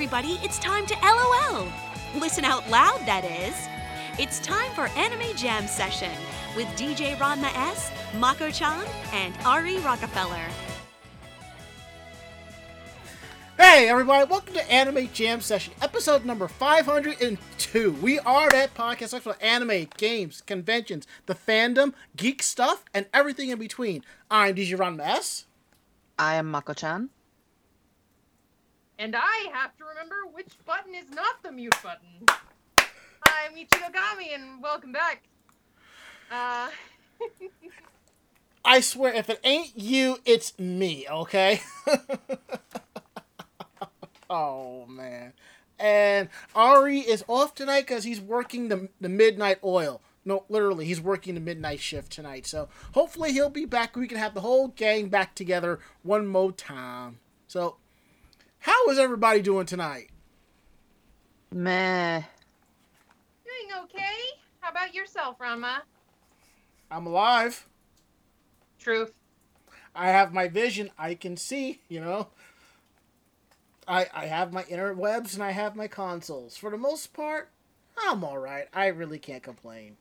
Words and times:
everybody, 0.00 0.38
it's 0.42 0.58
time 0.58 0.86
to 0.86 0.96
LOL. 1.02 1.68
Listen 2.18 2.42
out 2.42 2.66
loud, 2.70 3.00
that 3.04 3.22
is. 3.22 3.54
It's 4.18 4.40
time 4.40 4.72
for 4.72 4.86
Anime 4.98 5.36
Jam 5.36 5.66
Session 5.66 6.10
with 6.56 6.66
DJ 6.68 7.16
Ranma 7.16 7.54
S, 7.54 7.92
Mako 8.16 8.50
chan, 8.50 8.82
and 9.12 9.34
Ari 9.44 9.78
Rockefeller. 9.80 10.46
Hey 13.58 13.90
everybody, 13.90 14.26
welcome 14.30 14.54
to 14.54 14.72
Anime 14.72 15.10
Jam 15.12 15.42
Session, 15.42 15.74
episode 15.82 16.24
number 16.24 16.48
502. 16.48 17.92
We 18.00 18.18
are 18.20 18.48
that 18.48 18.72
podcast 18.72 19.20
for 19.20 19.36
anime, 19.42 19.86
games, 19.98 20.40
conventions, 20.40 21.06
the 21.26 21.34
fandom, 21.34 21.92
geek 22.16 22.42
stuff, 22.42 22.86
and 22.94 23.04
everything 23.12 23.50
in 23.50 23.58
between. 23.58 24.02
I'm 24.30 24.54
DJ 24.54 24.78
Ranma 24.78 25.00
S. 25.00 25.44
I 26.18 26.36
am 26.36 26.50
Mako-chan. 26.50 27.10
And 29.00 29.16
I 29.16 29.48
have 29.54 29.74
to 29.78 29.84
remember 29.86 30.14
which 30.30 30.52
button 30.66 30.94
is 30.94 31.08
not 31.08 31.42
the 31.42 31.50
mute 31.50 31.74
button. 31.82 32.26
I'm 32.78 33.56
Ichigo 33.56 34.34
and 34.34 34.62
welcome 34.62 34.92
back. 34.92 35.22
Uh, 36.30 36.68
I 38.62 38.80
swear, 38.80 39.14
if 39.14 39.30
it 39.30 39.40
ain't 39.42 39.74
you, 39.74 40.18
it's 40.26 40.58
me, 40.58 41.06
okay? 41.10 41.62
oh, 44.28 44.84
man. 44.84 45.32
And 45.78 46.28
Ari 46.54 46.98
is 46.98 47.24
off 47.26 47.54
tonight 47.54 47.86
because 47.86 48.04
he's 48.04 48.20
working 48.20 48.68
the, 48.68 48.90
the 49.00 49.08
midnight 49.08 49.60
oil. 49.64 50.02
No, 50.26 50.44
literally, 50.50 50.84
he's 50.84 51.00
working 51.00 51.36
the 51.36 51.40
midnight 51.40 51.80
shift 51.80 52.12
tonight. 52.12 52.46
So 52.46 52.68
hopefully 52.92 53.32
he'll 53.32 53.48
be 53.48 53.64
back. 53.64 53.96
We 53.96 54.06
can 54.06 54.18
have 54.18 54.34
the 54.34 54.42
whole 54.42 54.68
gang 54.68 55.08
back 55.08 55.34
together 55.34 55.80
one 56.02 56.26
more 56.26 56.52
time. 56.52 57.20
So, 57.48 57.76
how 58.60 58.88
is 58.88 58.98
everybody 58.98 59.42
doing 59.42 59.66
tonight? 59.66 60.10
Meh. 61.52 62.22
doing 63.44 63.84
okay. 63.84 64.16
How 64.60 64.70
about 64.70 64.94
yourself, 64.94 65.38
Ranma? 65.38 65.80
I'm 66.90 67.06
alive. 67.06 67.66
Truth. 68.78 69.12
I 69.94 70.08
have 70.08 70.32
my 70.32 70.48
vision. 70.48 70.90
I 70.98 71.14
can 71.14 71.36
see, 71.36 71.80
you 71.88 72.00
know. 72.00 72.28
I 73.88 74.06
I 74.14 74.26
have 74.26 74.52
my 74.52 74.62
interwebs 74.64 75.34
and 75.34 75.42
I 75.42 75.50
have 75.50 75.74
my 75.74 75.88
consoles. 75.88 76.56
For 76.56 76.70
the 76.70 76.78
most 76.78 77.12
part, 77.12 77.50
I'm 77.98 78.22
all 78.22 78.38
right. 78.38 78.68
I 78.72 78.86
really 78.86 79.18
can't 79.18 79.42
complain. 79.42 79.96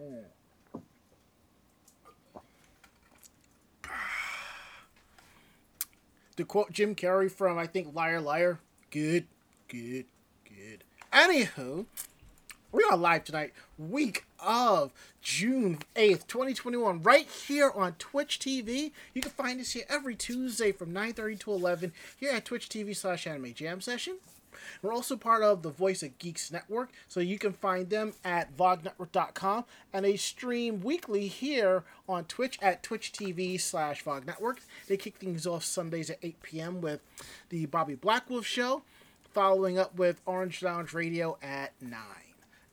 Hmm. 0.00 0.24
To 6.42 6.46
quote 6.46 6.72
Jim 6.72 6.96
Carrey 6.96 7.30
from 7.30 7.56
I 7.56 7.68
think 7.68 7.94
Liar 7.94 8.20
Liar, 8.20 8.58
good, 8.90 9.26
good, 9.68 10.06
good. 10.44 10.82
Anywho, 11.12 11.86
we 12.72 12.82
are 12.90 12.96
live 12.96 13.22
tonight, 13.22 13.52
week 13.78 14.24
of 14.40 14.90
June 15.20 15.78
8th, 15.94 16.26
2021, 16.26 17.00
right 17.04 17.28
here 17.28 17.70
on 17.72 17.92
Twitch 17.92 18.40
TV. 18.40 18.90
You 19.14 19.22
can 19.22 19.30
find 19.30 19.60
us 19.60 19.70
here 19.70 19.84
every 19.88 20.16
Tuesday 20.16 20.72
from 20.72 20.92
9.30 20.92 21.38
to 21.38 21.52
11 21.52 21.92
here 22.18 22.32
at 22.32 22.44
Twitch 22.44 22.68
TV 22.68 22.96
slash 22.96 23.24
Anime 23.28 23.54
Jam 23.54 23.80
Session. 23.80 24.16
We're 24.80 24.92
also 24.92 25.16
part 25.16 25.42
of 25.42 25.62
the 25.62 25.70
Voice 25.70 26.02
of 26.02 26.18
Geeks 26.18 26.50
Network, 26.50 26.90
so 27.08 27.20
you 27.20 27.38
can 27.38 27.52
find 27.52 27.90
them 27.90 28.14
at 28.24 28.56
vognetwork.com, 28.56 29.64
and 29.92 30.04
they 30.04 30.16
stream 30.16 30.82
weekly 30.82 31.28
here 31.28 31.84
on 32.08 32.24
Twitch 32.24 32.58
at 32.62 32.82
Twitch 32.82 33.12
TV 33.12 33.60
slash 33.60 34.04
vognetwork. 34.04 34.58
They 34.88 34.96
kick 34.96 35.16
things 35.16 35.46
off 35.46 35.64
Sundays 35.64 36.10
at 36.10 36.18
8 36.22 36.42
p.m. 36.42 36.80
with 36.80 37.00
the 37.48 37.66
Bobby 37.66 37.96
Blackwolf 37.96 38.44
Show, 38.44 38.82
following 39.32 39.78
up 39.78 39.96
with 39.96 40.20
Orange 40.26 40.62
Lounge 40.62 40.92
Radio 40.92 41.38
at 41.42 41.72
9. 41.80 41.98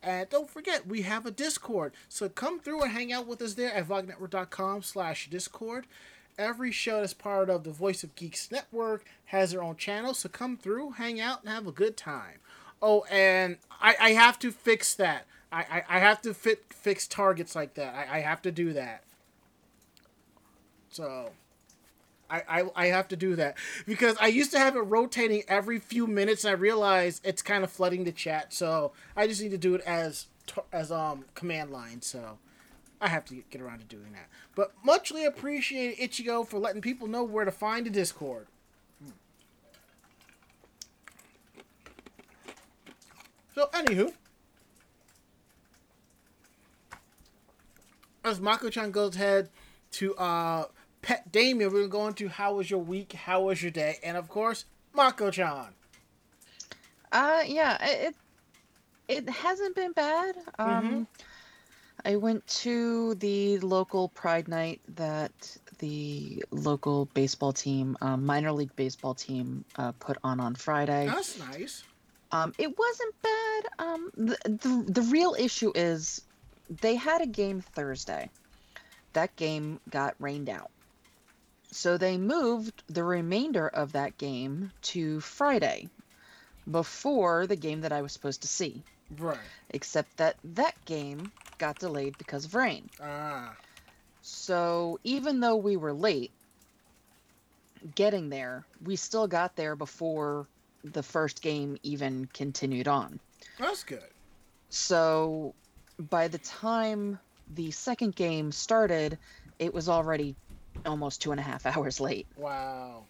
And 0.01 0.29
don't 0.29 0.49
forget, 0.49 0.87
we 0.87 1.01
have 1.01 1.25
a 1.25 1.31
Discord. 1.31 1.93
So 2.07 2.29
come 2.29 2.59
through 2.59 2.83
and 2.83 2.91
hang 2.91 3.11
out 3.11 3.27
with 3.27 3.41
us 3.41 3.55
there 3.55 3.73
at 3.73 3.87
vognetwork.com 3.87 4.81
slash 4.83 5.29
Discord. 5.29 5.85
Every 6.39 6.71
show 6.71 7.01
that's 7.01 7.13
part 7.13 7.49
of 7.49 7.65
the 7.65 7.71
Voice 7.71 8.03
of 8.03 8.15
Geeks 8.15 8.49
Network 8.49 9.03
has 9.25 9.51
their 9.51 9.61
own 9.61 9.75
channel. 9.75 10.13
So 10.13 10.29
come 10.29 10.55
through, 10.55 10.91
hang 10.91 11.19
out, 11.19 11.41
and 11.41 11.51
have 11.51 11.67
a 11.67 11.71
good 11.71 11.97
time. 11.97 12.39
Oh, 12.81 13.03
and 13.11 13.57
I, 13.81 13.95
I 13.99 14.09
have 14.11 14.39
to 14.39 14.51
fix 14.51 14.95
that. 14.95 15.25
I, 15.51 15.59
I, 15.59 15.97
I 15.97 15.99
have 15.99 16.21
to 16.21 16.33
fit 16.33 16.63
fix 16.69 17.07
targets 17.07 17.55
like 17.55 17.73
that. 17.73 17.93
I, 17.93 18.17
I 18.17 18.19
have 18.21 18.41
to 18.43 18.51
do 18.51 18.71
that. 18.73 19.03
So 20.89 21.31
I, 22.29 22.43
I, 22.47 22.63
I 22.75 22.85
have 22.87 23.07
to 23.09 23.17
do 23.17 23.35
that 23.35 23.57
because 23.85 24.15
I 24.21 24.27
used 24.27 24.51
to 24.51 24.59
have 24.59 24.75
it 24.75 24.79
rotating 24.79 25.43
every 25.47 25.77
few 25.77 26.07
minutes, 26.07 26.45
and 26.45 26.51
I 26.51 26.55
realized 26.55 27.25
it's 27.25 27.41
kind 27.41 27.63
of 27.63 27.71
flooding 27.71 28.05
the 28.05 28.11
chat. 28.11 28.53
So 28.53 28.93
I 29.15 29.27
just 29.27 29.41
need 29.41 29.51
to 29.51 29.57
do 29.57 29.75
it 29.75 29.81
as 29.81 30.27
as 30.71 30.91
um 30.91 31.25
command 31.35 31.71
line. 31.71 32.01
So 32.01 32.39
I 33.01 33.07
have 33.07 33.25
to 33.25 33.35
get 33.49 33.61
around 33.61 33.79
to 33.79 33.85
doing 33.85 34.11
that. 34.13 34.27
But 34.55 34.73
muchly 34.83 35.25
appreciate 35.25 35.99
Ichigo 35.99 36.45
for 36.47 36.59
letting 36.59 36.81
people 36.81 37.07
know 37.07 37.23
where 37.23 37.45
to 37.45 37.51
find 37.51 37.85
the 37.85 37.89
Discord. 37.89 38.47
So 43.55 43.67
anywho, 43.73 44.13
as 48.23 48.39
Mako-chan 48.39 48.91
goes 48.91 49.15
ahead 49.15 49.49
to 49.91 50.15
uh 50.15 50.65
Pet 51.01 51.31
Damien, 51.31 51.71
we're 51.71 51.87
going 51.87 52.13
to 52.15 52.27
how 52.27 52.55
was 52.55 52.69
your 52.69 52.81
week, 52.81 53.13
how 53.13 53.43
was 53.43 53.61
your 53.61 53.71
day, 53.71 53.97
and 54.03 54.17
of 54.17 54.27
course, 54.27 54.65
Mako-chan. 54.93 55.69
Uh, 57.11 57.41
yeah, 57.45 57.77
it 57.81 58.15
it 59.07 59.29
hasn't 59.29 59.75
been 59.75 59.93
bad. 59.93 60.35
Um, 60.59 61.07
I 62.09 62.15
went 62.15 62.47
to 62.63 63.13
the 63.13 63.59
local 63.59 64.09
Pride 64.09 64.47
night 64.47 64.81
that 64.95 65.57
the 65.77 66.43
local 66.49 67.05
baseball 67.13 67.53
team, 67.53 67.95
um, 68.01 68.25
minor 68.25 68.51
league 68.51 68.75
baseball 68.75 69.13
team, 69.13 69.63
uh, 69.75 69.91
put 69.91 70.17
on 70.23 70.39
on 70.39 70.55
Friday. 70.55 71.05
That's 71.05 71.37
nice. 71.37 71.83
Um, 72.31 72.51
it 72.57 72.75
wasn't 72.75 73.13
bad. 73.21 73.63
Um, 73.77 74.11
the, 74.17 74.37
the 74.43 74.91
the 74.91 75.01
real 75.03 75.35
issue 75.37 75.71
is 75.75 76.23
they 76.81 76.95
had 76.95 77.21
a 77.21 77.27
game 77.27 77.61
Thursday. 77.61 78.31
That 79.13 79.35
game 79.35 79.79
got 79.91 80.15
rained 80.17 80.49
out. 80.49 80.71
So 81.71 81.99
they 81.99 82.17
moved 82.17 82.81
the 82.87 83.03
remainder 83.03 83.67
of 83.67 83.91
that 83.91 84.17
game 84.17 84.71
to 84.93 85.19
Friday 85.19 85.89
before 86.71 87.45
the 87.45 87.55
game 87.55 87.81
that 87.81 87.91
I 87.91 88.01
was 88.01 88.13
supposed 88.13 88.41
to 88.41 88.47
see. 88.47 88.81
Right. 89.15 89.37
Except 89.69 90.17
that 90.17 90.37
that 90.43 90.73
game 90.85 91.31
got 91.59 91.77
delayed 91.79 92.17
because 92.17 92.45
of 92.45 92.55
rain. 92.55 92.89
Ah. 93.01 93.55
So 94.21 94.99
even 95.03 95.39
though 95.39 95.55
we 95.55 95.77
were 95.77 95.93
late 95.93 96.31
getting 97.95 98.29
there, 98.29 98.65
we 98.83 98.95
still 98.95 99.27
got 99.27 99.55
there 99.55 99.75
before 99.75 100.47
the 100.83 101.03
first 101.03 101.41
game 101.41 101.77
even 101.83 102.27
continued 102.33 102.87
on. 102.87 103.19
That's 103.57 103.83
good. 103.83 104.09
So 104.69 105.53
by 106.09 106.27
the 106.27 106.37
time 106.39 107.19
the 107.55 107.71
second 107.71 108.15
game 108.15 108.51
started, 108.51 109.17
it 109.57 109.73
was 109.73 109.89
already 109.89 110.35
almost 110.85 111.21
two 111.21 111.31
and 111.31 111.39
a 111.39 111.43
half 111.43 111.65
hours 111.77 111.99
late. 111.99 112.27
Wow. 112.37 113.03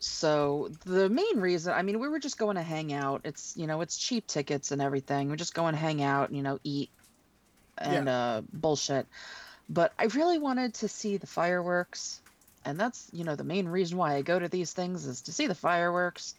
So 0.00 0.70
the 0.84 1.08
main 1.08 1.38
reason, 1.38 1.72
I 1.72 1.82
mean, 1.82 1.98
we 1.98 2.08
were 2.08 2.20
just 2.20 2.38
going 2.38 2.56
to 2.56 2.62
hang 2.62 2.92
out. 2.92 3.22
It's 3.24 3.56
you 3.56 3.66
know, 3.66 3.80
it's 3.80 3.98
cheap 3.98 4.26
tickets 4.26 4.70
and 4.70 4.80
everything. 4.80 5.28
We're 5.28 5.36
just 5.36 5.54
going 5.54 5.74
to 5.74 5.80
hang 5.80 6.02
out, 6.02 6.32
you 6.32 6.42
know, 6.42 6.58
eat 6.62 6.90
and 7.80 8.08
uh, 8.08 8.42
bullshit. 8.52 9.06
But 9.68 9.92
I 9.98 10.04
really 10.04 10.38
wanted 10.38 10.74
to 10.74 10.88
see 10.88 11.16
the 11.16 11.26
fireworks, 11.26 12.20
and 12.64 12.78
that's 12.78 13.08
you 13.12 13.24
know 13.24 13.36
the 13.36 13.44
main 13.44 13.68
reason 13.68 13.98
why 13.98 14.14
I 14.14 14.22
go 14.22 14.38
to 14.38 14.48
these 14.48 14.72
things 14.72 15.06
is 15.06 15.22
to 15.22 15.32
see 15.32 15.46
the 15.46 15.54
fireworks. 15.54 16.34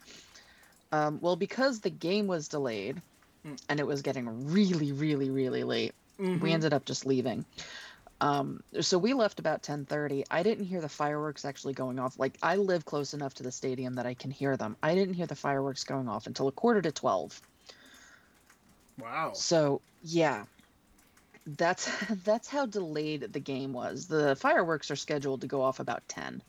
Um, 0.92 1.20
well, 1.20 1.36
because 1.36 1.80
the 1.80 1.90
game 1.90 2.26
was 2.26 2.48
delayed, 2.48 3.00
Mm. 3.46 3.58
and 3.68 3.80
it 3.80 3.86
was 3.86 4.02
getting 4.02 4.52
really, 4.52 4.92
really, 4.92 5.30
really 5.30 5.64
late, 5.64 5.94
Mhm. 6.18 6.40
we 6.40 6.52
ended 6.52 6.74
up 6.74 6.84
just 6.84 7.06
leaving. 7.06 7.46
Um, 8.20 8.62
so 8.80 8.98
we 8.98 9.14
left 9.14 9.38
about 9.40 9.62
10:30. 9.62 10.24
I 10.30 10.42
didn't 10.42 10.66
hear 10.66 10.82
the 10.82 10.90
fireworks 10.90 11.46
actually 11.46 11.72
going 11.72 11.98
off. 11.98 12.18
Like 12.18 12.36
I 12.42 12.56
live 12.56 12.84
close 12.84 13.14
enough 13.14 13.32
to 13.34 13.42
the 13.42 13.52
stadium 13.52 13.94
that 13.94 14.04
I 14.04 14.12
can 14.12 14.30
hear 14.30 14.58
them. 14.58 14.76
I 14.82 14.94
didn't 14.94 15.14
hear 15.14 15.26
the 15.26 15.36
fireworks 15.36 15.84
going 15.84 16.08
off 16.08 16.26
until 16.26 16.48
a 16.48 16.52
quarter 16.52 16.82
to 16.82 16.92
12. 16.92 17.40
Wow. 18.98 19.32
So, 19.32 19.80
yeah. 20.02 20.44
That's 21.46 21.90
that's 22.24 22.48
how 22.48 22.66
delayed 22.66 23.32
the 23.32 23.40
game 23.40 23.72
was. 23.72 24.06
The 24.06 24.36
fireworks 24.36 24.90
are 24.90 24.96
scheduled 24.96 25.42
to 25.42 25.46
go 25.46 25.62
off 25.62 25.80
about 25.80 26.06
10. 26.08 26.42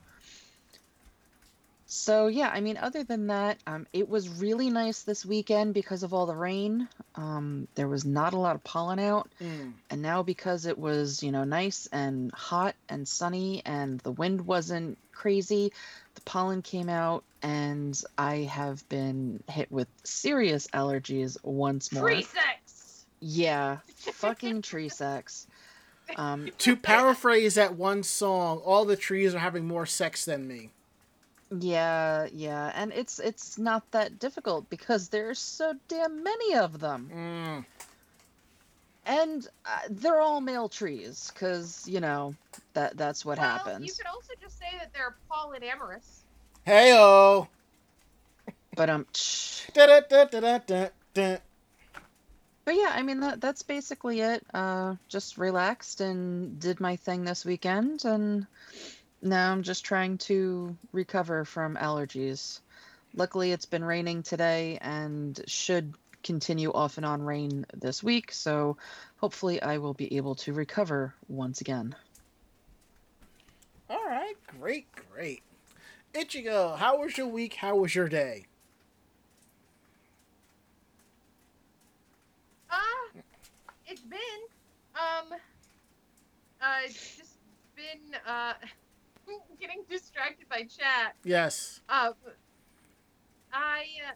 So, 1.94 2.28
yeah, 2.28 2.48
I 2.48 2.62
mean 2.62 2.78
other 2.78 3.04
than 3.04 3.28
that, 3.28 3.58
um 3.68 3.86
it 3.92 4.08
was 4.08 4.30
really 4.30 4.70
nice 4.70 5.04
this 5.04 5.26
weekend 5.26 5.74
because 5.74 6.04
of 6.04 6.14
all 6.14 6.26
the 6.26 6.36
rain. 6.36 6.88
Um 7.16 7.68
there 7.76 7.88
was 7.88 8.06
not 8.06 8.34
a 8.34 8.40
lot 8.40 8.56
of 8.56 8.64
pollen 8.64 9.00
out. 9.00 9.30
Mm. 9.42 9.74
And 9.90 10.02
now 10.02 10.24
because 10.24 10.66
it 10.66 10.78
was, 10.78 11.22
you 11.22 11.32
know, 11.32 11.44
nice 11.44 11.88
and 11.92 12.32
hot 12.34 12.76
and 12.88 13.08
sunny 13.08 13.62
and 13.66 14.00
the 14.00 14.12
wind 14.12 14.46
wasn't 14.46 14.98
crazy. 15.22 15.72
The 16.16 16.22
pollen 16.22 16.62
came 16.62 16.90
out, 16.90 17.24
and 17.42 18.00
I 18.18 18.38
have 18.52 18.88
been 18.90 19.44
hit 19.48 19.72
with 19.72 19.88
serious 20.04 20.68
allergies 20.68 21.38
once 21.44 21.92
more. 21.92 22.10
Sex. 22.22 22.61
Yeah, 23.22 23.78
fucking 23.96 24.62
tree 24.64 24.90
sex. 24.90 25.48
Um, 26.18 26.50
To 26.58 26.76
paraphrase 26.76 27.56
that 27.56 27.76
one 27.76 28.04
song, 28.04 28.58
all 28.66 28.84
the 28.84 28.98
trees 28.98 29.34
are 29.34 29.40
having 29.40 29.66
more 29.68 29.86
sex 29.86 30.26
than 30.26 30.48
me. 30.48 30.72
yeah, 31.60 32.28
yeah, 32.34 32.72
and 32.76 32.92
it's 32.92 33.20
it's 33.20 33.58
not 33.58 33.90
that 33.92 34.20
difficult 34.20 34.70
because 34.70 35.10
there's 35.10 35.40
so 35.40 35.74
damn 35.88 36.24
many 36.24 36.56
of 36.56 36.80
them, 36.80 37.10
Mm. 37.14 37.66
and 39.06 39.48
uh, 39.66 39.80
they're 39.90 40.20
all 40.20 40.42
male 40.42 40.68
trees 40.70 41.32
because 41.34 41.88
you 41.88 42.00
know 42.00 42.34
that 42.74 42.98
that's 42.98 43.24
what 43.26 43.38
well, 43.38 43.48
happens. 43.58 43.86
you 43.86 43.94
could 43.94 44.08
also 44.12 44.34
just 44.42 44.58
say 44.58 44.68
that 44.80 44.92
they're 44.94 45.16
polyamorous. 45.30 46.22
Heyo. 46.68 47.48
But 48.76 48.90
um, 48.90 49.06
but 52.66 52.76
yeah, 52.76 52.92
I 52.94 53.02
mean 53.02 53.20
that 53.22 53.42
that's 53.42 53.62
basically 53.62 54.22
it. 54.22 54.46
Uh, 54.54 54.96
just 55.08 55.38
relaxed 55.38 56.02
and 56.02 56.60
did 56.60 56.80
my 56.80 56.96
thing 56.96 57.24
this 57.24 57.46
weekend, 57.46 58.06
and 58.06 58.46
now 59.22 59.52
I'm 59.52 59.64
just 59.64 59.86
trying 59.86 60.18
to 60.20 60.76
recover 60.92 61.46
from 61.46 61.76
allergies. 61.76 62.60
Luckily, 63.14 63.52
it's 63.52 63.66
been 63.66 63.84
raining 63.84 64.24
today 64.24 64.78
and 64.82 65.40
should 65.48 65.94
continue 66.24 66.72
off 66.72 66.98
and 66.98 67.06
on 67.06 67.22
rain 67.22 67.66
this 67.74 68.04
week, 68.04 68.32
so 68.32 68.78
hopefully 69.18 69.62
I 69.62 69.78
will 69.78 69.94
be 69.94 70.18
able 70.18 70.36
to 70.36 70.54
recover 70.54 71.14
once 71.28 71.62
again. 71.62 71.96
All 73.90 74.06
right, 74.06 74.36
great, 74.60 74.88
great. 75.14 75.44
Ichigo, 76.14 76.78
how 76.78 77.00
was 77.00 77.18
your 77.18 77.28
week? 77.28 77.56
How 77.56 77.76
was 77.76 77.94
your 77.94 78.08
day? 78.08 78.46
Uh, 82.70 83.20
it's 83.88 84.00
been, 84.12 84.42
um, 84.96 85.40
uh, 86.62 86.88
just 86.88 87.40
been, 87.76 88.20
uh, 88.28 88.54
getting 89.60 89.84
distracted 89.90 90.48
by 90.50 90.64
chat. 90.64 91.16
Yes. 91.24 91.82
Uh, 91.90 92.12
I 93.54 93.86
uh, 94.08 94.14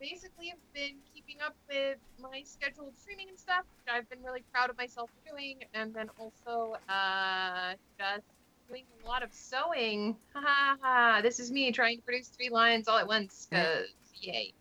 basically 0.00 0.48
have 0.48 0.58
been 0.74 0.96
keeping 1.14 1.36
up 1.44 1.54
with 1.68 1.98
my 2.20 2.42
scheduled 2.44 2.96
streaming 2.96 3.28
and 3.28 3.38
stuff, 3.38 3.64
which 3.76 3.94
I've 3.94 4.08
been 4.08 4.22
really 4.22 4.42
proud 4.52 4.70
of 4.70 4.76
myself 4.76 5.10
for 5.10 5.32
doing, 5.32 5.56
and 5.74 5.92
then 5.94 6.10
also 6.18 6.76
uh, 6.88 7.74
just 7.98 8.24
doing 8.68 8.84
a 9.04 9.08
lot 9.08 9.22
of 9.22 9.32
sewing. 9.32 10.16
Ha 10.34 10.40
ha 10.44 10.76
ha! 10.80 11.20
This 11.22 11.40
is 11.40 11.50
me 11.50 11.72
trying 11.72 11.98
to 11.98 12.02
produce 12.02 12.28
three 12.28 12.50
lines 12.50 12.88
all 12.88 12.98
at 12.98 13.06
once. 13.06 13.48
Cause 13.50 13.86
yay. 14.20 14.52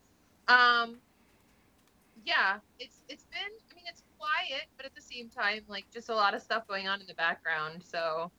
Um, 0.47 0.97
yeah, 2.25 2.57
it's 2.79 3.03
it's 3.09 3.25
been. 3.25 3.66
I 4.37 4.43
mean, 4.43 4.51
it's 4.51 4.59
quiet, 4.59 4.63
but 4.77 4.85
at 4.85 4.95
the 4.95 5.01
same 5.01 5.29
time, 5.29 5.61
like 5.67 5.85
just 5.93 6.09
a 6.09 6.15
lot 6.15 6.33
of 6.33 6.41
stuff 6.41 6.67
going 6.67 6.87
on 6.87 7.01
in 7.01 7.07
the 7.07 7.15
background. 7.15 7.83
So 7.83 8.31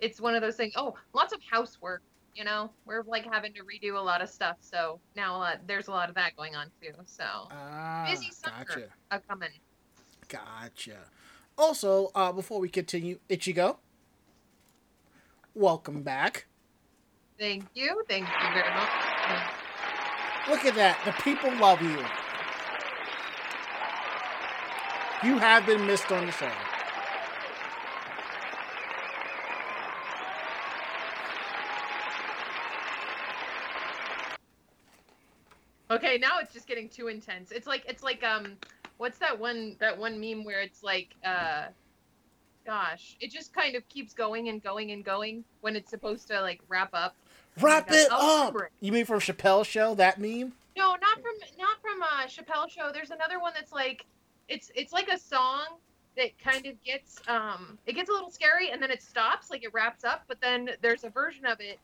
it's 0.00 0.20
one 0.20 0.34
of 0.34 0.42
those 0.42 0.56
things. 0.56 0.72
Oh, 0.76 0.94
lots 1.14 1.32
of 1.32 1.40
housework 1.50 2.02
you 2.34 2.44
know 2.44 2.70
we're 2.84 3.02
like 3.04 3.26
having 3.32 3.52
to 3.54 3.60
redo 3.62 3.96
a 3.96 4.00
lot 4.00 4.20
of 4.22 4.28
stuff 4.28 4.56
so 4.60 5.00
now 5.16 5.36
a 5.36 5.38
lot, 5.38 5.66
there's 5.66 5.88
a 5.88 5.90
lot 5.90 6.08
of 6.10 6.14
that 6.14 6.36
going 6.36 6.54
on 6.54 6.66
too 6.80 6.92
so 7.06 7.24
Ah, 7.50 8.04
busy 8.08 8.30
summer 8.30 8.64
gotcha. 8.66 8.84
uh, 9.10 9.18
coming 9.28 9.48
Gotcha. 10.28 10.98
Also, 11.56 12.10
uh, 12.14 12.30
before 12.32 12.60
we 12.60 12.68
continue, 12.68 13.18
Ichigo, 13.30 13.78
welcome 15.54 16.02
back. 16.02 16.46
thank 17.40 17.64
you 17.74 18.04
thank 18.08 18.26
you 18.26 18.52
very 18.52 18.70
much 18.74 18.90
Look 20.48 20.64
at 20.64 20.74
that. 20.76 20.98
The 21.04 21.12
people 21.22 21.54
love 21.56 21.82
you. 21.82 22.27
You 25.24 25.38
have 25.38 25.66
been 25.66 25.86
missed 25.86 26.12
on 26.12 26.26
the 26.26 26.32
show. 26.32 26.50
okay 35.90 36.18
now 36.18 36.38
it's 36.38 36.52
just 36.52 36.66
getting 36.66 36.86
too 36.88 37.08
intense 37.08 37.50
it's 37.50 37.66
like 37.66 37.82
it's 37.88 38.02
like 38.02 38.22
um 38.22 38.56
what's 38.98 39.18
that 39.18 39.38
one 39.38 39.74
that 39.80 39.96
one 39.96 40.20
meme 40.20 40.44
where 40.44 40.60
it's 40.60 40.82
like 40.82 41.14
uh 41.24 41.64
gosh 42.66 43.16
it 43.20 43.30
just 43.30 43.54
kind 43.54 43.74
of 43.74 43.88
keeps 43.88 44.12
going 44.12 44.48
and 44.50 44.62
going 44.62 44.90
and 44.90 45.02
going 45.02 45.42
when 45.62 45.74
it's 45.76 45.88
supposed 45.88 46.28
to 46.28 46.40
like 46.42 46.60
wrap 46.68 46.90
up 46.92 47.14
Wrap 47.60 47.90
it 47.90 48.08
up. 48.12 48.54
it. 48.54 48.70
You 48.80 48.92
mean 48.92 49.04
from 49.04 49.18
Chappelle 49.20 49.64
Show? 49.64 49.94
That 49.96 50.18
meme? 50.20 50.52
No, 50.76 50.90
not 50.90 51.20
from 51.20 51.32
not 51.58 51.80
from 51.82 52.02
uh 52.02 52.26
Chappelle 52.26 52.70
show. 52.70 52.90
There's 52.92 53.10
another 53.10 53.40
one 53.40 53.52
that's 53.54 53.72
like 53.72 54.04
it's 54.48 54.70
it's 54.74 54.92
like 54.92 55.08
a 55.08 55.18
song 55.18 55.66
that 56.16 56.36
kind 56.38 56.66
of 56.66 56.82
gets 56.82 57.20
um 57.28 57.78
it 57.86 57.92
gets 57.94 58.08
a 58.10 58.12
little 58.12 58.30
scary 58.30 58.70
and 58.70 58.82
then 58.82 58.90
it 58.90 59.02
stops, 59.02 59.50
like 59.50 59.62
it 59.64 59.72
wraps 59.72 60.04
up, 60.04 60.24
but 60.28 60.40
then 60.40 60.70
there's 60.82 61.04
a 61.04 61.10
version 61.10 61.46
of 61.46 61.60
it 61.60 61.78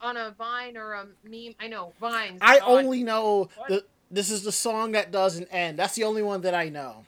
on 0.00 0.16
a 0.16 0.30
Vine 0.38 0.76
or 0.76 0.92
a 0.94 1.06
meme. 1.24 1.54
I 1.60 1.66
know 1.68 1.92
Vines. 2.00 2.38
I 2.40 2.60
God. 2.60 2.68
only 2.84 3.02
know 3.02 3.48
What? 3.56 3.68
the. 3.68 3.84
This 4.10 4.30
is 4.30 4.42
the 4.42 4.52
song 4.52 4.92
that 4.92 5.10
doesn't 5.10 5.48
end. 5.52 5.78
That's 5.78 5.94
the 5.94 6.04
only 6.04 6.22
one 6.22 6.40
that 6.42 6.54
I 6.54 6.70
know. 6.70 7.04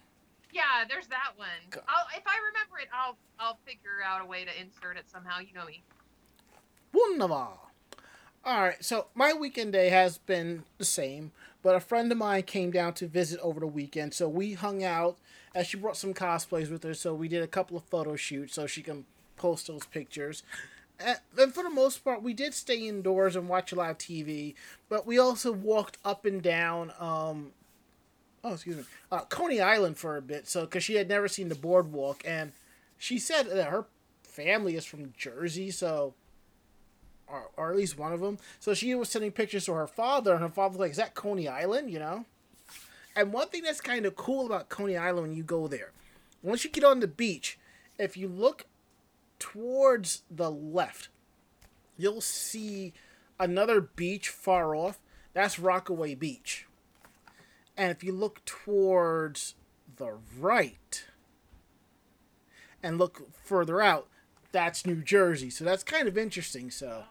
yeah. 0.53 0.85
There's 0.87 1.07
that 1.07 1.33
one. 1.37 1.49
I'll 1.89 2.07
if 2.15 2.25
I 2.27 2.37
remember 2.49 2.79
it, 2.83 2.89
I'll 2.93 3.17
I'll 3.39 3.59
figure 3.65 4.03
out 4.05 4.21
a 4.21 4.27
way 4.27 4.45
to 4.45 4.51
insert 4.61 4.99
it 4.99 5.09
somehow. 5.11 5.39
You 5.39 5.55
know 5.55 5.65
me. 5.65 5.83
Wunderbar. 6.93 7.57
All 8.43 8.63
right, 8.63 8.83
so 8.83 9.07
my 9.15 9.35
weekend 9.35 9.75
day 9.75 9.91
has 9.91 10.17
been 10.17 10.65
the 10.79 10.85
same, 10.85 11.33
but 11.63 11.75
a 11.75 11.81
friend 11.81 12.11
of 12.11 12.17
mine 12.17 12.45
came 12.45 12.71
down 12.71 12.95
to 12.95 13.07
visit 13.07 13.39
over 13.41 13.61
the 13.61 13.67
weekend, 13.67 14.15
so 14.15 14.31
we 14.31 14.55
hung 14.55 14.83
out. 14.83 15.19
And 15.55 15.67
she 15.67 15.77
brought 15.77 15.97
some 15.97 16.15
cosplays 16.15 16.71
with 16.71 16.83
her, 16.85 16.95
so 16.95 17.13
we 17.13 17.29
did 17.29 17.43
a 17.43 17.49
couple 17.49 17.77
of 17.77 17.85
photo 17.85 18.17
shoots 18.17 18.55
so 18.55 18.67
she 18.67 18.83
can 18.83 19.05
post 19.37 19.67
those 19.67 19.85
pictures. 19.85 20.43
And 20.99 21.53
for 21.53 21.63
the 21.63 21.71
most 21.71 22.03
part, 22.03 22.23
we 22.23 22.33
did 22.33 22.55
stay 22.55 22.89
indoors 22.89 23.37
and 23.37 23.49
watch 23.49 23.73
a 23.73 23.75
lot 23.75 23.91
of 23.91 23.99
TV, 23.99 24.55
but 24.89 25.07
we 25.07 25.19
also 25.19 25.53
walked 25.53 25.99
up 26.03 26.25
and 26.25 26.41
down. 26.41 26.93
Um, 26.99 27.53
oh, 28.43 28.55
excuse 28.55 28.77
me, 28.77 28.85
uh, 29.13 29.23
Coney 29.23 29.61
Island 29.61 29.99
for 29.99 30.17
a 30.17 30.23
bit, 30.23 30.49
so 30.49 30.63
because 30.63 30.85
she 30.85 30.95
had 30.95 31.09
never 31.09 31.29
seen 31.29 31.51
the 31.51 31.55
boardwalk, 31.55 32.23
and 32.25 32.53
she 32.97 33.19
said 33.19 33.51
that 33.51 33.69
her 33.69 33.85
family 34.23 34.77
is 34.77 34.87
from 34.87 35.13
Jersey, 35.19 35.71
so 35.71 36.15
or, 37.31 37.51
or 37.57 37.71
at 37.71 37.77
least 37.77 37.99
one 37.99 38.13
of 38.13 38.21
them. 38.21 38.39
So 38.59 38.75
she 38.75 38.95
was 38.95 39.09
sending 39.09 39.33
pictures 39.33 39.65
to 39.67 39.73
her 39.73 39.87
father, 39.87 40.33
and 40.33 40.43
her 40.43 40.49
father 40.49 40.73
was 40.73 40.81
like, 40.81 40.91
"Is 40.93 40.97
that 40.97 41.15
Coney 41.15 41.49
Island?" 41.49 41.91
You 41.91 41.99
know. 41.99 42.25
And 43.17 43.33
one 43.33 43.49
thing 43.49 43.63
that's 43.63 43.81
kind 43.81 44.07
of 44.07 44.17
cool 44.17 44.47
about 44.47 44.69
Coney 44.69 44.97
Island 44.97 45.29
when 45.29 45.37
you 45.37 45.43
go 45.43 45.67
there, 45.67 45.93
once 46.43 46.65
you 46.65 46.71
get 46.71 46.85
on 46.85 47.01
the 47.01 47.09
beach, 47.09 47.59
if 47.99 48.17
you 48.17 48.29
look 48.29 48.67
towards 49.39 50.23
the 50.31 50.51
left, 50.51 51.09
you'll 51.97 52.21
see 52.21 52.93
another 53.39 53.81
beach 53.81 54.29
far 54.29 54.75
off. 54.75 55.01
That's 55.33 55.59
Rockaway 55.59 56.15
Beach. 56.15 56.67
And 57.77 57.91
if 57.91 58.05
you 58.05 58.13
look 58.13 58.45
towards 58.45 59.55
the 59.97 60.19
right 60.39 61.05
and 62.83 62.99
look 62.99 63.33
further 63.43 63.81
out, 63.81 64.09
that's 64.53 64.87
New 64.87 65.03
Jersey. 65.03 65.51
So 65.51 65.65
that's 65.65 65.83
kind 65.85 66.09
of 66.09 66.19
interesting. 66.19 66.71
So, 66.71 67.05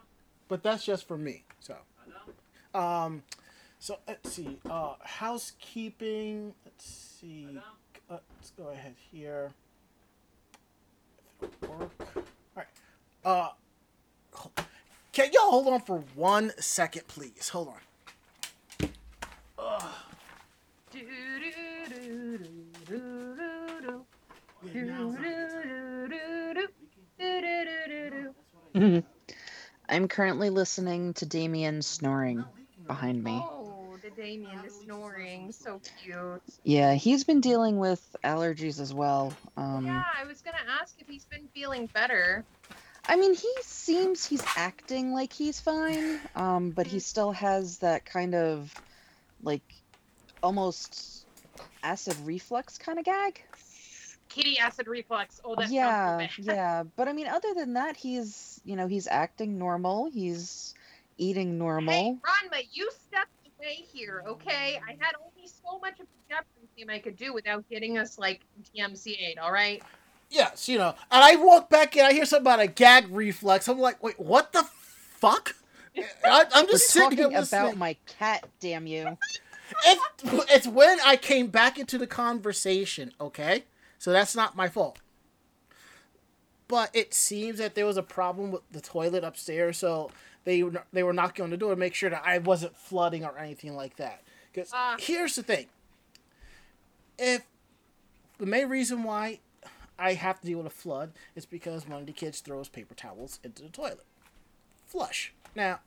but 0.50 0.62
that's 0.64 0.84
just 0.84 1.06
for 1.08 1.16
me. 1.16 1.44
So, 1.60 1.76
um, 2.74 3.22
so 3.78 3.98
let's 4.06 4.32
see. 4.32 4.58
Uh, 4.68 4.94
housekeeping. 5.02 6.52
Let's 6.66 6.84
see. 7.20 7.46
Uh, 8.10 8.18
let's 8.36 8.50
go 8.50 8.68
ahead 8.68 8.96
here. 9.10 9.52
Work. 11.40 11.92
All 12.16 12.24
right. 12.56 12.66
Uh, 13.24 13.48
can 15.12 15.30
y'all 15.32 15.50
hold 15.50 15.68
on 15.68 15.80
for 15.82 16.02
one 16.14 16.52
second, 16.58 17.06
please? 17.06 17.48
Hold 17.50 17.68
on. 17.68 17.80
I'm 29.90 30.06
currently 30.06 30.50
listening 30.50 31.14
to 31.14 31.26
Damien 31.26 31.82
snoring 31.82 32.44
behind 32.86 33.22
me. 33.22 33.32
Oh, 33.32 33.96
the 34.02 34.10
Damien, 34.10 34.62
the 34.64 34.70
snoring, 34.70 35.50
so 35.50 35.80
cute. 36.02 36.42
Yeah, 36.62 36.94
he's 36.94 37.24
been 37.24 37.40
dealing 37.40 37.78
with 37.78 38.16
allergies 38.22 38.80
as 38.80 38.94
well. 38.94 39.32
Um, 39.56 39.86
yeah, 39.86 40.04
I 40.16 40.24
was 40.26 40.42
gonna 40.42 40.58
ask 40.80 40.94
if 41.00 41.08
he's 41.08 41.24
been 41.24 41.48
feeling 41.52 41.86
better. 41.92 42.44
I 43.08 43.16
mean, 43.16 43.34
he 43.34 43.52
seems 43.62 44.24
he's 44.24 44.44
acting 44.56 45.12
like 45.12 45.32
he's 45.32 45.58
fine, 45.58 46.20
um, 46.36 46.70
but 46.70 46.86
he 46.86 47.00
still 47.00 47.32
has 47.32 47.78
that 47.78 48.04
kind 48.04 48.36
of 48.36 48.72
like 49.42 49.62
almost 50.40 51.26
acid 51.82 52.16
reflux 52.24 52.78
kind 52.78 52.98
of 53.00 53.04
gag. 53.04 53.42
Kitty 54.30 54.58
acid 54.58 54.86
reflux. 54.86 55.40
Oh, 55.44 55.54
that 55.56 55.70
yeah, 55.70 56.26
so 56.26 56.26
yeah. 56.42 56.84
But 56.96 57.08
I 57.08 57.12
mean, 57.12 57.26
other 57.26 57.52
than 57.54 57.74
that, 57.74 57.96
he's 57.96 58.60
you 58.64 58.76
know 58.76 58.86
he's 58.86 59.06
acting 59.06 59.58
normal. 59.58 60.10
He's 60.10 60.74
eating 61.18 61.58
normal. 61.58 61.92
Hey, 61.92 62.16
Ranma, 62.24 62.66
you 62.72 62.90
stepped 62.90 63.30
away 63.58 63.84
here, 63.92 64.22
okay? 64.26 64.80
I 64.88 64.92
had 64.98 65.14
only 65.20 65.46
so 65.46 65.78
much 65.80 66.00
of 66.00 66.06
the 66.06 66.34
Jefferson 66.34 66.68
team 66.76 66.88
I 66.90 66.98
could 66.98 67.16
do 67.16 67.34
without 67.34 67.68
getting 67.68 67.98
us 67.98 68.18
like 68.18 68.40
DMCA'd, 68.74 69.38
all 69.38 69.52
right? 69.52 69.82
Yes, 70.30 70.68
you 70.68 70.78
know. 70.78 70.94
And 71.10 71.24
I 71.24 71.36
walk 71.36 71.68
back 71.68 71.96
in, 71.96 72.06
I 72.06 72.12
hear 72.12 72.24
something 72.24 72.44
about 72.44 72.60
a 72.60 72.68
gag 72.68 73.06
reflex. 73.10 73.68
I'm 73.68 73.78
like, 73.78 74.02
wait, 74.02 74.18
what 74.18 74.52
the 74.52 74.62
fuck? 74.64 75.54
I, 76.24 76.44
I'm 76.52 76.66
We're 76.66 76.72
just 76.72 76.88
sitting 76.88 77.18
here 77.18 77.24
talking 77.24 77.38
listening. 77.38 77.62
about 77.62 77.76
my 77.76 77.96
cat. 78.18 78.48
Damn 78.60 78.86
you! 78.86 79.18
it's, 79.86 80.02
it's 80.50 80.66
when 80.66 80.98
I 81.04 81.16
came 81.16 81.48
back 81.48 81.78
into 81.78 81.98
the 81.98 82.06
conversation, 82.06 83.12
okay? 83.20 83.64
So 84.00 84.12
that's 84.12 84.34
not 84.34 84.56
my 84.56 84.68
fault. 84.70 84.98
But 86.68 86.90
it 86.94 87.12
seems 87.12 87.58
that 87.58 87.74
there 87.74 87.84
was 87.84 87.98
a 87.98 88.02
problem 88.02 88.50
with 88.50 88.62
the 88.72 88.80
toilet 88.80 89.22
upstairs, 89.24 89.76
so 89.76 90.10
they 90.44 90.62
were- 90.62 90.86
they 90.90 91.02
were 91.02 91.12
knocking 91.12 91.42
on 91.42 91.50
the 91.50 91.58
door 91.58 91.70
to 91.74 91.76
make 91.76 91.94
sure 91.94 92.08
that 92.08 92.24
I 92.24 92.38
wasn't 92.38 92.76
flooding 92.76 93.24
or 93.26 93.36
anything 93.38 93.76
like 93.76 93.96
that. 93.96 94.22
Because 94.52 94.70
Ah. 94.72 94.96
here's 94.98 95.34
the 95.36 95.42
thing: 95.42 95.68
if 97.18 97.42
the 98.38 98.46
main 98.46 98.70
reason 98.70 99.02
why 99.02 99.40
I 99.98 100.14
have 100.14 100.40
to 100.40 100.46
deal 100.46 100.58
with 100.58 100.66
a 100.66 100.70
flood 100.70 101.12
is 101.34 101.44
because 101.44 101.86
one 101.86 102.00
of 102.00 102.06
the 102.06 102.12
kids 102.14 102.40
throws 102.40 102.70
paper 102.70 102.94
towels 102.94 103.38
into 103.44 103.62
the 103.62 103.68
toilet, 103.68 104.06
flush. 104.86 105.34
Now, 105.54 105.80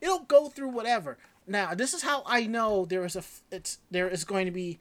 it'll 0.00 0.18
go 0.20 0.48
through 0.48 0.70
whatever. 0.70 1.18
Now, 1.46 1.74
this 1.74 1.94
is 1.94 2.02
how 2.02 2.24
I 2.26 2.46
know 2.46 2.84
there 2.84 3.04
is 3.04 3.14
a 3.14 3.22
it's 3.52 3.78
there 3.92 4.08
is 4.08 4.24
going 4.24 4.46
to 4.46 4.50
be 4.50 4.80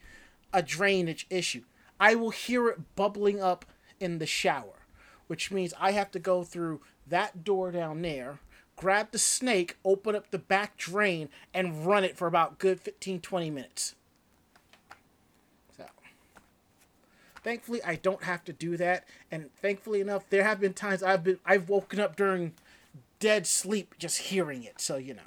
a 0.51 0.63
drainage 0.63 1.27
issue. 1.29 1.65
I 1.99 2.15
will 2.15 2.29
hear 2.29 2.69
it 2.69 2.95
bubbling 2.95 3.41
up 3.41 3.65
in 3.99 4.19
the 4.19 4.25
shower, 4.25 4.85
which 5.27 5.51
means 5.51 5.73
I 5.79 5.91
have 5.91 6.11
to 6.11 6.19
go 6.19 6.43
through 6.43 6.81
that 7.07 7.43
door 7.43 7.71
down 7.71 8.01
there, 8.01 8.39
grab 8.75 9.11
the 9.11 9.19
snake, 9.19 9.77
open 9.83 10.15
up 10.15 10.31
the 10.31 10.39
back 10.39 10.77
drain, 10.77 11.29
and 11.53 11.85
run 11.85 12.03
it 12.03 12.17
for 12.17 12.27
about 12.27 12.59
good 12.59 12.79
15 12.79 13.19
20 13.19 13.49
minutes. 13.49 13.95
So, 15.75 15.85
thankfully 17.43 17.83
I 17.83 17.95
don't 17.95 18.23
have 18.23 18.43
to 18.45 18.53
do 18.53 18.77
that, 18.77 19.05
and 19.29 19.53
thankfully 19.55 19.99
enough, 19.99 20.29
there 20.29 20.43
have 20.43 20.61
been 20.61 20.73
times 20.73 21.03
I've 21.03 21.23
been 21.23 21.39
I've 21.45 21.67
woken 21.67 21.99
up 21.99 22.15
during 22.15 22.53
dead 23.19 23.45
sleep 23.45 23.95
just 23.97 24.17
hearing 24.19 24.63
it, 24.63 24.79
so 24.79 24.95
you 24.95 25.13
know. 25.13 25.21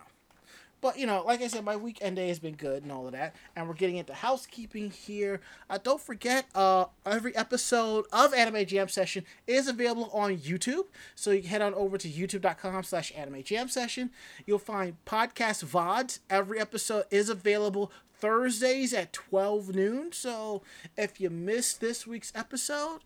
But 0.83 0.99
you 0.99 1.07
know, 1.07 1.23
like 1.25 1.41
I 1.41 1.47
said, 1.47 1.65
my 1.65 1.77
weekend 1.77 2.17
day 2.17 2.27
has 2.27 2.41
been 2.41 2.57
good 2.57 2.83
and 2.83 2.91
all 2.91 3.07
of 3.07 3.13
that, 3.13 3.37
and 3.55 3.69
we're 3.69 3.75
getting 3.75 3.97
into 3.97 4.13
housekeeping 4.13 4.91
here. 4.91 5.41
Uh, 5.71 5.79
don't 5.83 6.01
forget, 6.01 6.47
uh, 6.57 6.87
every 7.07 7.35
episode 7.37 8.05
of 8.13 8.35
Anime 8.35 8.67
Jam 8.67 8.89
Session 8.89 9.25
is 9.47 9.69
available 9.69 10.11
on 10.13 10.37
YouTube, 10.37 10.87
so 11.15 11.31
you 11.31 11.41
can 11.41 11.51
head 11.51 11.63
on 11.63 11.73
over 11.73 11.97
to 11.97 12.09
YouTube.com/slash 12.09 13.13
Anime 13.17 13.45
Jam 13.45 13.69
Session. 13.69 14.11
You'll 14.45 14.59
find 14.59 14.97
podcast 15.07 15.65
vods. 15.65 16.19
Every 16.29 16.59
episode 16.59 17.05
is 17.13 17.29
available 17.29 17.93
Thursdays 18.19 18.93
at 18.93 19.13
12 19.13 19.75
noon. 19.75 20.13
So 20.13 20.63
if 20.97 21.21
you 21.21 21.31
missed 21.31 21.81
this 21.81 22.09
week's 22.09 22.33
episode, 22.35 23.01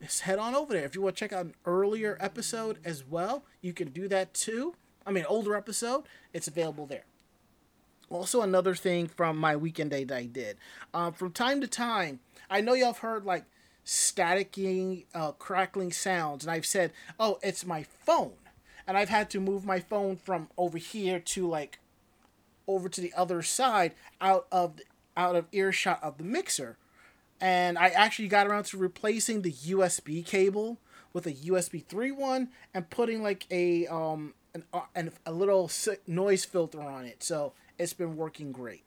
just 0.00 0.22
head 0.22 0.38
on 0.38 0.54
over 0.54 0.72
there. 0.72 0.84
If 0.84 0.94
you 0.94 1.02
want 1.02 1.16
to 1.16 1.20
check 1.20 1.34
out 1.34 1.44
an 1.44 1.54
earlier 1.66 2.16
episode 2.20 2.78
as 2.86 3.04
well, 3.04 3.44
you 3.60 3.74
can 3.74 3.90
do 3.90 4.08
that 4.08 4.32
too. 4.32 4.74
I 5.06 5.10
mean, 5.10 5.24
older 5.28 5.54
episode, 5.56 6.04
it's 6.32 6.48
available 6.48 6.86
there. 6.86 7.04
Also, 8.10 8.40
another 8.42 8.74
thing 8.74 9.06
from 9.06 9.36
my 9.36 9.54
weekend 9.56 9.90
day 9.90 10.04
that 10.04 10.16
I 10.16 10.26
did. 10.26 10.56
Um, 10.94 11.12
from 11.12 11.32
time 11.32 11.60
to 11.60 11.66
time, 11.66 12.20
I 12.48 12.60
know 12.60 12.74
y'all 12.74 12.88
have 12.88 12.98
heard 12.98 13.24
like 13.24 13.44
staticky, 13.84 15.04
uh, 15.14 15.32
crackling 15.32 15.92
sounds, 15.92 16.44
and 16.44 16.50
I've 16.50 16.66
said, 16.66 16.92
"Oh, 17.20 17.38
it's 17.42 17.66
my 17.66 17.82
phone," 17.82 18.34
and 18.86 18.96
I've 18.96 19.10
had 19.10 19.30
to 19.30 19.40
move 19.40 19.64
my 19.64 19.80
phone 19.80 20.16
from 20.16 20.48
over 20.56 20.78
here 20.78 21.20
to 21.20 21.46
like 21.46 21.78
over 22.66 22.88
to 22.88 23.00
the 23.00 23.12
other 23.14 23.42
side, 23.42 23.94
out 24.20 24.46
of 24.50 24.80
out 25.16 25.36
of 25.36 25.46
earshot 25.52 26.02
of 26.02 26.18
the 26.18 26.24
mixer 26.24 26.76
and 27.40 27.78
I 27.78 27.88
actually 27.88 28.28
got 28.28 28.46
around 28.46 28.64
to 28.66 28.78
replacing 28.78 29.42
the 29.42 29.52
USB 29.52 30.24
cable 30.24 30.78
with 31.12 31.26
a 31.26 31.32
USB 31.32 31.84
3 31.84 32.10
one 32.10 32.48
and 32.74 32.88
putting 32.90 33.22
like 33.22 33.46
a 33.50 33.86
um 33.86 34.34
an, 34.54 34.64
uh, 34.72 34.80
an 34.94 35.12
a 35.26 35.32
little 35.32 35.70
noise 36.06 36.44
filter 36.44 36.80
on 36.80 37.04
it. 37.04 37.22
So 37.22 37.52
it's 37.78 37.92
been 37.92 38.16
working 38.16 38.52
great. 38.52 38.84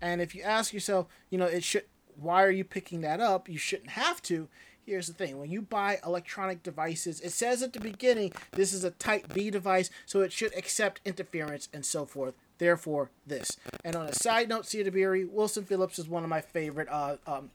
And 0.00 0.20
if 0.20 0.34
you 0.34 0.42
ask 0.42 0.72
yourself, 0.72 1.06
you 1.30 1.38
know, 1.38 1.46
it 1.46 1.64
should 1.64 1.84
why 2.16 2.42
are 2.44 2.50
you 2.50 2.64
picking 2.64 3.00
that 3.00 3.20
up? 3.20 3.48
You 3.48 3.58
shouldn't 3.58 3.90
have 3.90 4.20
to. 4.22 4.48
Here's 4.84 5.06
the 5.06 5.12
thing: 5.12 5.38
when 5.38 5.50
you 5.50 5.62
buy 5.62 5.98
electronic 6.04 6.62
devices, 6.62 7.20
it 7.20 7.30
says 7.30 7.62
at 7.62 7.72
the 7.72 7.80
beginning 7.80 8.32
this 8.52 8.72
is 8.72 8.84
a 8.84 8.90
Type 8.90 9.32
B 9.32 9.50
device, 9.50 9.90
so 10.06 10.20
it 10.20 10.32
should 10.32 10.56
accept 10.56 11.00
interference 11.04 11.68
and 11.72 11.86
so 11.86 12.04
forth. 12.04 12.34
Therefore, 12.58 13.10
this. 13.26 13.56
And 13.84 13.96
on 13.96 14.06
a 14.06 14.14
side 14.14 14.48
note, 14.48 14.66
Sia 14.66 14.88
DeBerry, 14.88 15.28
Wilson 15.28 15.64
Phillips 15.64 15.98
is 15.98 16.08
one 16.08 16.22
of 16.22 16.28
my 16.28 16.40
favorite 16.40 16.88
uh, 16.90 17.16
um, 17.26 17.50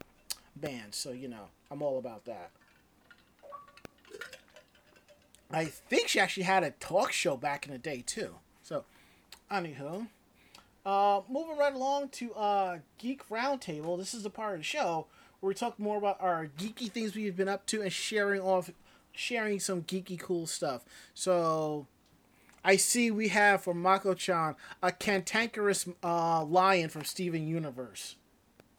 bands, 0.55 0.97
so 0.97 1.11
you 1.11 1.27
know 1.27 1.49
I'm 1.69 1.81
all 1.81 1.97
about 1.97 2.25
that. 2.25 2.51
I 5.51 5.65
think 5.65 6.07
she 6.09 6.19
actually 6.19 6.43
had 6.43 6.63
a 6.63 6.71
talk 6.71 7.11
show 7.11 7.37
back 7.37 7.65
in 7.65 7.71
the 7.71 7.77
day 7.77 8.03
too. 8.05 8.35
So, 8.63 8.83
anywho, 9.51 10.07
uh, 10.87 11.21
moving 11.29 11.57
right 11.57 11.73
along 11.73 12.07
to 12.07 12.33
uh, 12.33 12.77
Geek 12.97 13.27
Roundtable. 13.29 13.97
This 13.97 14.13
is 14.13 14.23
the 14.23 14.29
part 14.29 14.53
of 14.53 14.61
the 14.61 14.63
show 14.63 15.07
where 15.41 15.49
we 15.49 15.53
talk 15.53 15.77
more 15.77 15.97
about 15.97 16.15
our 16.21 16.47
geeky 16.57 16.89
things 16.89 17.13
we've 17.13 17.35
been 17.35 17.49
up 17.49 17.65
to 17.67 17.81
and 17.81 17.91
sharing 17.91 18.39
off, 18.39 18.71
sharing 19.11 19.59
some 19.59 19.83
geeky 19.83 20.17
cool 20.17 20.47
stuff. 20.47 20.85
So, 21.13 21.87
I 22.63 22.77
see 22.77 23.11
we 23.11 23.27
have 23.27 23.63
for 23.63 23.73
Mako-chan 23.73 24.55
a 24.81 24.91
cantankerous 24.93 25.87
uh, 26.01 26.45
lion 26.45 26.87
from 26.87 27.03
Steven 27.03 27.47
Universe. 27.47 28.15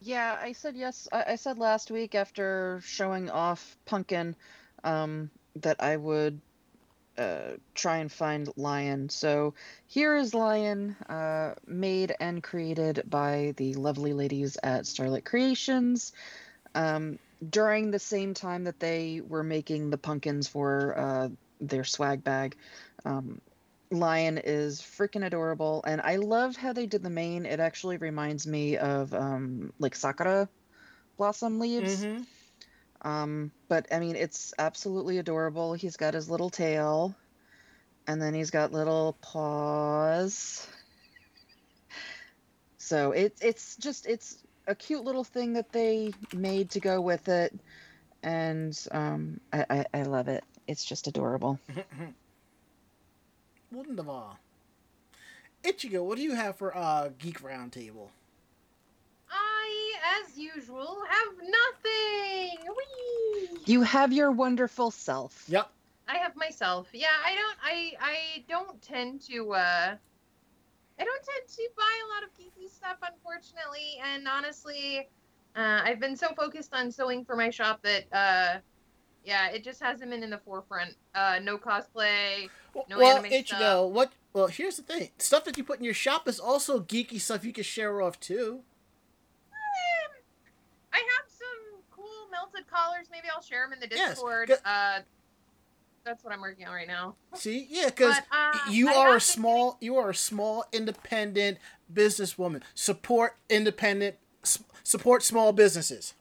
Yeah, 0.00 0.38
I 0.40 0.52
said 0.52 0.76
yes. 0.76 1.08
I, 1.12 1.24
I 1.28 1.34
said 1.36 1.58
last 1.58 1.90
week 1.90 2.14
after 2.14 2.80
showing 2.84 3.28
off 3.28 3.76
Pumpkin 3.84 4.34
um, 4.82 5.30
that 5.56 5.82
I 5.82 5.98
would 5.98 6.40
uh, 7.18 7.56
try 7.74 7.98
and 7.98 8.10
find 8.10 8.48
Lion. 8.56 9.08
So 9.08 9.54
here 9.86 10.16
is 10.16 10.34
Lion, 10.34 10.96
uh, 11.08 11.54
made 11.66 12.14
and 12.20 12.42
created 12.42 13.02
by 13.06 13.54
the 13.56 13.74
lovely 13.74 14.12
ladies 14.12 14.56
at 14.62 14.86
Starlit 14.86 15.24
Creations. 15.24 16.12
Um, 16.74 17.18
during 17.48 17.90
the 17.90 17.98
same 17.98 18.34
time 18.34 18.64
that 18.64 18.80
they 18.80 19.20
were 19.26 19.44
making 19.44 19.90
the 19.90 19.98
pumpkins 19.98 20.48
for 20.48 20.98
uh, 20.98 21.28
their 21.60 21.84
swag 21.84 22.24
bag, 22.24 22.56
um, 23.04 23.40
Lion 23.90 24.38
is 24.38 24.80
freaking 24.80 25.24
adorable, 25.24 25.82
and 25.86 26.00
I 26.00 26.16
love 26.16 26.56
how 26.56 26.72
they 26.72 26.86
did 26.86 27.02
the 27.02 27.10
mane. 27.10 27.46
It 27.46 27.58
actually 27.58 27.96
reminds 27.96 28.46
me 28.46 28.76
of 28.76 29.14
um, 29.14 29.72
like 29.78 29.96
sakura 29.96 30.48
blossom 31.16 31.58
leaves. 31.58 32.04
Mm-hmm. 32.04 32.22
Um, 33.02 33.52
but 33.68 33.86
I 33.92 34.00
mean, 34.00 34.16
it's 34.16 34.52
absolutely 34.58 35.18
adorable. 35.18 35.74
He's 35.74 35.96
got 35.96 36.14
his 36.14 36.28
little 36.28 36.50
tail, 36.50 37.14
and 38.06 38.20
then 38.20 38.34
he's 38.34 38.50
got 38.50 38.72
little 38.72 39.16
paws. 39.20 40.66
So 42.78 43.12
it's 43.12 43.40
it's 43.42 43.76
just 43.76 44.06
it's 44.06 44.38
a 44.66 44.74
cute 44.74 45.04
little 45.04 45.24
thing 45.24 45.54
that 45.54 45.72
they 45.72 46.12
made 46.34 46.70
to 46.70 46.80
go 46.80 47.00
with 47.00 47.28
it, 47.28 47.54
and 48.22 48.76
um, 48.90 49.40
I, 49.52 49.64
I 49.70 49.84
I 49.94 50.02
love 50.02 50.28
it. 50.28 50.44
It's 50.66 50.84
just 50.84 51.06
adorable. 51.06 51.58
Wunderbar. 53.72 54.36
Ichigo, 55.62 56.04
what 56.04 56.16
do 56.16 56.22
you 56.22 56.34
have 56.34 56.56
for 56.56 56.76
uh, 56.76 57.10
Geek 57.18 57.42
Roundtable? 57.42 58.08
I, 60.08 60.22
as 60.24 60.38
usual, 60.38 60.98
have 61.08 61.34
nothing. 61.36 62.58
Whee! 62.68 63.58
You 63.66 63.82
have 63.82 64.12
your 64.12 64.30
wonderful 64.30 64.90
self. 64.90 65.44
Yep. 65.48 65.70
I 66.08 66.16
have 66.16 66.34
myself. 66.36 66.88
Yeah, 66.92 67.08
I 67.24 67.34
don't. 67.34 67.58
I 67.62 67.92
I 68.00 68.44
don't 68.48 68.80
tend 68.80 69.20
to. 69.22 69.52
uh 69.52 69.94
I 71.00 71.04
don't 71.04 71.22
tend 71.22 71.48
to 71.48 71.68
buy 71.76 72.00
a 72.04 72.08
lot 72.14 72.22
of 72.24 72.30
geeky 72.34 72.68
stuff, 72.68 72.96
unfortunately. 73.02 74.00
And 74.04 74.26
honestly, 74.26 75.08
uh, 75.54 75.80
I've 75.84 76.00
been 76.00 76.16
so 76.16 76.28
focused 76.36 76.74
on 76.74 76.90
sewing 76.90 77.24
for 77.24 77.36
my 77.36 77.50
shop 77.50 77.80
that, 77.82 78.04
uh, 78.12 78.58
yeah, 79.24 79.48
it 79.50 79.62
just 79.62 79.80
hasn't 79.80 80.10
been 80.10 80.24
in 80.24 80.30
the 80.30 80.38
forefront. 80.38 80.96
Uh, 81.14 81.38
no 81.40 81.56
cosplay. 81.56 82.48
No 82.88 82.98
well, 82.98 83.18
anime 83.18 83.30
Ichigo, 83.30 83.44
stuff. 83.44 83.90
what? 83.90 84.12
Well, 84.32 84.46
here's 84.46 84.76
the 84.76 84.82
thing: 84.82 85.10
stuff 85.18 85.44
that 85.44 85.56
you 85.56 85.64
put 85.64 85.78
in 85.78 85.84
your 85.84 85.94
shop 85.94 86.26
is 86.26 86.40
also 86.40 86.80
geeky 86.80 87.20
stuff 87.20 87.44
you 87.44 87.52
can 87.52 87.64
share 87.64 88.00
off 88.00 88.18
too. 88.18 88.60
Um, 89.50 90.12
I 90.92 90.96
have 90.96 91.28
some 91.28 91.82
melted 92.58 92.70
collars. 92.70 93.06
Maybe 93.10 93.28
I'll 93.34 93.42
share 93.42 93.64
them 93.64 93.72
in 93.72 93.80
the 93.80 93.86
Discord. 93.86 94.48
good. 94.48 94.58
Uh, 94.64 95.00
that's 96.04 96.24
what 96.24 96.32
I'm 96.32 96.40
working 96.40 96.66
on 96.66 96.72
right 96.72 96.88
now. 96.88 97.16
See, 97.34 97.66
yeah, 97.68 97.86
because 97.86 98.16
uh, 98.32 98.70
you 98.70 98.88
I 98.88 98.94
are 98.94 99.16
a 99.16 99.20
small, 99.20 99.76
you 99.80 99.96
are 99.96 100.10
a 100.10 100.14
small 100.14 100.64
independent 100.72 101.58
businesswoman. 101.92 102.62
Support 102.74 103.36
independent, 103.50 104.16
support 104.84 105.22
small 105.22 105.52
businesses. 105.52 106.14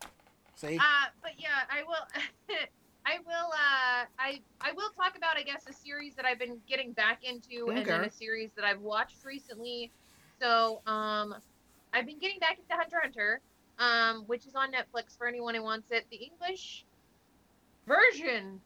See? 0.56 0.78
Uh, 0.78 0.82
but 1.22 1.34
yeah, 1.38 1.48
I 1.70 1.84
will. 1.84 2.56
I 3.06 3.20
will. 3.26 3.52
Uh, 3.54 4.06
I 4.20 4.42
I 4.60 4.74
will 4.74 4.90
talk 4.90 5.16
about, 5.16 5.38
I 5.38 5.44
guess, 5.44 5.66
a 5.70 5.74
series 5.74 6.16
that 6.16 6.26
I've 6.26 6.40
been 6.40 6.58
getting 6.68 6.92
back 6.92 7.24
into, 7.24 7.70
and 7.70 7.86
then 7.86 8.04
a 8.04 8.12
series 8.12 8.50
that 8.58 8.66
I've 8.66 8.82
watched 8.82 9.24
recently. 9.24 9.92
So, 10.42 10.82
um, 10.86 11.34
I've 11.94 12.06
been 12.06 12.20
getting 12.20 12.40
back 12.40 12.60
into 12.60 12.74
Hunter 12.74 13.00
Hunter, 13.02 13.42
um, 13.80 14.24
which 14.28 14.46
is 14.46 14.56
on 14.56 14.72
Netflix 14.72 15.18
for 15.18 15.28
anyone 15.28 15.56
who 15.56 15.64
wants 15.64 15.88
it. 15.92 16.06
The 16.10 16.18
English 16.18 16.86
version 17.88 18.60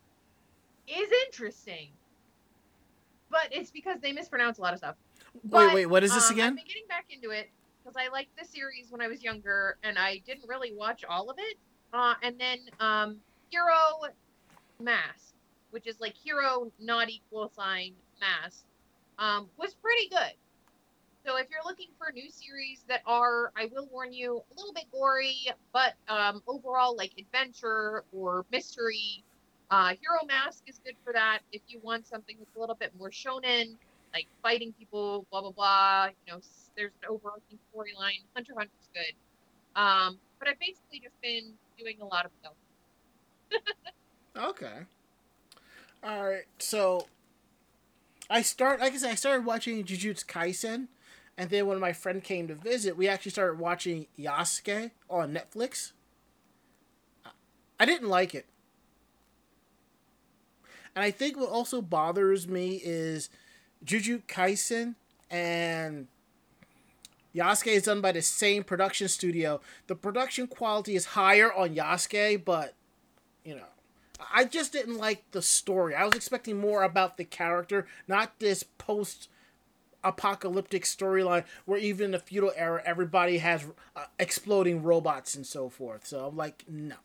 is 0.87 1.09
interesting, 1.27 1.89
but 3.29 3.47
it's 3.51 3.71
because 3.71 3.99
they 4.01 4.11
mispronounce 4.11 4.57
a 4.57 4.61
lot 4.61 4.73
of 4.73 4.79
stuff. 4.79 4.95
wait, 5.33 5.49
But, 5.49 5.73
wait, 5.73 5.85
what 5.85 6.03
is 6.03 6.13
this 6.13 6.29
um, 6.29 6.33
again? 6.35 6.49
I've 6.49 6.55
been 6.55 6.65
getting 6.65 6.87
back 6.87 7.05
into 7.09 7.31
it 7.31 7.49
because 7.83 7.95
I 7.97 8.11
liked 8.11 8.37
the 8.37 8.45
series 8.45 8.91
when 8.91 9.01
I 9.01 9.07
was 9.07 9.23
younger, 9.23 9.77
and 9.83 9.97
I 9.97 10.21
didn't 10.25 10.47
really 10.47 10.73
watch 10.73 11.03
all 11.07 11.29
of 11.29 11.37
it. 11.39 11.57
Uh, 11.93 12.13
and 12.23 12.39
then 12.39 12.59
um, 12.79 13.17
Hero 13.49 14.13
Mask, 14.79 15.33
which 15.71 15.87
is 15.87 15.99
like 15.99 16.15
Hero 16.15 16.71
not 16.79 17.09
equal 17.09 17.51
sign 17.55 17.93
Mask, 18.19 18.63
um, 19.19 19.49
was 19.57 19.73
pretty 19.73 20.09
good. 20.09 20.33
So 21.25 21.37
if 21.37 21.47
you're 21.51 21.63
looking 21.65 21.89
for 21.97 22.11
new 22.11 22.29
series 22.31 22.83
that 22.87 23.01
are, 23.05 23.51
I 23.55 23.69
will 23.71 23.87
warn 23.91 24.11
you, 24.11 24.41
a 24.51 24.53
little 24.55 24.73
bit 24.73 24.85
gory, 24.91 25.37
but 25.71 25.93
um, 26.07 26.41
overall 26.47 26.95
like 26.95 27.11
adventure 27.17 28.03
or 28.11 28.45
mystery, 28.51 29.23
uh, 29.69 29.89
Hero 29.89 30.25
Mask 30.27 30.63
is 30.67 30.79
good 30.83 30.95
for 31.03 31.13
that. 31.13 31.39
If 31.51 31.61
you 31.67 31.79
want 31.83 32.07
something 32.07 32.35
that's 32.39 32.55
a 32.55 32.59
little 32.59 32.75
bit 32.75 32.91
more 32.97 33.11
shonen, 33.11 33.75
like 34.13 34.27
fighting 34.41 34.73
people, 34.77 35.25
blah 35.31 35.41
blah 35.41 35.51
blah. 35.51 36.07
You 36.25 36.33
know, 36.33 36.39
there's 36.75 36.91
an 37.03 37.09
overarching 37.09 37.59
storyline. 37.73 38.21
Hunter 38.35 38.53
Hunter's 38.57 38.89
good. 38.93 39.79
Um, 39.79 40.17
but 40.39 40.47
I've 40.47 40.59
basically 40.59 40.99
just 40.99 41.19
been 41.21 41.53
doing 41.77 41.97
a 42.01 42.05
lot 42.05 42.25
of 42.25 42.31
stuff. 42.41 42.53
Okay. 44.33 44.85
All 46.01 46.23
right. 46.25 46.45
So 46.57 47.07
I 48.29 48.41
start 48.41 48.79
like 48.79 48.93
I 48.93 48.97
said, 48.97 49.11
I 49.11 49.15
started 49.15 49.45
watching 49.45 49.83
Jujutsu 49.83 50.25
Kaisen, 50.25 50.87
and 51.37 51.49
then 51.49 51.65
when 51.65 51.79
my 51.79 51.93
friend 51.93 52.23
came 52.23 52.47
to 52.47 52.55
visit, 52.55 52.97
we 52.97 53.07
actually 53.07 53.31
started 53.31 53.59
watching 53.59 54.07
Yasuke 54.19 54.91
on 55.09 55.33
Netflix. 55.33 55.91
I 57.79 57.85
didn't 57.85 58.09
like 58.09 58.35
it. 58.35 58.45
And 60.95 61.03
I 61.03 61.11
think 61.11 61.37
what 61.37 61.49
also 61.49 61.81
bothers 61.81 62.47
me 62.47 62.81
is 62.83 63.29
Jujutsu 63.85 64.23
Kaisen 64.27 64.95
and 65.29 66.07
Yasuke 67.33 67.67
is 67.67 67.83
done 67.83 68.01
by 68.01 68.11
the 68.11 68.21
same 68.21 68.63
production 68.63 69.07
studio. 69.07 69.61
The 69.87 69.95
production 69.95 70.47
quality 70.47 70.95
is 70.95 71.05
higher 71.05 71.51
on 71.51 71.75
Yasuke, 71.75 72.43
but 72.43 72.73
you 73.45 73.55
know, 73.55 73.65
I 74.33 74.43
just 74.43 74.73
didn't 74.73 74.97
like 74.97 75.23
the 75.31 75.41
story. 75.41 75.95
I 75.95 76.05
was 76.05 76.15
expecting 76.15 76.59
more 76.59 76.83
about 76.83 77.17
the 77.17 77.23
character, 77.23 77.87
not 78.07 78.39
this 78.39 78.63
post 78.77 79.29
apocalyptic 80.03 80.83
storyline 80.83 81.43
where 81.65 81.79
even 81.79 82.05
in 82.05 82.11
the 82.11 82.19
feudal 82.19 82.51
era 82.55 82.81
everybody 82.85 83.37
has 83.37 83.65
uh, 83.95 84.05
exploding 84.19 84.83
robots 84.83 85.35
and 85.35 85.45
so 85.45 85.69
forth. 85.69 86.05
So 86.05 86.27
I'm 86.27 86.37
like, 86.37 86.63
no. 86.67 86.95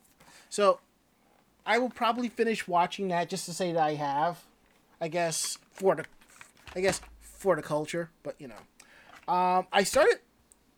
So 0.49 0.81
I 1.65 1.79
will 1.79 1.91
probably 1.91 2.29
finish 2.29 2.67
watching 2.67 3.09
that 3.09 3.29
just 3.29 3.45
to 3.47 3.53
say 3.53 3.73
that 3.73 3.83
I 3.83 3.95
have. 3.95 4.45
I 5.01 5.09
guess 5.09 5.59
for 5.73 5.95
the 5.95 6.05
I 6.75 6.81
guess 6.81 7.01
for 7.21 7.57
the 7.57 7.63
culture, 7.63 8.11
but 8.23 8.35
you 8.39 8.49
know. 8.49 9.33
Um 9.33 9.67
I 9.73 9.83
started 9.83 10.19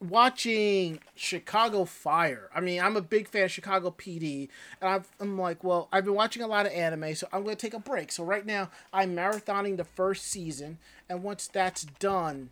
watching 0.01 1.01
Chicago 1.15 1.85
Fire. 1.85 2.51
I 2.55 2.61
mean, 2.61 2.81
I'm 2.81 2.97
a 2.97 3.03
big 3.03 3.29
fan 3.29 3.45
of 3.45 3.51
Chicago 3.51 3.95
PD, 3.97 4.49
and 4.81 4.91
I've, 4.91 5.09
I'm 5.21 5.39
like, 5.39 5.65
well, 5.65 5.89
I've 5.93 6.05
been 6.05 6.15
watching 6.15 6.43
a 6.43 6.47
lot 6.47 6.67
of 6.67 6.73
anime, 6.73 7.15
so 7.15 7.27
I'm 7.33 7.43
going 7.43 7.57
to 7.57 7.61
take 7.61 7.75
a 7.75 7.81
break. 7.81 8.13
So 8.13 8.25
right 8.25 8.47
now, 8.47 8.71
I'm 8.93 9.17
marathoning 9.17 9.77
the 9.77 9.85
first 9.85 10.27
season, 10.27 10.79
and 11.09 11.23
once 11.23 11.49
that's 11.49 11.85
done, 11.85 12.51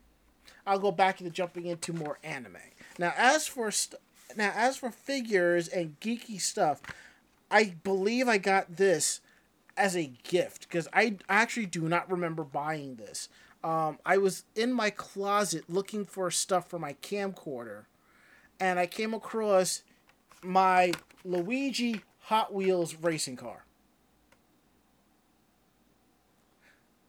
I'll 0.67 0.79
go 0.79 0.91
back 0.91 1.21
into 1.21 1.31
jumping 1.31 1.67
into 1.67 1.93
more 1.93 2.19
anime. 2.25 2.57
Now, 2.99 3.13
as 3.17 3.47
for 3.47 3.71
st- 3.71 4.01
now 4.37 4.53
as 4.55 4.77
for 4.77 4.91
figures 4.91 5.69
and 5.69 5.99
geeky 6.01 6.41
stuff, 6.41 6.83
I 7.51 7.77
believe 7.85 8.27
I 8.27 8.39
got 8.39 8.77
this 8.77 9.21
as 9.77 9.97
a 9.97 10.11
gift 10.25 10.63
because 10.63 10.89
I 10.93 11.17
actually 11.29 11.67
do 11.67 11.89
not 11.89 12.11
remember 12.11 12.43
buying 12.43 12.97
this. 12.97 13.29
Um, 13.67 13.99
I 14.07 14.19
was 14.19 14.45
in 14.55 14.73
my 14.73 14.91
closet 14.91 15.65
looking 15.69 16.05
for 16.05 16.31
stuff 16.31 16.71
for 16.71 16.79
my 16.79 16.93
camcorder, 17.03 17.87
and 18.61 18.79
I 18.79 18.87
came 18.87 19.13
across 19.13 19.83
my 20.41 20.93
Luigi 21.25 22.03
Hot 22.27 22.55
Wheels 22.55 22.95
racing 22.95 23.35
car. 23.35 23.65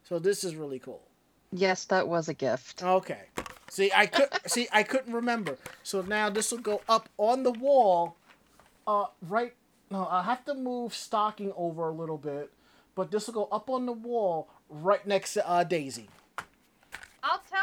So 0.04 0.17
this 0.17 0.43
is 0.43 0.56
really 0.56 0.80
cool. 0.80 1.04
Yes, 1.52 1.86
that 1.86 2.08
was 2.08 2.28
a 2.28 2.34
gift. 2.34 2.82
Okay. 2.82 3.26
See, 3.70 3.91
I 3.96 4.08
could 4.08 4.30
see 4.48 4.67
I 4.74 4.82
couldn't 4.82 5.13
remember. 5.13 5.60
So 5.84 6.02
now 6.02 6.32
this 6.32 6.52
will 6.52 6.58
go 6.58 6.82
up 6.89 7.08
on 7.20 7.43
the 7.43 7.52
wall. 7.52 8.15
Uh, 8.88 9.06
right. 9.22 9.54
No, 9.91 10.08
I 10.10 10.24
have 10.24 10.43
to 10.46 10.56
move 10.56 10.96
stocking 10.96 11.54
over 11.56 11.88
a 11.88 11.93
little 11.93 12.17
bit, 12.17 12.52
but 12.96 13.12
this 13.12 13.28
will 13.28 13.36
go 13.36 13.48
up 13.52 13.70
on 13.70 13.86
the 13.86 13.93
wall 13.93 14.50
right 14.72 15.06
next 15.06 15.36
to 15.36 15.48
uh 15.48 15.63
Daisy. 15.63 16.10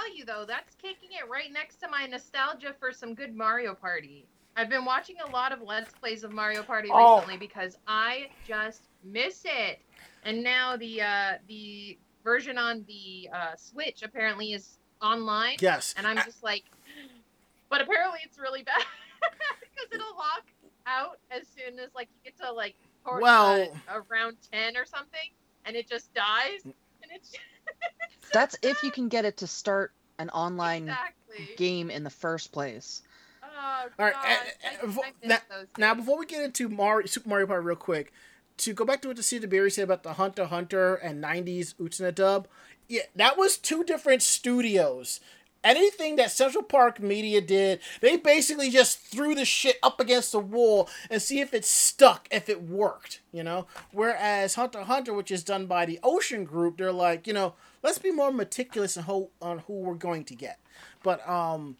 Tell 0.04 0.14
you 0.16 0.24
though, 0.24 0.44
that's 0.46 0.74
kicking 0.76 1.10
it 1.12 1.28
right 1.30 1.52
next 1.52 1.76
to 1.76 1.88
my 1.88 2.06
nostalgia 2.06 2.74
for 2.78 2.92
some 2.92 3.14
good 3.14 3.34
Mario 3.34 3.74
Party. 3.74 4.26
I've 4.56 4.68
been 4.68 4.84
watching 4.84 5.16
a 5.26 5.30
lot 5.30 5.50
of 5.52 5.62
Let's 5.62 5.92
Plays 5.92 6.24
of 6.24 6.32
Mario 6.32 6.62
Party 6.62 6.88
Oh. 6.92 7.14
recently 7.16 7.38
because 7.38 7.78
I 7.86 8.26
just 8.46 8.82
miss 9.02 9.42
it. 9.44 9.78
And 10.24 10.42
now 10.42 10.76
the 10.76 11.00
uh, 11.02 11.32
the 11.48 11.96
version 12.22 12.58
on 12.58 12.84
the 12.86 13.28
uh, 13.34 13.56
Switch 13.56 14.02
apparently 14.02 14.52
is 14.52 14.78
online, 15.02 15.56
Yes. 15.60 15.94
and 15.96 16.06
I'm 16.06 16.16
just 16.24 16.42
like, 16.42 16.64
but 17.70 17.80
apparently 17.80 18.20
it's 18.24 18.38
really 18.38 18.62
bad 18.62 18.82
because 19.60 19.92
it'll 19.92 20.16
lock 20.16 20.44
out 20.86 21.18
as 21.30 21.46
soon 21.48 21.78
as 21.78 21.90
like 21.94 22.08
you 22.24 22.30
get 22.30 22.38
to 22.44 22.52
like 22.52 22.74
toward, 23.04 23.22
Well- 23.22 23.72
uh, 23.88 24.00
around 24.10 24.36
ten 24.52 24.76
or 24.76 24.84
something, 24.84 25.30
and 25.64 25.76
it 25.76 25.88
just 25.88 26.12
dies, 26.14 26.60
and 26.64 26.74
it's 27.10 27.32
That's 28.32 28.56
if 28.62 28.82
you 28.82 28.90
can 28.90 29.08
get 29.08 29.24
it 29.24 29.36
to 29.38 29.46
start 29.46 29.92
an 30.18 30.30
online 30.30 30.84
exactly. 30.84 31.48
game 31.56 31.90
in 31.90 32.04
the 32.04 32.10
first 32.10 32.52
place. 32.52 33.02
Oh, 33.42 33.86
All 33.98 34.04
right, 34.06 34.14
God, 34.14 34.24
eh, 34.26 34.36
eh, 34.64 34.76
I, 34.82 34.86
befo- 34.86 35.02
I 35.02 35.12
now- 35.22 35.38
Now, 35.78 35.94
before 35.94 36.18
we 36.18 36.26
get 36.26 36.42
into 36.42 36.68
Mario, 36.68 37.06
Super 37.06 37.28
Mario 37.28 37.46
Party 37.46 37.64
real 37.64 37.76
quick, 37.76 38.12
to 38.58 38.72
go 38.72 38.84
back 38.84 39.02
to 39.02 39.08
what 39.08 39.16
the 39.16 39.22
Cedar 39.22 39.46
Berry 39.46 39.70
said 39.70 39.84
about 39.84 40.02
the 40.02 40.14
Hunter 40.14 40.42
x 40.42 40.50
Hunter 40.50 40.94
and 40.94 41.22
90s 41.22 41.74
Utsuna 41.74 42.14
dub, 42.14 42.48
yeah, 42.88 43.02
that 43.16 43.36
was 43.38 43.56
two 43.56 43.84
different 43.84 44.22
studios. 44.22 45.20
Anything 45.64 46.16
that 46.16 46.30
Central 46.30 46.62
Park 46.62 47.00
Media 47.00 47.40
did, 47.40 47.80
they 48.02 48.18
basically 48.18 48.68
just 48.68 48.98
threw 48.98 49.34
the 49.34 49.46
shit 49.46 49.78
up 49.82 49.98
against 49.98 50.32
the 50.32 50.38
wall 50.38 50.90
and 51.10 51.22
see 51.22 51.40
if 51.40 51.54
it 51.54 51.64
stuck, 51.64 52.28
if 52.30 52.50
it 52.50 52.62
worked, 52.62 53.22
you 53.32 53.42
know? 53.42 53.66
Whereas 53.90 54.56
Hunter 54.56 54.82
Hunter, 54.82 55.14
which 55.14 55.30
is 55.30 55.42
done 55.42 55.64
by 55.64 55.86
the 55.86 55.98
Ocean 56.02 56.44
Group, 56.44 56.76
they're 56.76 56.92
like, 56.92 57.26
you 57.26 57.32
know, 57.32 57.54
let's 57.82 57.98
be 57.98 58.12
more 58.12 58.30
meticulous 58.30 58.98
on 58.98 59.04
who, 59.04 59.30
on 59.40 59.58
who 59.60 59.72
we're 59.80 59.94
going 59.94 60.24
to 60.24 60.34
get. 60.34 60.60
But, 61.02 61.26
um, 61.26 61.78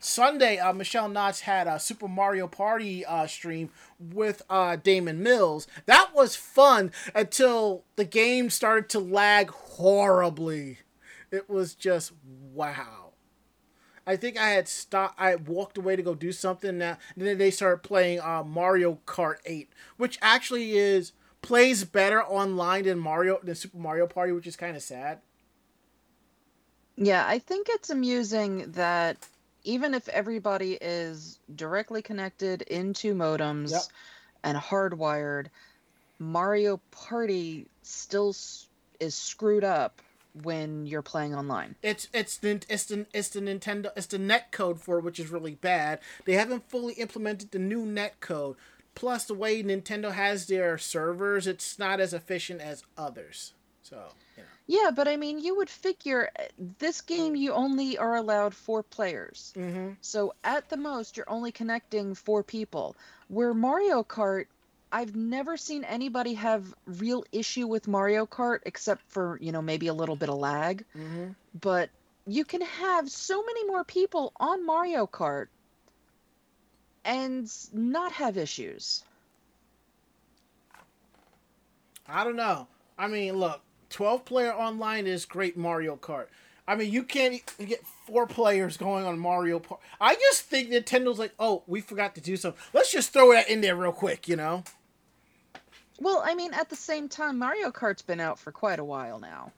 Sunday, 0.00 0.58
uh, 0.58 0.72
Michelle 0.72 1.10
Knotts 1.10 1.40
had 1.40 1.66
a 1.66 1.80
Super 1.80 2.06
Mario 2.06 2.46
Party 2.46 3.04
uh, 3.04 3.26
stream 3.26 3.70
with 3.98 4.42
uh, 4.48 4.76
Damon 4.76 5.22
Mills. 5.22 5.66
That 5.86 6.10
was 6.14 6.36
fun 6.36 6.92
until 7.14 7.82
the 7.96 8.04
game 8.04 8.48
started 8.48 8.88
to 8.90 9.00
lag 9.00 9.50
horribly. 9.50 10.78
It 11.32 11.50
was 11.50 11.74
just 11.74 12.12
wow. 12.54 13.07
I 14.08 14.16
think 14.16 14.38
I 14.38 14.48
had 14.50 14.68
stopped. 14.68 15.20
I 15.20 15.34
walked 15.36 15.76
away 15.76 15.94
to 15.94 16.02
go 16.02 16.14
do 16.14 16.32
something. 16.32 16.78
Now, 16.78 16.96
and 17.14 17.26
then 17.26 17.36
they 17.36 17.50
started 17.50 17.82
playing 17.82 18.20
uh, 18.20 18.42
Mario 18.42 19.00
Kart 19.04 19.36
8, 19.44 19.68
which 19.98 20.18
actually 20.22 20.78
is 20.78 21.12
plays 21.42 21.84
better 21.84 22.22
online 22.24 22.84
than 22.84 22.98
Mario 22.98 23.38
than 23.42 23.54
Super 23.54 23.76
Mario 23.76 24.06
Party, 24.06 24.32
which 24.32 24.46
is 24.46 24.56
kind 24.56 24.74
of 24.74 24.82
sad. 24.82 25.18
Yeah, 26.96 27.24
I 27.26 27.38
think 27.38 27.66
it's 27.70 27.90
amusing 27.90 28.72
that 28.72 29.28
even 29.62 29.92
if 29.92 30.08
everybody 30.08 30.78
is 30.80 31.38
directly 31.54 32.00
connected 32.00 32.62
into 32.62 33.14
modems 33.14 33.72
Yep. 33.72 33.82
and 34.42 34.56
hardwired, 34.56 35.48
Mario 36.18 36.80
Party 36.90 37.66
still 37.82 38.34
is 38.98 39.14
screwed 39.14 39.64
up 39.64 40.00
when 40.34 40.86
you're 40.86 41.02
playing 41.02 41.34
online. 41.34 41.76
It's 41.82 42.08
it's 42.12 42.36
the 42.36 42.60
it's 42.68 42.84
the 42.84 43.06
it's 43.12 43.28
the 43.28 43.40
Nintendo 43.40 43.90
it's 43.96 44.06
the 44.06 44.18
net 44.18 44.52
code 44.52 44.80
for 44.80 44.98
it, 44.98 45.04
which 45.04 45.20
is 45.20 45.30
really 45.30 45.54
bad. 45.54 46.00
They 46.24 46.34
haven't 46.34 46.68
fully 46.68 46.94
implemented 46.94 47.50
the 47.50 47.58
new 47.58 47.84
net 47.84 48.20
code. 48.20 48.56
Plus, 48.94 49.24
the 49.24 49.34
way 49.34 49.62
Nintendo 49.62 50.10
has 50.10 50.46
their 50.46 50.76
servers, 50.76 51.46
it's 51.46 51.78
not 51.78 52.00
as 52.00 52.12
efficient 52.12 52.60
as 52.60 52.82
others. 52.96 53.52
So, 53.82 54.08
you 54.36 54.42
know. 54.42 54.48
Yeah, 54.66 54.90
but 54.90 55.06
I 55.06 55.16
mean, 55.16 55.38
you 55.38 55.56
would 55.56 55.70
figure 55.70 56.30
uh, 56.38 56.42
this 56.78 57.00
game 57.00 57.36
you 57.36 57.52
only 57.52 57.96
are 57.96 58.16
allowed 58.16 58.54
four 58.54 58.82
players. 58.82 59.54
Mm-hmm. 59.56 59.92
So 60.00 60.34
at 60.42 60.68
the 60.68 60.76
most, 60.76 61.16
you're 61.16 61.30
only 61.30 61.52
connecting 61.52 62.14
four 62.14 62.42
people. 62.42 62.96
Where 63.28 63.54
Mario 63.54 64.02
Kart, 64.02 64.46
I've 64.90 65.14
never 65.14 65.56
seen 65.56 65.84
anybody 65.84 66.34
have 66.34 66.74
real 66.86 67.24
issue 67.32 67.66
with 67.66 67.88
Mario 67.88 68.26
Kart 68.26 68.60
except 68.64 69.02
for, 69.08 69.38
you 69.40 69.52
know, 69.52 69.60
maybe 69.60 69.88
a 69.88 69.94
little 69.94 70.16
bit 70.16 70.28
of 70.28 70.36
lag. 70.36 70.84
Mm-hmm. 70.96 71.28
But 71.60 71.90
you 72.26 72.44
can 72.44 72.62
have 72.62 73.10
so 73.10 73.42
many 73.44 73.66
more 73.66 73.84
people 73.84 74.32
on 74.38 74.64
Mario 74.64 75.06
Kart 75.06 75.46
and 77.04 77.50
not 77.72 78.12
have 78.12 78.36
issues. 78.36 79.04
I 82.06 82.24
don't 82.24 82.36
know. 82.36 82.66
I 82.98 83.06
mean, 83.06 83.36
look, 83.36 83.60
12 83.90 84.24
player 84.24 84.52
online 84.52 85.06
is 85.06 85.24
great 85.24 85.56
Mario 85.56 85.96
Kart. 85.96 86.26
I 86.66 86.76
mean, 86.76 86.92
you 86.92 87.02
can't 87.02 87.42
get 87.66 87.86
four 88.06 88.26
players 88.26 88.76
going 88.76 89.06
on 89.06 89.18
Mario 89.18 89.58
Kart. 89.58 89.78
I 90.00 90.14
just 90.14 90.42
think 90.42 90.70
Nintendo's 90.70 91.18
like, 91.18 91.32
oh, 91.38 91.62
we 91.66 91.80
forgot 91.80 92.14
to 92.16 92.20
do 92.20 92.36
something. 92.36 92.60
Let's 92.74 92.92
just 92.92 93.12
throw 93.12 93.32
that 93.32 93.48
in 93.48 93.62
there 93.62 93.74
real 93.76 93.92
quick, 93.92 94.28
you 94.28 94.36
know? 94.36 94.64
Well, 96.00 96.22
I 96.24 96.34
mean, 96.34 96.54
at 96.54 96.68
the 96.68 96.76
same 96.76 97.08
time, 97.08 97.38
Mario 97.38 97.70
Kart's 97.70 98.02
been 98.02 98.20
out 98.20 98.38
for 98.38 98.52
quite 98.52 98.78
a 98.78 98.84
while 98.84 99.18
now. 99.18 99.52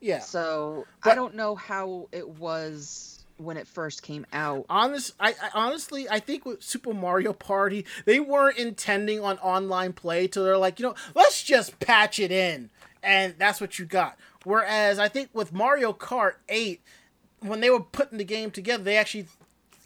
Yeah. 0.00 0.20
So 0.20 0.86
But- 1.02 1.12
I 1.12 1.14
don't 1.14 1.34
know 1.34 1.54
how 1.54 2.08
it 2.12 2.28
was 2.28 3.24
when 3.36 3.56
it 3.56 3.66
first 3.66 4.02
came 4.02 4.26
out. 4.32 4.66
Honest, 4.68 5.14
I, 5.18 5.30
I 5.42 5.50
honestly, 5.54 6.08
I 6.10 6.20
think 6.20 6.44
with 6.44 6.62
Super 6.62 6.92
Mario 6.92 7.32
Party, 7.32 7.86
they 8.04 8.20
weren't 8.20 8.58
intending 8.58 9.20
on 9.24 9.38
online 9.38 9.94
play, 9.94 10.26
till 10.28 10.44
they're 10.44 10.58
like, 10.58 10.78
you 10.78 10.86
know, 10.86 10.94
let's 11.14 11.42
just 11.42 11.80
patch 11.80 12.18
it 12.18 12.30
in, 12.30 12.68
and 13.02 13.34
that's 13.38 13.58
what 13.60 13.78
you 13.78 13.86
got. 13.86 14.18
Whereas 14.44 14.98
I 14.98 15.08
think 15.08 15.30
with 15.32 15.54
Mario 15.54 15.94
Kart 15.94 16.34
Eight, 16.50 16.82
when 17.40 17.60
they 17.60 17.70
were 17.70 17.80
putting 17.80 18.18
the 18.18 18.24
game 18.24 18.50
together, 18.50 18.82
they 18.84 18.98
actually 18.98 19.26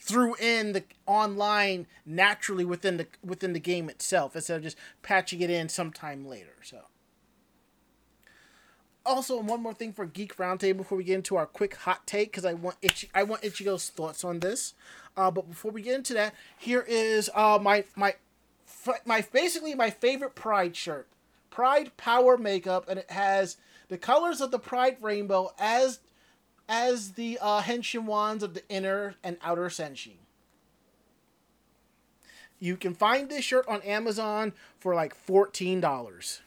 threw 0.05 0.35
in 0.35 0.75
the 0.75 0.85
online 1.07 1.87
naturally 2.05 2.65
within 2.65 2.99
the 2.99 3.07
within 3.25 3.55
the 3.55 3.61
game 3.61 3.89
itself 3.89 4.37
instead 4.37 4.59
of 4.59 4.63
just 4.63 4.77
patching 5.03 5.41
it 5.41 5.49
in 5.49 5.69
sometime 5.69 6.27
later. 6.27 6.57
So. 6.63 6.81
Also, 9.07 9.41
one 9.41 9.63
more 9.63 9.75
thing 9.75 9.93
for 9.93 10.07
Geek 10.07 10.37
Roundtable 10.37 10.79
before 10.79 10.97
we 10.97 11.05
get 11.05 11.17
into 11.17 11.37
our 11.37 11.47
quick 11.47 11.75
hot 11.77 12.07
take, 12.07 12.31
because 12.31 12.45
I 12.45 12.55
want 12.55 12.77
Ichi- 12.83 13.11
I 13.15 13.23
want 13.23 13.43
Ichigo's 13.43 13.89
thoughts 13.89 14.25
on 14.25 14.41
this. 14.41 14.75
Uh, 15.17 15.31
but 15.31 15.49
before 15.49 15.71
we 15.71 15.83
get 15.83 15.95
into 15.95 16.15
that, 16.15 16.35
here 16.59 16.85
is 16.87 17.31
uh, 17.35 17.59
my 17.61 17.85
my 17.97 18.15
my 19.07 19.25
basically 19.33 19.75
my 19.75 19.91
favorite 19.91 20.35
Pride 20.35 20.77
shirt, 20.77 21.07
Pride 21.51 21.97
Power 21.97 22.37
Makeup, 22.37 22.89
and 22.89 22.99
it 22.99 23.11
has 23.11 23.57
the 23.89 23.99
colors 23.99 24.41
of 24.41 24.51
the 24.51 24.59
Pride 24.59 24.97
rainbow 25.01 25.53
as 25.59 26.01
as 26.69 27.13
the 27.13 27.39
uh, 27.41 27.63
henshin 27.63 28.05
wands 28.05 28.43
of 28.43 28.55
the 28.55 28.67
inner 28.69 29.15
and 29.23 29.37
outer 29.43 29.67
senshi. 29.67 30.17
You 32.59 32.77
can 32.77 32.95
find 32.95 33.29
this 33.29 33.45
shirt 33.45 33.69
on 33.69 33.83
Amazon 33.83 34.53
for 34.79 34.95
like 34.95 35.15
fourteen 35.15 35.81
dollars 35.81 36.41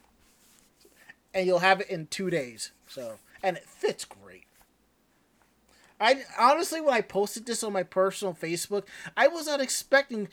and 1.34 1.46
you'll 1.46 1.60
have 1.60 1.80
it 1.80 1.88
in 1.88 2.06
two 2.06 2.30
days. 2.30 2.72
So, 2.86 3.18
and 3.42 3.56
it 3.56 3.64
fits 3.64 4.04
great. 4.04 4.44
I 6.00 6.22
honestly, 6.38 6.80
when 6.80 6.94
I 6.94 7.00
posted 7.00 7.46
this 7.46 7.62
on 7.62 7.72
my 7.72 7.82
personal 7.82 8.34
Facebook, 8.34 8.84
I 9.16 9.28
was 9.28 9.46
not 9.46 9.60
expecting 9.60 10.28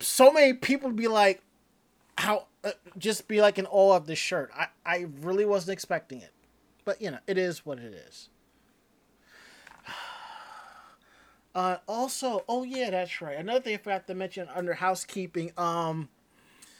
so 0.00 0.32
many 0.32 0.54
people 0.54 0.90
to 0.90 0.94
be 0.94 1.08
like, 1.08 1.42
"How?" 2.18 2.46
Uh, 2.62 2.72
just 2.96 3.28
be 3.28 3.40
like 3.40 3.58
in 3.58 3.66
awe 3.66 3.96
of 3.96 4.06
this 4.06 4.18
shirt. 4.18 4.50
I 4.56 4.68
I 4.84 5.06
really 5.20 5.44
wasn't 5.44 5.74
expecting 5.74 6.20
it, 6.20 6.32
but 6.84 7.00
you 7.02 7.10
know, 7.10 7.18
it 7.26 7.36
is 7.36 7.66
what 7.66 7.78
it 7.78 7.92
is. 7.92 8.28
Uh, 11.54 11.76
also, 11.86 12.44
oh 12.48 12.64
yeah, 12.64 12.90
that's 12.90 13.20
right. 13.20 13.36
Another 13.36 13.60
thing 13.60 13.74
I 13.74 13.78
forgot 13.78 14.06
to 14.08 14.14
mention 14.14 14.48
under 14.54 14.74
housekeeping. 14.74 15.52
Um, 15.56 16.08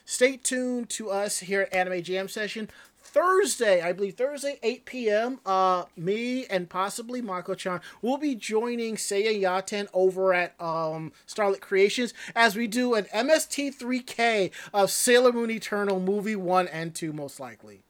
stay 0.05 0.37
tuned 0.37 0.91
to 0.91 1.11
us 1.11 1.39
here 1.41 1.63
at 1.63 1.73
Anime 1.73 2.03
Jam 2.03 2.29
Session. 2.29 2.69
Thursday, 2.99 3.81
I 3.81 3.93
believe 3.93 4.15
Thursday, 4.15 4.59
8 4.63 4.85
p.m. 4.87 5.41
Uh, 5.47 5.85
me 5.97 6.47
and 6.47 6.69
possibly 6.69 7.23
Mako 7.23 7.55
Chan 7.55 7.81
will 8.03 8.19
be 8.19 8.35
joining 8.35 8.97
Seiya 8.97 9.41
Yaten 9.41 9.87
over 9.93 10.35
at 10.35 10.61
um 10.61 11.13
Starlit 11.27 11.61
Creations 11.61 12.13
as 12.35 12.57
we 12.57 12.67
do 12.67 12.95
an 12.95 13.05
MST3K 13.15 14.51
of 14.73 14.91
Sailor 14.91 15.33
Moon 15.33 15.51
Eternal 15.51 16.01
movie 16.01 16.35
one 16.35 16.67
and 16.67 16.93
two, 16.95 17.13
most 17.13 17.39
likely. 17.39 17.85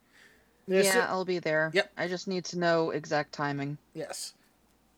Yeah, 0.66 1.06
I'll 1.08 1.24
be 1.24 1.38
there. 1.38 1.70
Yep. 1.72 1.92
I 1.96 2.08
just 2.08 2.28
need 2.28 2.44
to 2.46 2.58
know 2.58 2.90
exact 2.90 3.32
timing. 3.32 3.78
Yes. 3.94 4.34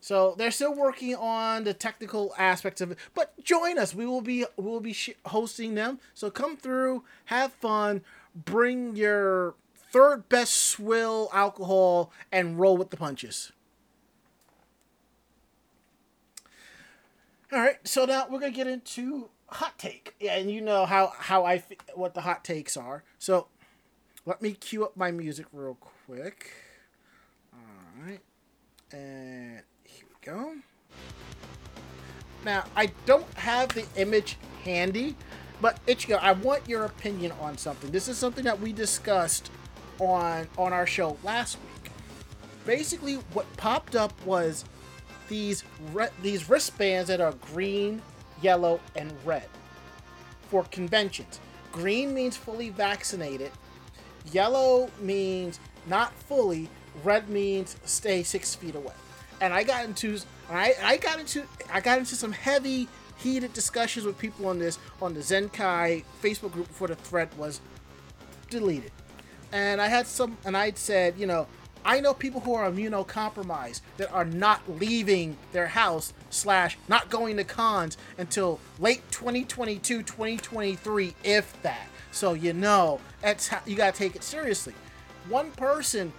So 0.07 0.37
they're 0.39 0.53
still 0.53 0.73
working 0.73 1.17
on 1.17 1.65
the 1.65 1.75
technical 1.75 2.33
aspects 2.39 2.81
of 2.81 2.93
it, 2.93 2.99
but 3.13 3.43
join 3.43 3.77
us. 3.77 3.93
We 3.93 4.07
will 4.07 4.21
be 4.21 4.45
we 4.57 4.65
will 4.65 4.79
be 4.79 4.93
sh- 4.93 5.19
hosting 5.25 5.75
them. 5.75 5.99
So 6.15 6.31
come 6.31 6.57
through, 6.57 7.03
have 7.25 7.53
fun, 7.55 8.03
bring 8.33 8.95
your 8.95 9.57
third 9.75 10.29
best 10.29 10.55
swill 10.55 11.29
alcohol, 11.33 12.13
and 12.31 12.57
roll 12.57 12.77
with 12.77 12.91
the 12.91 12.97
punches. 12.97 13.51
All 17.53 17.59
right, 17.59 17.79
so 17.83 18.05
now 18.05 18.29
we're 18.31 18.39
gonna 18.39 18.53
get 18.53 18.69
into 18.69 19.31
hot 19.49 19.77
take. 19.77 20.15
Yeah, 20.21 20.37
and 20.37 20.49
you 20.49 20.61
know 20.61 20.87
how 20.87 21.15
how 21.19 21.43
I 21.45 21.57
f- 21.57 21.73
what 21.97 22.15
the 22.15 22.21
hot 22.21 22.45
takes 22.45 22.77
are. 22.77 23.03
So 23.19 23.49
let 24.25 24.41
me 24.41 24.53
cue 24.53 24.85
up 24.85 24.97
my 24.97 25.11
music 25.11 25.47
real 25.53 25.77
quick. 25.81 26.53
All 27.53 28.05
right. 28.07 28.21
And 28.93 29.65
go. 30.27 30.55
Now, 32.45 32.65
I 32.77 32.91
don't 33.07 33.33
have 33.35 33.71
the 33.71 33.87
image 33.97 34.37
handy, 34.65 35.17
but 35.61 35.85
Ichigo, 35.87 36.19
I 36.21 36.33
want 36.33 36.69
your 36.69 36.85
opinion 36.85 37.33
on 37.41 37.57
something. 37.57 37.91
This 37.91 38.09
is 38.09 38.19
something 38.19 38.45
that 38.45 38.61
we 38.61 38.73
discussed 38.73 39.51
on 39.99 40.49
on 40.59 40.73
our 40.73 40.87
show 40.87 41.17
last 41.23 41.57
week. 41.57 41.91
Basically, 42.67 43.15
what 43.33 43.47
popped 43.57 43.97
up 43.97 44.13
was 44.27 44.65
these 45.29 45.65
re- 45.93 46.09
these 46.23 46.49
wristbands 46.51 47.09
that 47.09 47.21
are 47.21 47.33
green, 47.53 48.03
yellow, 48.43 48.81
and 48.95 49.13
red 49.25 49.49
for 50.49 50.65
conventions. 50.65 51.41
Green 51.73 52.15
means 52.15 52.37
fully 52.37 52.71
vaccinated. 52.71 53.51
Yellow 54.33 54.91
means 55.01 55.61
not 55.87 56.13
fully. 56.13 56.69
Red 57.05 57.29
means 57.29 57.77
stay 57.85 58.23
six 58.23 58.55
feet 58.55 58.75
away. 58.75 58.95
And 59.41 59.53
I 59.53 59.63
got 59.63 59.85
into 59.85 60.19
I, 60.51 60.75
I 60.83 60.97
got 60.97 61.19
into 61.19 61.45
I 61.73 61.81
got 61.81 61.99
into 61.99 62.15
some 62.15 62.33
heavy 62.33 62.89
heated 63.19 63.53
discussions 63.53 64.07
with 64.07 64.19
people 64.19 64.47
on 64.47 64.59
this 64.59 64.79
on 65.01 65.15
the 65.15 65.21
Zenkai 65.21 66.05
Facebook 66.23 66.53
group 66.53 66.69
before 66.69 66.89
the 66.89 66.97
thread 66.97 67.29
was 67.37 67.61
deleted. 68.51 68.93
And 69.53 69.81
I 69.81 69.89
had 69.89 70.07
some 70.07 70.37
and 70.45 70.57
I'd 70.57 70.79
said, 70.79 71.19
you 71.19 71.27
know, 71.27 71.47
I 71.87 72.01
know 72.01 72.15
people 72.15 72.41
who 72.41 72.55
are 72.55 72.69
immunocompromised 72.69 73.81
that 73.97 74.11
are 74.13 74.25
not 74.25 74.61
leaving 74.69 75.37
their 75.53 75.69
house 75.69 76.13
slash 76.31 76.77
not 76.89 77.11
going 77.11 77.37
to 77.37 77.45
cons 77.45 77.97
until 78.19 78.59
late 78.81 79.03
2022 79.13 80.03
2023 80.03 81.15
if 81.23 81.63
that 81.63 81.87
so 82.11 82.33
you 82.35 82.53
know 82.53 83.01
that's 83.23 83.47
how 83.47 83.61
you 83.67 83.77
got 83.77 83.95
to 83.95 83.99
take 83.99 84.17
it 84.17 84.25
seriously 84.25 84.75
one 85.29 85.53
person 85.53 86.13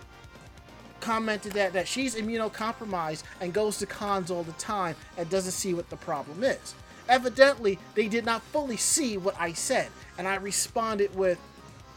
commented 1.07 1.53
that 1.53 1.73
that 1.73 1.87
she's 1.87 2.15
immunocompromised 2.15 3.23
and 3.39 3.53
goes 3.53 3.77
to 3.77 3.85
cons 3.85 4.29
all 4.29 4.43
the 4.43 4.51
time 4.53 4.95
and 5.17 5.29
doesn't 5.29 5.51
see 5.51 5.73
what 5.73 5.89
the 5.89 5.97
problem 5.97 6.43
is 6.43 6.75
evidently 7.07 7.79
they 7.95 8.07
did 8.07 8.25
not 8.25 8.41
fully 8.41 8.77
see 8.77 9.17
what 9.17 9.35
i 9.39 9.53
said 9.53 9.89
and 10.17 10.27
i 10.27 10.35
responded 10.35 11.15
with 11.15 11.39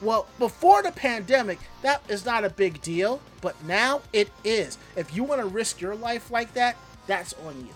well, 0.02 0.26
before 0.38 0.82
the 0.82 0.92
pandemic, 0.92 1.58
that 1.82 2.02
is 2.08 2.24
not 2.24 2.44
a 2.44 2.48
big 2.50 2.80
deal, 2.80 3.20
but 3.42 3.62
now 3.64 4.00
it 4.12 4.30
is. 4.44 4.78
If 4.96 5.14
you 5.14 5.24
want 5.24 5.42
to 5.42 5.46
risk 5.46 5.80
your 5.80 5.94
life 5.94 6.30
like 6.30 6.54
that, 6.54 6.76
that's 7.06 7.34
on 7.46 7.60
you. 7.66 7.74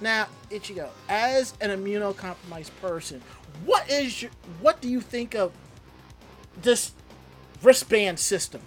Now, 0.00 0.26
Ichigo, 0.50 0.88
as 1.08 1.54
an 1.60 1.70
immunocompromised 1.70 2.72
person, 2.80 3.22
what 3.64 3.88
is 3.90 4.22
your, 4.22 4.30
what 4.60 4.80
do 4.80 4.88
you 4.88 5.00
think 5.00 5.34
of 5.34 5.52
this 6.60 6.92
wristband 7.62 8.18
system, 8.18 8.60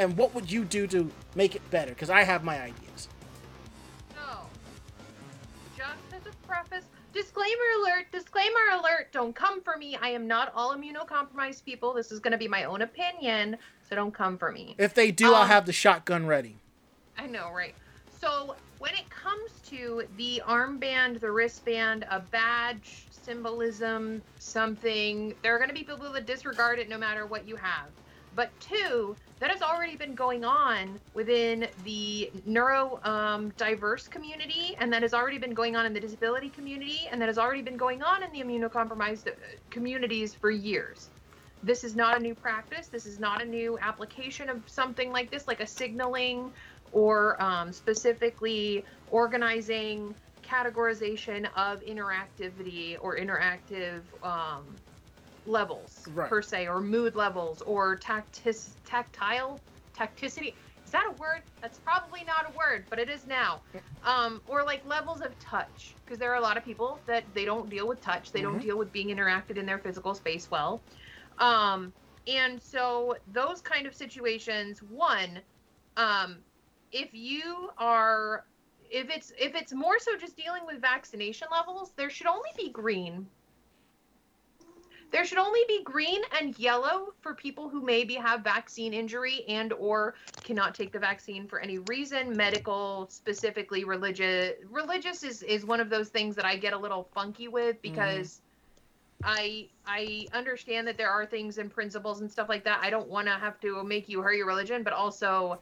and 0.00 0.16
what 0.16 0.34
would 0.34 0.50
you 0.50 0.64
do 0.64 0.86
to 0.86 1.10
make 1.34 1.54
it 1.54 1.70
better? 1.70 1.90
Because 1.90 2.08
I 2.08 2.22
have 2.22 2.42
my 2.42 2.58
ideas. 2.58 3.06
So, 4.14 4.40
just 5.76 5.98
as 6.14 6.22
a 6.26 6.34
preface, 6.46 6.86
disclaimer 7.12 7.50
alert, 7.82 8.06
disclaimer 8.10 8.78
alert, 8.78 9.12
don't 9.12 9.34
come 9.34 9.60
for 9.60 9.76
me. 9.76 9.98
I 10.00 10.08
am 10.08 10.26
not 10.26 10.52
all 10.54 10.74
immunocompromised 10.74 11.64
people. 11.66 11.92
This 11.92 12.10
is 12.10 12.18
going 12.18 12.32
to 12.32 12.38
be 12.38 12.48
my 12.48 12.64
own 12.64 12.80
opinion, 12.80 13.58
so 13.88 13.94
don't 13.94 14.14
come 14.14 14.38
for 14.38 14.50
me. 14.50 14.74
If 14.78 14.94
they 14.94 15.12
do, 15.12 15.34
I'll 15.34 15.42
Um, 15.42 15.48
have 15.48 15.66
the 15.66 15.72
shotgun 15.72 16.26
ready. 16.26 16.56
I 17.18 17.26
know, 17.26 17.50
right? 17.52 17.74
So, 18.18 18.56
when 18.78 18.94
it 18.94 19.08
comes 19.10 19.50
to 19.68 20.04
the 20.16 20.42
armband, 20.46 21.20
the 21.20 21.30
wristband, 21.30 22.06
a 22.10 22.20
badge, 22.20 23.04
symbolism, 23.10 24.22
something, 24.38 25.34
there 25.42 25.54
are 25.54 25.58
going 25.58 25.68
to 25.68 25.74
be 25.74 25.84
people 25.84 26.10
that 26.10 26.24
disregard 26.26 26.78
it 26.78 26.88
no 26.88 26.96
matter 26.96 27.26
what 27.26 27.46
you 27.46 27.56
have. 27.56 27.88
But 28.34 28.52
two, 28.60 29.16
that 29.40 29.50
has 29.50 29.62
already 29.62 29.96
been 29.96 30.14
going 30.14 30.44
on 30.44 31.00
within 31.14 31.66
the 31.84 32.30
neuro 32.46 33.00
um, 33.04 33.50
diverse 33.56 34.06
community, 34.06 34.76
and 34.78 34.92
that 34.92 35.02
has 35.02 35.14
already 35.14 35.38
been 35.38 35.54
going 35.54 35.76
on 35.76 35.86
in 35.86 35.92
the 35.92 36.00
disability 36.00 36.50
community, 36.50 37.08
and 37.10 37.20
that 37.20 37.28
has 37.28 37.38
already 37.38 37.62
been 37.62 37.76
going 37.76 38.02
on 38.02 38.22
in 38.22 38.32
the 38.32 38.40
immunocompromised 38.42 39.26
uh, 39.28 39.32
communities 39.70 40.34
for 40.34 40.50
years. 40.50 41.08
This 41.62 41.84
is 41.84 41.94
not 41.94 42.16
a 42.16 42.20
new 42.20 42.34
practice. 42.34 42.88
This 42.88 43.04
is 43.04 43.18
not 43.18 43.42
a 43.42 43.44
new 43.44 43.78
application 43.80 44.48
of 44.48 44.62
something 44.66 45.12
like 45.12 45.30
this, 45.30 45.46
like 45.46 45.60
a 45.60 45.66
signaling 45.66 46.52
or 46.92 47.40
um, 47.42 47.72
specifically 47.72 48.84
organizing 49.10 50.14
categorization 50.42 51.46
of 51.56 51.80
interactivity 51.82 52.96
or 53.00 53.16
interactive 53.16 54.02
um, 54.22 54.76
levels 55.46 56.06
Right. 56.06 56.26
per 56.26 56.42
se 56.42 56.66
or 56.68 56.80
mood 56.80 57.14
levels 57.16 57.62
or 57.62 57.98
tactis, 57.98 58.76
tactile 58.84 59.64
tacticity. 59.94 60.56
Is 60.86 60.92
that 60.92 61.06
a 61.10 61.16
word? 61.16 61.42
That's 61.62 61.78
probably 61.78 62.24
not 62.24 62.48
a 62.50 62.54
word 62.54 62.86
but 62.90 62.98
it 62.98 63.08
is 63.08 63.26
now. 63.26 63.62
Um, 64.02 64.42
or 64.46 64.64
like 64.64 64.84
levels 64.84 65.20
of 65.20 65.38
touch 65.38 65.98
because 66.04 66.18
there 66.18 66.32
are 66.32 66.36
a 66.36 66.40
lot 66.40 66.56
of 66.56 66.64
people 66.64 67.02
that 67.06 67.34
they 67.34 67.44
don't 67.44 67.68
deal 67.68 67.86
with 67.86 68.00
touch. 68.00 68.32
They 68.32 68.40
don't 68.42 68.58
Mhm. 68.58 68.60
deal 68.60 68.78
with 68.78 68.92
being 68.92 69.08
interacted 69.08 69.58
in 69.58 69.66
their 69.66 69.78
physical 69.78 70.14
space 70.14 70.50
well. 70.50 70.84
Um, 71.38 71.94
and 72.26 72.62
so 72.62 73.16
those 73.26 73.60
kind 73.60 73.86
of 73.86 73.94
situations 73.94 74.82
one 74.82 75.42
um, 75.96 76.44
if 76.92 77.14
you 77.14 77.70
are 77.78 78.44
if 78.78 79.08
it's 79.10 79.32
if 79.38 79.54
it's 79.54 79.72
more 79.72 79.98
so 79.98 80.16
just 80.16 80.36
dealing 80.36 80.66
with 80.66 80.80
vaccination 80.80 81.48
levels 81.50 81.94
there 81.96 82.10
should 82.10 82.26
only 82.26 82.50
be 82.56 82.72
green 82.72 83.30
there 85.10 85.24
should 85.24 85.38
only 85.38 85.60
be 85.68 85.82
green 85.82 86.20
and 86.38 86.58
yellow 86.58 87.08
for 87.20 87.34
people 87.34 87.68
who 87.68 87.82
maybe 87.82 88.14
have 88.14 88.42
vaccine 88.42 88.92
injury 88.92 89.44
and 89.48 89.72
or 89.72 90.14
cannot 90.42 90.74
take 90.74 90.92
the 90.92 90.98
vaccine 90.98 91.46
for 91.46 91.60
any 91.60 91.78
reason 91.78 92.36
medical 92.36 93.06
specifically 93.10 93.84
religious 93.84 94.52
religious 94.70 95.22
is 95.22 95.42
is 95.42 95.64
one 95.64 95.80
of 95.80 95.90
those 95.90 96.08
things 96.08 96.36
that 96.36 96.44
i 96.44 96.56
get 96.56 96.72
a 96.72 96.78
little 96.78 97.08
funky 97.14 97.48
with 97.48 97.76
mm-hmm. 97.82 97.92
because 97.94 98.40
I 99.22 99.68
I 99.86 100.28
understand 100.32 100.86
that 100.88 100.96
there 100.96 101.10
are 101.10 101.26
things 101.26 101.58
and 101.58 101.70
principles 101.70 102.20
and 102.20 102.30
stuff 102.30 102.48
like 102.48 102.64
that. 102.64 102.80
I 102.82 102.90
don't 102.90 103.08
want 103.08 103.26
to 103.26 103.34
have 103.34 103.60
to 103.60 103.82
make 103.84 104.08
you 104.08 104.22
hurt 104.22 104.34
your 104.36 104.46
religion, 104.46 104.82
but 104.82 104.92
also 104.92 105.60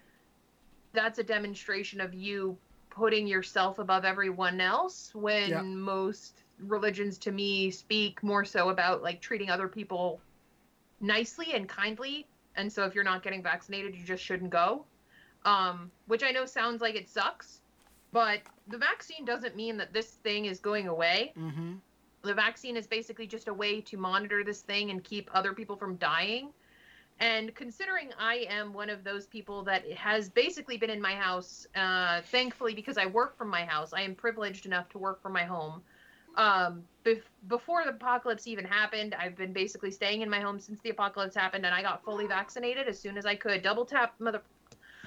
that's 0.93 1.19
a 1.19 1.25
demonstration 1.25 2.01
of 2.01 2.15
you 2.15 2.57
putting 2.91 3.27
yourself 3.27 3.79
above 3.79 4.05
everyone 4.05 4.61
else 4.61 5.15
when 5.15 5.51
Yeah. 5.51 5.63
most 5.63 6.45
religions 6.61 7.19
to 7.19 7.33
me 7.33 7.71
speak 7.71 8.23
more 8.23 8.45
so 8.45 8.69
about 8.71 9.03
like 9.03 9.21
treating 9.21 9.51
other 9.51 9.69
people 9.69 10.21
nicely 11.01 11.53
and 11.55 11.69
kindly. 11.69 12.27
And 12.57 12.73
so 12.73 12.85
if 12.85 12.95
you're 12.95 13.05
not 13.05 13.23
getting 13.23 13.43
vaccinated, 13.43 13.95
you 13.95 14.05
just 14.05 14.23
shouldn't 14.23 14.51
go. 14.51 14.85
Um, 15.45 15.91
which 16.07 16.23
I 16.25 16.31
know 16.33 16.45
sounds 16.47 16.81
like 16.81 16.97
it 16.97 17.09
sucks, 17.09 17.61
but 18.13 18.41
the 18.67 18.79
vaccine 18.79 19.25
doesn't 19.25 19.55
mean 19.57 19.77
that 19.79 19.93
this 19.93 20.11
thing 20.11 20.47
is 20.47 20.59
going 20.61 20.89
away 20.89 21.33
Mm-hmm. 21.39 21.75
the 22.25 22.35
vaccine 22.35 22.77
is 22.77 22.87
basically 22.87 23.27
just 23.27 23.49
a 23.49 23.55
way 23.55 23.81
to 23.83 23.97
monitor 23.97 24.43
this 24.45 24.61
thing 24.63 24.91
and 24.91 25.03
keep 25.05 25.31
other 25.33 25.53
people 25.53 25.77
from 25.77 25.97
dying. 25.97 26.51
And 27.21 27.55
considering 27.55 28.11
I 28.19 28.47
am 28.49 28.73
one 28.73 28.91
of 28.91 29.05
those 29.05 29.27
people 29.27 29.63
that 29.65 29.91
has 29.93 30.29
basically 30.29 30.77
been 30.77 30.91
in 30.91 31.01
my 31.01 31.15
house, 31.15 31.67
uh, 31.75 32.21
thankfully 32.23 32.75
because 32.75 32.99
I 32.99 33.07
work 33.07 33.37
from 33.37 33.49
my 33.49 33.65
house, 33.65 33.93
I 33.93 34.03
am 34.03 34.15
privileged 34.15 34.67
enough 34.67 34.89
to 34.91 34.99
work 34.99 35.23
from 35.23 35.33
my 35.33 35.45
home. 35.45 35.83
Um, 36.39 36.85
bef- 37.05 37.21
before 37.49 37.85
the 37.85 37.91
apocalypse 37.91 38.47
even 38.47 38.65
happened, 38.65 39.15
I've 39.15 39.37
been 39.37 39.53
basically 39.53 39.91
staying 39.91 40.23
in 40.23 40.31
my 40.31 40.41
home 40.41 40.59
since 40.59 40.81
the 40.81 40.91
apocalypse 40.91 41.35
happened, 41.35 41.67
and 41.67 41.75
I 41.75 41.83
got 41.83 42.03
fully 42.05 42.27
vaccinated 42.27 42.89
as 42.89 42.99
soon 42.99 43.19
as 43.19 43.27
I 43.27 43.35
could. 43.35 43.63
Double 43.63 43.85
tap, 43.85 44.15
mother 44.21 44.41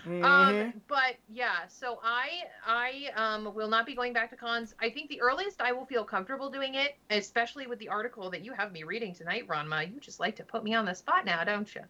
Mm-hmm. 0.07 0.23
um, 0.23 0.73
but 0.87 1.15
yeah, 1.31 1.67
so 1.67 1.99
I 2.03 2.29
I 2.65 3.11
um 3.15 3.53
will 3.53 3.67
not 3.67 3.85
be 3.85 3.93
going 3.93 4.13
back 4.13 4.31
to 4.31 4.35
cons. 4.35 4.73
I 4.79 4.89
think 4.89 5.09
the 5.09 5.21
earliest 5.21 5.61
I 5.61 5.71
will 5.71 5.85
feel 5.85 6.03
comfortable 6.03 6.49
doing 6.49 6.75
it, 6.75 6.95
especially 7.11 7.67
with 7.67 7.77
the 7.79 7.89
article 7.89 8.29
that 8.31 8.43
you 8.43 8.53
have 8.53 8.71
me 8.71 8.83
reading 8.83 9.13
tonight, 9.13 9.47
Ranma. 9.47 9.93
You 9.93 9.99
just 9.99 10.19
like 10.19 10.35
to 10.37 10.43
put 10.43 10.63
me 10.63 10.73
on 10.73 10.85
the 10.85 10.95
spot 10.95 11.25
now, 11.25 11.43
don't 11.43 11.73
you? 11.75 11.81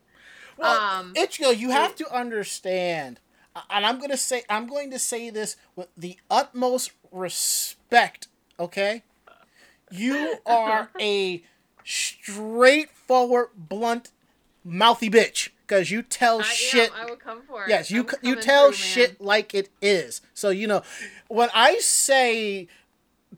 Well, 0.58 0.82
um, 0.82 1.14
Ichigo, 1.14 1.58
you 1.58 1.70
have 1.70 1.96
to 1.96 2.14
understand, 2.14 3.22
and 3.70 3.86
I'm 3.86 4.00
gonna 4.00 4.18
say 4.18 4.44
I'm 4.50 4.68
going 4.68 4.92
to 4.92 5.00
say 5.00 5.30
this 5.30 5.56
with 5.78 5.88
the 5.96 6.18
utmost 6.30 6.92
respect. 7.14 8.28
Okay, 8.60 9.04
you 9.92 10.36
are 10.46 10.90
a 11.00 11.44
straightforward, 11.84 13.50
blunt, 13.56 14.12
mouthy 14.64 15.10
bitch 15.10 15.50
because 15.68 15.90
you 15.92 16.02
tell 16.02 16.42
I 16.42 16.44
shit. 16.44 16.92
am. 16.92 16.96
I 16.96 17.10
will 17.10 17.16
come 17.18 17.42
for 17.48 17.64
it. 17.66 17.70
Yes, 17.70 17.90
you 17.92 18.08
you 18.22 18.36
tell 18.36 18.68
through, 18.68 18.74
shit 18.76 19.22
like 19.22 19.54
it 19.56 19.70
is. 19.82 20.22
So 20.34 20.50
you 20.50 20.68
know, 20.68 20.84
when 21.28 21.50
I 21.54 21.78
say 21.80 22.68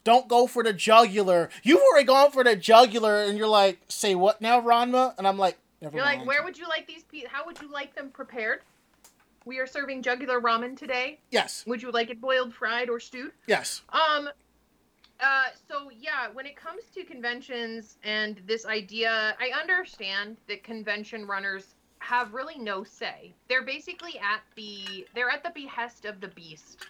don't 0.04 0.28
go 0.28 0.48
for 0.48 0.63
the 0.63 0.74
jugular, 0.74 1.50
you've 1.62 1.82
already 1.92 2.06
gone 2.08 2.32
for 2.32 2.44
the 2.44 2.56
jugular, 2.56 3.24
and 3.24 3.38
you're 3.38 3.48
like, 3.48 3.80
say 3.88 4.16
what 4.16 4.42
now, 4.42 4.60
Ranma? 4.62 5.13
And 5.18 5.28
I'm 5.28 5.38
like, 5.38 5.58
never 5.82 5.96
You're 5.96 6.06
mind. 6.06 6.20
like, 6.22 6.28
where 6.28 6.44
would 6.44 6.58
you 6.58 6.68
like 6.68 6.88
these? 6.88 7.04
Pe- 7.04 7.26
how 7.30 7.46
would 7.46 7.62
you 7.62 7.72
like 7.72 7.96
them 7.96 8.10
prepared? 8.10 8.62
We 9.46 9.60
are 9.60 9.68
serving 9.68 10.02
jugular 10.04 10.39
ramen 10.39 10.78
today. 10.78 11.20
Yes, 11.30 11.66
Would 11.68 11.82
you 11.82 11.92
like 11.92 12.10
it 12.10 12.22
boiled, 12.22 12.54
fried, 12.54 12.89
or 12.89 13.00
stewed? 13.00 13.34
yes. 13.46 13.82
Um, 13.89 14.30
uh, 15.24 15.44
so 15.70 15.90
yeah, 15.98 16.28
when 16.34 16.46
it 16.46 16.56
comes 16.56 16.84
to 16.96 17.04
conventions 17.04 17.98
and 18.04 18.42
this 18.46 18.66
idea, 18.66 19.36
I 19.40 19.52
understand 19.60 20.38
that 20.48 20.64
convention 20.64 21.26
runners 21.26 21.76
have 22.00 22.34
really 22.34 22.58
no 22.58 22.84
say. 22.84 23.34
They're 23.48 23.64
basically 23.64 24.20
at 24.20 24.42
the 24.56 25.08
they're 25.16 25.30
at 25.30 25.44
the 25.44 25.52
behest 25.52 26.06
of 26.06 26.20
the 26.20 26.28
beast. 26.30 26.86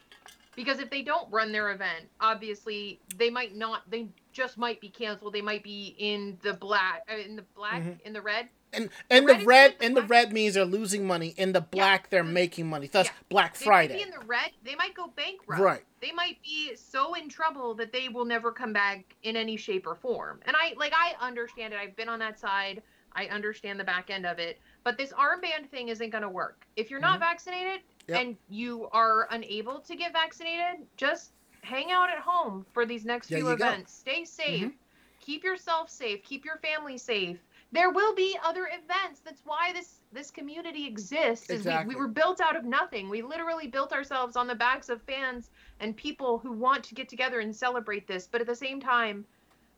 Because 0.56 0.80
if 0.80 0.90
they 0.92 1.02
don't 1.02 1.32
run 1.32 1.52
their 1.52 1.72
event, 1.72 2.06
obviously 2.20 3.00
they 3.18 3.30
might 3.30 3.56
not 3.56 3.90
they 3.90 4.08
just 4.32 4.58
might 4.58 4.80
be 4.82 4.90
canceled. 4.90 5.34
They 5.34 5.42
might 5.42 5.64
be 5.64 5.96
in 5.98 6.38
the 6.44 6.54
black 6.54 7.04
uh, 7.12 7.18
in 7.18 7.36
the 7.36 7.44
black 7.56 7.82
Mhm. 7.84 8.02
in 8.06 8.14
the 8.14 8.22
red. 8.22 8.50
And 8.74 8.90
and 9.10 9.28
the 9.28 9.38
is 9.38 9.46
red 9.46 9.76
the 9.80 9.86
and 9.86 9.96
the 9.98 10.02
black- 10.02 10.10
red 10.10 10.34
means 10.34 10.56
they're 10.56 10.66
losing 10.66 11.06
money. 11.06 11.34
In 11.38 11.52
the 11.52 11.62
black, 11.62 12.10
they're 12.10 12.24
making 12.24 12.68
money. 12.70 12.88
Thus, 12.88 13.08
Yeah. 13.08 13.12
Black 13.30 13.56
Friday. 13.56 14.02
in 14.02 14.10
the 14.10 14.20
red. 14.26 14.52
They 14.64 14.76
might 14.76 14.94
go 14.94 15.08
bankrupt. 15.16 15.62
Right. 15.62 15.84
They 16.02 16.12
might 16.12 16.42
be 16.44 16.76
so 16.76 17.14
in 17.14 17.30
trouble 17.30 17.74
that 17.76 17.92
they 17.94 18.10
will 18.10 18.26
never 18.26 18.52
come 18.52 18.74
back 18.74 19.16
in 19.24 19.36
any 19.36 19.58
shape 19.58 19.86
or 19.88 19.96
form. 19.96 20.40
And 20.46 20.56
I 20.60 20.74
like 20.78 20.94
I 20.96 21.14
understand 21.20 21.74
it. 21.74 21.80
I've 21.80 21.96
been 21.96 22.10
on 22.10 22.20
that 22.20 22.40
side. 22.40 22.82
I 23.16 23.28
understand 23.28 23.80
the 23.80 23.84
back 23.84 24.10
end 24.10 24.26
of 24.26 24.40
it. 24.40 24.60
But 24.84 24.98
this 24.98 25.14
armband 25.14 25.70
thing 25.70 25.90
isn't 25.90 26.10
going 26.10 26.24
to 26.24 26.30
work. 26.30 26.66
If 26.76 26.90
you're 26.90 27.00
not 27.00 27.20
vaccinated 27.20 27.82
Mm-hmm. 28.04 28.12
Yep. 28.12 28.22
and 28.22 28.38
you 28.50 28.90
are 28.92 29.30
unable 29.32 29.80
to 29.80 29.96
get 29.96 30.12
vaccinated, 30.12 30.86
just 30.98 31.32
hang 31.62 31.90
out 31.90 32.10
at 32.10 32.18
home 32.20 32.66
for 32.74 32.86
these 32.86 33.06
next 33.06 33.30
There 33.30 33.38
few 33.40 33.50
you 33.50 33.56
go. 33.56 33.66
events. 33.66 33.94
Stay 33.94 34.26
safe. 34.26 34.64
Mhm. 34.66 34.74
Keep 35.22 35.46
yourself 35.46 35.90
safe. 35.90 36.22
Keep 36.26 36.44
your 36.44 36.58
family 36.58 36.98
safe. 36.98 37.38
There 37.74 37.90
will 37.90 38.14
be 38.14 38.38
other 38.46 38.68
events. 38.72 39.22
That's 39.26 39.42
why 39.46 39.74
this 39.74 40.00
this 40.12 40.30
community 40.30 40.86
exists. 40.86 41.50
Is 41.50 41.62
Exactly. 41.62 41.96
we, 41.96 41.96
we 41.96 42.02
were 42.02 42.08
built 42.08 42.40
out 42.40 42.56
of 42.56 42.66
nothing. 42.66 43.10
We 43.10 43.24
literally 43.24 43.66
built 43.66 43.92
ourselves 43.92 44.36
on 44.36 44.46
the 44.46 44.54
backs 44.54 44.90
of 44.90 45.02
fans 45.02 45.50
and 45.80 45.98
people 45.98 46.38
who 46.38 46.52
want 46.52 46.84
to 46.84 46.94
get 46.94 47.10
together 47.10 47.40
and 47.40 47.54
celebrate 47.56 48.08
this. 48.08 48.28
But 48.28 48.42
at 48.42 48.48
the 48.48 48.56
same 48.56 48.80
time, 48.80 49.26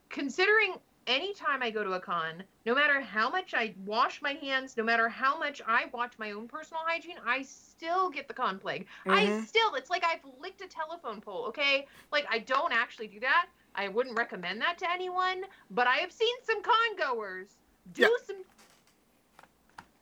considering 0.10 0.76
anytime 1.08 1.64
I 1.64 1.72
go 1.72 1.86
to 1.86 1.94
a 1.94 2.00
con, 2.02 2.44
no 2.66 2.76
matter 2.76 3.00
how 3.00 3.30
much 3.30 3.54
I 3.54 3.74
wash 3.86 4.22
my 4.22 4.34
hands, 4.34 4.76
no 4.76 4.84
matter 4.84 5.08
how 5.08 5.40
much 5.40 5.62
I 5.66 5.86
watch 5.94 6.20
my 6.20 6.32
own 6.32 6.50
personal 6.50 6.82
hygiene, 6.86 7.18
I 7.26 7.44
still 7.44 8.10
get 8.10 8.28
the 8.28 8.34
con 8.34 8.60
plague. 8.60 8.88
I 9.06 9.28
Mhm. 9.28 9.48
still, 9.48 9.76
it's 9.76 9.90
like 9.90 10.04
I've 10.04 10.26
licked 10.42 10.60
a 10.60 10.68
telephone 10.68 11.22
pole, 11.22 11.46
okay? 11.46 11.88
Like, 12.12 12.26
I 12.30 12.40
don't 12.40 12.74
actually 12.74 13.08
do 13.08 13.22
that. 13.22 13.48
I 13.74 13.88
wouldn't 13.88 14.18
recommend 14.18 14.62
that 14.62 14.78
to 14.80 14.92
anyone, 14.92 15.46
but 15.70 15.88
I 15.88 15.98
have 15.98 16.12
seen 16.12 16.36
some 16.44 16.62
con 16.62 16.96
goers 16.98 17.58
do 17.94 18.02
Yeah. 18.04 18.08
some. 18.26 18.36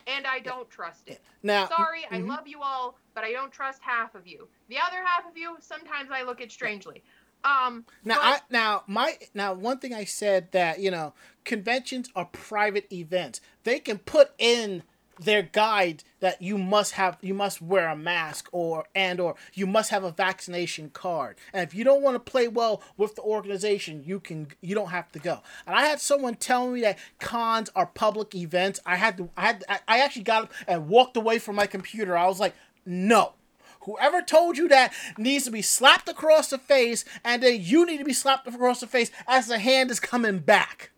And 0.05 0.27
I 0.27 0.39
don't 0.39 0.69
trust 0.69 1.07
it. 1.07 1.21
Now, 1.43 1.67
Sorry, 1.69 2.05
I 2.11 2.17
mhm. 2.19 2.27
love 2.27 2.45
you 2.47 2.61
all, 2.61 2.97
but 3.13 3.23
I 3.23 3.31
don't 3.31 3.51
trust 3.51 3.81
half 3.81 4.15
of 4.15 4.27
you. 4.27 4.49
The 4.67 4.77
other 4.77 5.01
half 5.03 5.25
of 5.29 5.37
you, 5.37 5.55
sometimes 5.61 6.11
I 6.11 6.23
look 6.23 6.41
at 6.41 6.51
strangely. 6.51 7.01
Um, 7.45 7.85
Now, 8.03 8.15
but- 8.15 8.23
I 8.23 8.39
now 8.49 8.83
my 8.87 9.17
now 9.33 9.53
one 9.53 9.79
thing 9.79 9.93
I 9.93 10.03
said 10.05 10.51
that 10.51 10.79
you 10.79 10.91
know 10.91 11.13
conventions 11.45 12.09
are 12.15 12.25
private 12.25 12.91
events. 12.91 13.39
They 13.63 13.79
can 13.79 13.97
put 13.99 14.31
in 14.37 14.83
their 15.19 15.43
guide 15.43 16.03
that 16.19 16.41
you 16.41 16.57
must 16.57 16.93
have 16.93 17.17
you 17.21 17.33
must 17.33 17.61
wear 17.61 17.87
a 17.87 17.95
mask 17.95 18.49
or 18.51 18.85
and 18.95 19.19
or 19.19 19.35
you 19.53 19.67
must 19.67 19.89
have 19.91 20.03
a 20.03 20.11
vaccination 20.11 20.89
card. 20.89 21.37
And 21.53 21.67
if 21.67 21.75
you 21.75 21.83
don't 21.83 22.01
want 22.01 22.15
to 22.15 22.31
play 22.31 22.47
well 22.47 22.81
with 22.97 23.15
the 23.15 23.21
organization, 23.21 24.03
you 24.05 24.19
can 24.19 24.47
you 24.61 24.75
don't 24.75 24.89
have 24.89 25.11
to 25.11 25.19
go. 25.19 25.41
And 25.67 25.75
I 25.75 25.85
had 25.85 25.99
someone 25.99 26.35
tell 26.35 26.69
me 26.69 26.81
that 26.81 26.97
cons 27.19 27.69
are 27.75 27.85
public 27.85 28.33
events. 28.35 28.79
I 28.85 28.95
had 28.95 29.17
to 29.17 29.29
I 29.37 29.41
had 29.41 29.63
I 29.87 29.99
actually 29.99 30.23
got 30.23 30.43
up 30.43 30.53
and 30.67 30.87
walked 30.87 31.17
away 31.17 31.39
from 31.39 31.55
my 31.55 31.67
computer. 31.67 32.17
I 32.17 32.27
was 32.27 32.39
like, 32.39 32.55
no. 32.85 33.33
Whoever 33.81 34.21
told 34.21 34.57
you 34.57 34.69
that 34.69 34.93
needs 35.17 35.43
to 35.43 35.51
be 35.51 35.61
slapped 35.61 36.07
across 36.07 36.49
the 36.49 36.57
face, 36.57 37.03
and 37.25 37.43
then 37.43 37.59
you 37.61 37.85
need 37.85 37.97
to 37.97 38.05
be 38.05 38.13
slapped 38.13 38.47
across 38.47 38.79
the 38.79 38.87
face 38.87 39.11
as 39.27 39.47
the 39.47 39.59
hand 39.59 39.91
is 39.91 39.99
coming 39.99 40.39
back. 40.39 40.92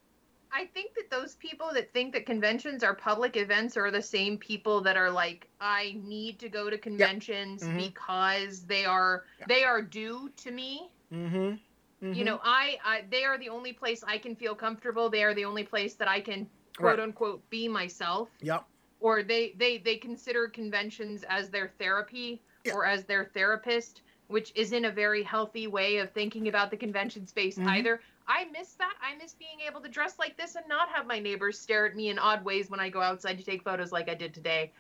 I 0.56 0.65
think 0.74 0.94
that 0.96 1.10
those 1.12 1.36
people 1.36 1.72
that 1.74 1.91
think 1.91 2.13
that 2.13 2.26
conventions 2.26 2.82
are 2.82 2.96
public 2.96 3.36
events 3.36 3.76
are 3.76 3.91
the 3.91 4.02
same 4.02 4.38
people 4.38 4.80
that 4.82 4.96
are 4.96 5.12
like, 5.12 5.50
I 5.60 5.98
need 6.02 6.39
to 6.39 6.48
go 6.50 6.70
to 6.70 6.78
conventions 6.78 7.62
Mhm. 7.62 7.78
because 7.78 8.65
they 8.65 8.86
are 8.86 9.26
they 9.48 9.65
are 9.65 9.82
due 9.82 10.30
to 10.38 10.52
me. 10.52 10.89
Mm-hmm. 11.12 12.13
You 12.13 12.24
know, 12.24 12.39
I, 12.44 12.78
I 12.86 13.04
they 13.10 13.26
are 13.26 13.38
the 13.38 13.50
only 13.50 13.74
place 13.74 14.02
I 14.08 14.18
can 14.18 14.36
feel 14.36 14.56
comfortable. 14.56 15.10
They 15.10 15.24
are 15.24 15.34
the 15.34 15.44
only 15.46 15.63
place 15.63 15.96
that 15.96 16.08
I 16.08 16.22
can 16.22 16.50
quote 16.78 17.00
Right. 17.00 17.00
unquote 17.00 17.50
be 17.50 17.68
myself. 17.68 18.30
Yep. 18.41 18.63
Or 19.02 19.24
they 19.24 19.54
they 19.58 19.78
they 19.80 19.98
consider 19.98 20.48
conventions 20.48 21.24
as 21.24 21.50
their 21.50 21.68
therapy 21.80 22.41
Yeah. 22.63 22.74
or 22.76 22.86
as 22.86 23.04
their 23.04 23.26
therapist, 23.26 24.04
which 24.28 24.54
isn't 24.56 24.86
a 24.86 24.91
very 24.91 25.22
healthy 25.24 25.68
way 25.68 25.98
of 25.98 26.12
thinking 26.13 26.48
about 26.48 26.72
the 26.72 26.78
convention 26.78 27.28
space 27.28 27.58
Mhm. 27.58 27.68
either. 27.68 28.02
I 28.28 28.46
miss 28.52 28.74
that. 28.74 28.94
I 29.02 29.16
miss 29.22 29.34
being 29.34 29.60
able 29.68 29.82
to 29.82 29.90
dress 29.90 30.18
like 30.18 30.36
this 30.38 30.56
and 30.56 30.66
not 30.68 30.90
have 30.90 31.06
my 31.08 31.20
neighbors 31.20 31.60
stare 31.60 31.86
at 31.86 31.96
me 31.96 32.10
in 32.10 32.18
odd 32.20 32.44
ways 32.44 32.70
when 32.70 32.80
I 32.80 32.90
go 32.90 33.02
outside 33.02 33.38
to 33.38 33.44
take 33.44 33.64
photos 33.64 33.92
like 33.92 34.10
I 34.10 34.16
did 34.16 34.34
today. 34.34 34.72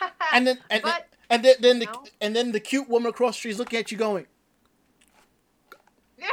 And 0.32 0.46
then 0.46 0.58
and, 0.70 0.82
But- 0.82 1.08
and 1.30 1.44
then, 1.44 1.54
then 1.60 1.78
the 1.80 1.86
No. 1.86 2.04
and 2.20 2.34
then 2.36 2.52
the 2.52 2.60
cute 2.60 2.88
woman 2.88 3.10
across 3.10 3.34
the 3.34 3.38
street 3.38 3.50
is 3.52 3.58
looking 3.58 3.78
at 3.78 3.90
you 3.92 3.98
going. 3.98 4.26
Yeah, 6.18 6.28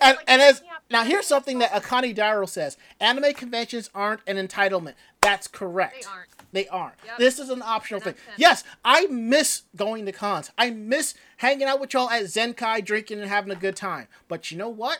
And, 0.00 0.16
like, 0.16 0.24
and 0.26 0.42
as 0.42 0.62
now 0.90 1.04
here's 1.04 1.26
something 1.26 1.58
that 1.60 1.72
awesome." 1.72 1.82
Akani 2.02 2.14
Darrow 2.14 2.46
says: 2.46 2.76
anime 3.00 3.32
conventions 3.34 3.90
aren't 3.94 4.20
an 4.26 4.36
entitlement. 4.36 4.94
That's 5.20 5.46
correct. 5.46 6.02
They 6.02 6.08
aren't. 6.08 6.28
They 6.52 6.68
aren't. 6.68 6.94
Yep. 7.04 7.18
This 7.18 7.38
is 7.38 7.50
an 7.50 7.62
optional 7.62 8.00
thing. 8.00 8.14
100%. 8.14 8.16
Yes, 8.38 8.64
I 8.84 9.06
miss 9.06 9.62
going 9.76 10.06
to 10.06 10.12
cons. 10.12 10.50
I 10.58 10.70
miss 10.70 11.14
hanging 11.38 11.66
out 11.68 11.80
with 11.80 11.92
y'all 11.94 12.10
at 12.10 12.24
Zenkai, 12.24 12.84
drinking 12.84 13.20
and 13.20 13.28
having 13.28 13.52
a 13.52 13.56
good 13.56 13.76
time. 13.76 14.08
But 14.28 14.50
you 14.50 14.56
know 14.58 14.68
what? 14.68 14.98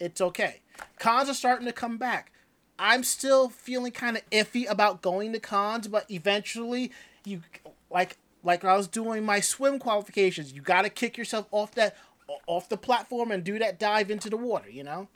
It's 0.00 0.20
okay. 0.20 0.60
Cons 0.98 1.28
are 1.28 1.34
starting 1.34 1.66
to 1.66 1.72
come 1.72 1.96
back. 1.96 2.32
I'm 2.78 3.04
still 3.04 3.48
feeling 3.48 3.92
kind 3.92 4.16
of 4.16 4.28
iffy 4.30 4.68
about 4.68 5.02
going 5.02 5.32
to 5.32 5.40
cons, 5.40 5.86
but 5.88 6.10
eventually, 6.10 6.90
you 7.24 7.42
like 7.90 8.18
like 8.42 8.64
I 8.64 8.76
was 8.76 8.88
doing 8.88 9.24
my 9.24 9.40
swim 9.40 9.78
qualifications. 9.78 10.52
You 10.52 10.60
got 10.60 10.82
to 10.82 10.90
kick 10.90 11.16
yourself 11.16 11.46
off 11.50 11.74
that 11.76 11.96
off 12.46 12.68
the 12.68 12.76
platform 12.76 13.30
and 13.30 13.44
do 13.44 13.58
that 13.58 13.78
dive 13.78 14.10
into 14.10 14.28
the 14.28 14.36
water. 14.36 14.68
You 14.68 14.84
know. 14.84 15.08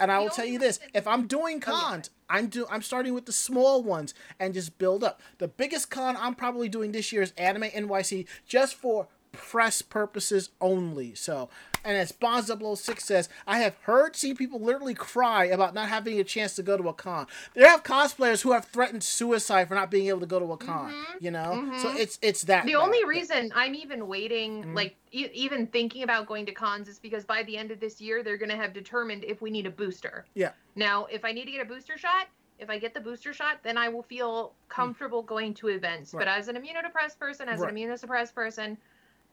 And 0.00 0.10
I 0.10 0.18
will 0.18 0.30
tell 0.30 0.44
you 0.44 0.58
this: 0.58 0.80
if 0.92 1.06
I'm 1.06 1.28
doing 1.28 1.60
cons, 1.60 2.10
I'm 2.28 2.48
do 2.48 2.66
I'm 2.68 2.82
starting 2.82 3.14
with 3.14 3.26
the 3.26 3.32
small 3.32 3.82
ones 3.82 4.12
and 4.40 4.52
just 4.52 4.76
build 4.78 5.04
up. 5.04 5.20
The 5.38 5.46
biggest 5.46 5.90
con 5.90 6.16
I'm 6.18 6.34
probably 6.34 6.68
doing 6.68 6.90
this 6.90 7.12
year 7.12 7.22
is 7.22 7.32
Anime 7.38 7.70
NYC, 7.70 8.26
just 8.46 8.74
for 8.74 9.06
press 9.30 9.82
purposes 9.82 10.50
only. 10.60 11.14
So, 11.14 11.48
and 11.84 11.96
as 11.96 12.12
Bonds 12.12 12.50
006 12.50 13.04
says, 13.04 13.28
I 13.46 13.58
have 13.58 13.76
heard 13.82 14.16
see 14.16 14.32
people 14.34 14.58
literally 14.60 14.94
cry 14.94 15.44
about 15.44 15.74
not 15.74 15.88
having 15.88 16.18
a 16.18 16.24
chance 16.24 16.56
to 16.56 16.62
go 16.62 16.76
to 16.76 16.88
a 16.88 16.94
con. 16.94 17.26
There 17.54 17.68
have 17.68 17.82
cosplayers 17.82 18.42
who 18.42 18.52
have 18.52 18.64
threatened 18.64 19.02
suicide 19.02 19.68
for 19.68 19.74
not 19.74 19.90
being 19.90 20.08
able 20.08 20.20
to 20.20 20.26
go 20.26 20.38
to 20.38 20.52
a 20.52 20.56
con. 20.56 20.94
You 21.20 21.30
know, 21.30 21.68
so 21.80 21.88
mhm. 21.90 21.96
it's 21.98 22.18
it's 22.22 22.42
that. 22.42 22.64
The 22.66 22.72
bad. 22.72 22.78
only 22.82 23.04
reason 23.04 23.52
I'm 23.54 23.74
even 23.74 24.06
waiting, 24.08 24.64
Mhm. 24.64 24.74
like 24.74 24.96
e- 25.12 25.28
even 25.34 25.66
thinking 25.66 26.02
about 26.02 26.26
going 26.26 26.46
to 26.46 26.52
cons, 26.52 26.88
is 26.88 26.98
because 26.98 27.24
by 27.24 27.42
the 27.42 27.56
end 27.56 27.70
of 27.70 27.80
this 27.80 28.00
year, 28.00 28.22
they're 28.22 28.38
going 28.38 28.50
to 28.50 28.56
have 28.56 28.72
determined 28.72 29.24
if 29.24 29.42
we 29.42 29.50
need 29.50 29.66
a 29.66 29.70
booster. 29.70 30.24
Yeah. 30.34 30.52
Now, 30.76 31.04
if 31.06 31.24
I 31.24 31.32
need 31.32 31.44
to 31.44 31.50
get 31.52 31.60
a 31.60 31.64
booster 31.68 31.98
shot, 31.98 32.28
if 32.58 32.70
I 32.70 32.78
get 32.78 32.94
the 32.94 33.00
booster 33.00 33.32
shot, 33.32 33.58
then 33.62 33.76
I 33.76 33.88
will 33.88 34.02
feel 34.04 34.54
comfortable 34.68 35.22
going 35.22 35.54
to 35.54 35.68
events. 35.68 36.12
But 36.12 36.28
as 36.28 36.48
an 36.48 36.56
immunodepressed 36.56 37.18
person, 37.18 37.48
as 37.48 37.60
Right. 37.60 37.70
an 37.70 37.76
immunosuppressed 37.76 38.34
person, 38.34 38.78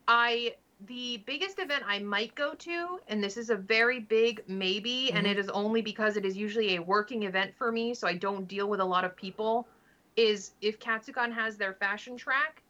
I 0.07 0.55
the 0.87 1.17
biggest 1.25 1.59
event 1.59 1.83
I 1.85 1.99
might 1.99 2.33
go 2.35 2.53
to, 2.55 2.99
and 3.07 3.23
this 3.23 3.37
is 3.37 3.49
a 3.49 3.55
very 3.55 3.99
big 3.99 4.43
maybe, 4.47 5.11
and 5.11 5.27
Mhm. 5.27 5.31
it 5.31 5.39
is 5.39 5.49
only 5.49 5.81
because 5.81 6.17
it 6.17 6.25
is 6.25 6.35
usually 6.35 6.75
a 6.75 6.81
working 6.81 7.23
event 7.23 7.55
for 7.55 7.71
me, 7.71 7.93
so 7.93 8.07
I 8.07 8.15
don't 8.15 8.47
deal 8.47 8.67
with 8.67 8.79
a 8.79 8.85
lot 8.85 9.05
of 9.05 9.15
people. 9.15 9.67
Is 10.15 10.51
if 10.61 10.79
Katsucon 10.79 11.31
has 11.31 11.57
their 11.57 11.73
fashion 11.73 12.17
track, 12.17 12.63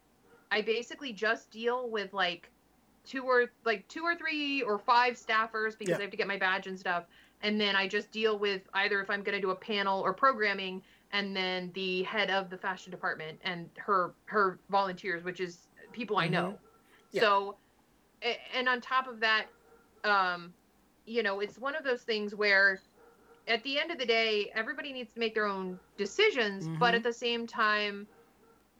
I 0.50 0.60
basically 0.60 1.12
just 1.12 1.50
deal 1.50 1.88
with 1.90 2.12
like 2.12 2.50
two 3.04 3.24
or 3.24 3.50
like 3.64 3.88
two 3.88 4.04
or 4.04 4.14
three 4.14 4.62
or 4.62 4.78
five 4.78 5.14
staffers 5.14 5.76
because 5.76 5.92
Yeah. 5.92 5.98
I 5.98 6.02
have 6.02 6.10
to 6.12 6.16
get 6.16 6.28
my 6.28 6.36
badge 6.36 6.66
and 6.66 6.78
stuff, 6.78 7.06
and 7.40 7.60
then 7.60 7.74
I 7.74 7.88
just 7.88 8.12
deal 8.12 8.38
with 8.38 8.68
either 8.74 9.00
if 9.00 9.10
I'm 9.10 9.22
going 9.22 9.34
to 9.34 9.40
do 9.40 9.50
a 9.50 9.56
panel 9.56 10.00
or 10.00 10.12
programming, 10.12 10.82
and 11.10 11.34
then 11.34 11.72
the 11.72 12.02
head 12.04 12.30
of 12.30 12.50
the 12.50 12.58
fashion 12.58 12.90
department 12.90 13.40
and 13.42 13.68
her 13.76 14.14
her 14.26 14.60
volunteers, 14.68 15.24
which 15.24 15.40
is 15.40 15.66
people 15.92 16.18
I 16.18 16.28
know. 16.28 16.58
Yeah. 17.10 17.22
So, 17.22 17.58
and 18.54 18.68
on 18.68 18.80
top 18.80 19.08
of 19.08 19.20
that, 19.20 19.46
um, 20.04 20.54
you 21.06 21.22
know, 21.22 21.40
it's 21.40 21.58
one 21.58 21.74
of 21.74 21.84
those 21.84 22.02
things 22.02 22.34
where 22.34 22.80
at 23.48 23.62
the 23.64 23.78
end 23.78 23.90
of 23.90 23.98
the 23.98 24.06
day, 24.06 24.50
everybody 24.54 24.92
needs 24.92 25.12
to 25.12 25.18
make 25.20 25.34
their 25.34 25.46
own 25.46 25.78
decisions, 25.96 26.68
but 26.78 26.92
Mhm. 26.92 26.96
at 26.96 27.02
the 27.02 27.12
same 27.12 27.46
time, 27.46 28.06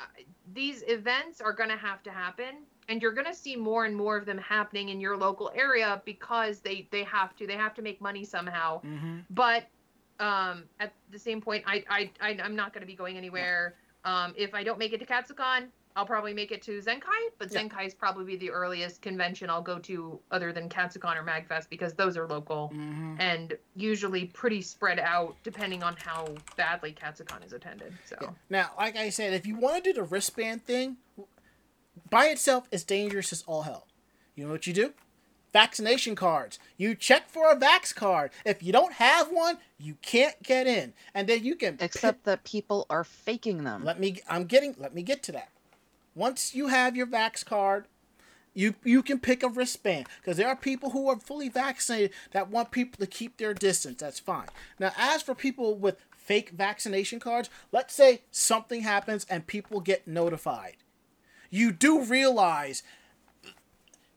uh, 0.01 0.05
these 0.53 0.83
events 0.87 1.41
are 1.41 1.53
going 1.53 1.71
to 1.71 1.77
have 1.77 2.03
to 2.03 2.11
happen 2.11 2.67
and 2.89 3.01
you're 3.03 3.13
going 3.13 3.27
to 3.27 3.35
see 3.35 3.57
more 3.57 3.85
and 3.85 3.97
more 3.97 4.17
of 4.17 4.27
them 4.27 4.39
happening 4.39 4.89
in 4.89 5.01
your 5.01 5.17
local 5.17 5.51
area 5.55 6.03
because 6.05 6.61
they 6.61 6.89
they 6.91 7.05
have 7.05 7.37
to 7.37 7.47
they 7.47 7.57
have 7.57 7.75
to 7.75 7.83
make 7.83 8.01
money 8.01 8.25
somehow. 8.25 8.81
Hmm 8.81 9.21
but 9.31 9.65
um 10.21 10.69
at 10.79 10.93
the 11.11 11.19
same 11.19 11.41
point 11.41 11.65
i 11.67 11.85
i, 11.89 12.11
I 12.21 12.39
i'm 12.43 12.55
not 12.57 12.73
going 12.73 12.83
to 12.83 12.87
be 12.87 12.95
going 12.95 13.17
anywhere. 13.17 13.75
Um 14.05 14.35
if 14.37 14.55
i 14.55 14.63
don't 14.65 14.79
make 14.79 14.93
it 14.93 14.99
to 14.99 15.07
katsucon 15.07 15.69
i'll 15.97 16.07
probably 16.07 16.33
make 16.35 16.51
it 16.53 16.63
to 16.63 16.81
zenkai 16.81 17.21
but 17.39 17.53
Yeah. 17.53 17.63
zenkai 17.63 17.87
is 17.87 17.95
probably 17.95 18.37
the 18.37 18.51
earliest 18.51 19.03
convention 19.03 19.51
i'll 19.51 19.63
go 19.63 19.79
to 19.81 20.19
other 20.31 20.53
than 20.53 20.69
katsucon 20.69 21.17
or 21.17 21.23
magfest 21.25 21.69
because 21.69 21.93
those 21.95 22.17
are 22.17 22.27
local 22.27 22.69
hmm 22.69 23.17
and 23.19 23.57
usually 23.77 24.27
pretty 24.27 24.63
spread 24.63 24.99
out 24.99 25.37
depending 25.43 25.83
on 25.83 25.95
how 25.97 26.27
badly 26.57 26.93
katsucon 26.93 27.45
is 27.45 27.53
attended 27.53 27.93
so 28.05 28.17
Yeah. 28.21 28.31
Now, 28.49 28.71
like 28.79 28.97
I 28.97 29.11
said, 29.11 29.33
if 29.35 29.47
you 29.47 29.57
want 29.57 29.85
to 29.85 29.93
do 29.93 29.95
the 30.01 30.03
wristband 30.03 30.65
thing, 30.65 30.97
by 32.11 32.27
itself 32.27 32.69
is 32.71 32.85
dangerous 32.85 33.33
as 33.33 33.43
all 33.47 33.63
hell. 33.63 33.87
You 34.35 34.47
know 34.47 34.53
what 34.53 34.67
you 34.67 34.73
do? 34.73 34.95
Vaccination 35.53 36.15
cards. 36.15 36.59
You 36.79 36.95
check 36.95 37.29
for 37.29 37.51
a 37.51 37.57
vax 37.57 37.95
card. 37.95 38.31
If 38.47 38.63
you 38.63 38.73
don't 38.73 38.95
have 38.95 39.29
one, 39.31 39.59
you 39.79 39.97
can't 40.01 40.43
get 40.43 40.67
in. 40.67 40.95
And 41.15 41.29
then 41.29 41.45
you 41.45 41.55
can 41.55 41.77
Except 41.81 42.25
that 42.25 42.45
people 42.45 42.87
are 42.89 43.05
faking 43.05 43.65
them. 43.65 43.85
let 43.85 44.01
me 44.01 44.21
I'm 44.29 44.45
getting 44.45 44.75
let 44.79 44.95
me 44.95 45.03
get 45.03 45.23
to 45.25 45.33
that. 45.33 45.51
Once 46.15 46.55
you 46.55 46.69
have 46.69 46.97
your 46.97 47.07
vax 47.07 47.45
card, 47.45 47.87
you 48.55 48.75
you 48.85 49.03
can 49.03 49.19
pick 49.19 49.43
a 49.43 49.49
wristband 49.49 50.07
because 50.21 50.37
there 50.37 50.49
are 50.49 50.57
people 50.57 50.91
who 50.91 51.09
are 51.09 51.19
fully 51.19 51.49
vaccinated 51.49 52.11
that 52.33 52.51
want 52.51 52.71
people 52.71 52.99
to 52.99 53.07
keep 53.07 53.39
their 53.39 53.55
distance. 53.55 54.01
That's 54.01 54.21
fine. 54.21 54.49
Now, 54.79 54.93
as 54.99 55.23
for 55.23 55.35
people 55.35 55.75
with 55.75 55.97
fake 56.17 56.51
vaccination 56.51 57.19
cards, 57.19 57.49
let's 57.73 57.95
say 57.95 58.23
something 58.31 58.83
happens 58.83 59.27
and 59.29 59.47
people 59.47 59.81
get 59.81 60.07
notified. 60.07 60.77
You 61.51 61.73
do 61.73 62.03
realize 62.03 62.83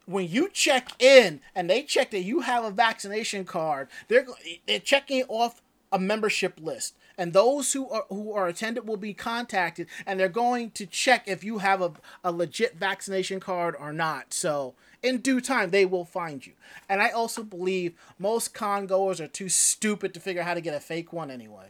when 0.05 0.29
you 0.29 0.49
check 0.49 1.01
in 1.01 1.41
and 1.55 1.69
they 1.69 1.83
check 1.83 2.11
that 2.11 2.21
you 2.21 2.41
have 2.41 2.63
a 2.63 2.71
vaccination 2.71 3.45
card, 3.45 3.87
they're 4.07 4.25
they're 4.67 4.79
checking 4.79 5.23
off 5.27 5.61
a 5.91 5.99
membership 5.99 6.59
list, 6.61 6.95
and 7.17 7.33
those 7.33 7.73
who 7.73 7.89
are 7.89 8.05
who 8.09 8.33
are 8.33 8.47
attended 8.47 8.87
will 8.87 8.97
be 8.97 9.13
contacted, 9.13 9.87
and 10.05 10.19
they're 10.19 10.29
going 10.29 10.71
to 10.71 10.85
check 10.85 11.27
if 11.27 11.43
you 11.43 11.59
have 11.59 11.81
a, 11.81 11.93
a 12.23 12.31
legit 12.31 12.75
vaccination 12.77 13.39
card 13.39 13.75
or 13.79 13.93
not. 13.93 14.33
So 14.33 14.73
in 15.01 15.19
due 15.19 15.39
time, 15.41 15.69
they 15.69 15.85
will 15.85 16.05
find 16.05 16.45
you. 16.45 16.53
And 16.89 17.01
I 17.01 17.09
also 17.09 17.43
believe 17.43 17.93
most 18.17 18.53
con 18.53 18.87
goers 18.87 19.21
are 19.21 19.27
too 19.27 19.49
stupid 19.49 20.13
to 20.13 20.19
figure 20.19 20.41
out 20.41 20.47
how 20.47 20.53
to 20.55 20.61
get 20.61 20.73
a 20.75 20.79
fake 20.79 21.13
one 21.13 21.29
anyway. 21.29 21.67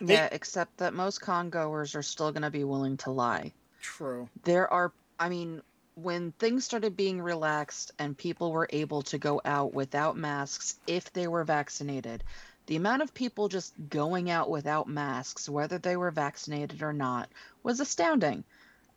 They- 0.00 0.14
yeah, 0.14 0.28
except 0.32 0.78
that 0.78 0.94
most 0.94 1.20
con 1.20 1.50
goers 1.50 1.94
are 1.94 2.02
still 2.02 2.32
going 2.32 2.42
to 2.42 2.50
be 2.50 2.64
willing 2.64 2.96
to 2.98 3.10
lie. 3.10 3.52
True. 3.82 4.28
There 4.44 4.70
are, 4.72 4.92
I 5.18 5.28
mean, 5.28 5.62
when 5.94 6.32
things 6.32 6.64
started 6.64 6.96
being 6.96 7.20
relaxed 7.20 7.92
and 7.98 8.16
people 8.16 8.52
were 8.52 8.68
able 8.70 9.02
to 9.02 9.18
go 9.18 9.40
out 9.44 9.74
without 9.74 10.16
masks 10.16 10.76
if 10.86 11.12
they 11.12 11.28
were 11.28 11.44
vaccinated, 11.44 12.24
the 12.70 12.76
amount 12.76 13.02
of 13.02 13.12
people 13.12 13.48
just 13.48 13.74
going 13.88 14.30
out 14.30 14.48
without 14.48 14.86
masks, 14.86 15.48
whether 15.48 15.76
they 15.76 15.96
were 15.96 16.12
vaccinated 16.12 16.84
or 16.84 16.92
not, 16.92 17.28
was 17.64 17.80
astounding. 17.80 18.44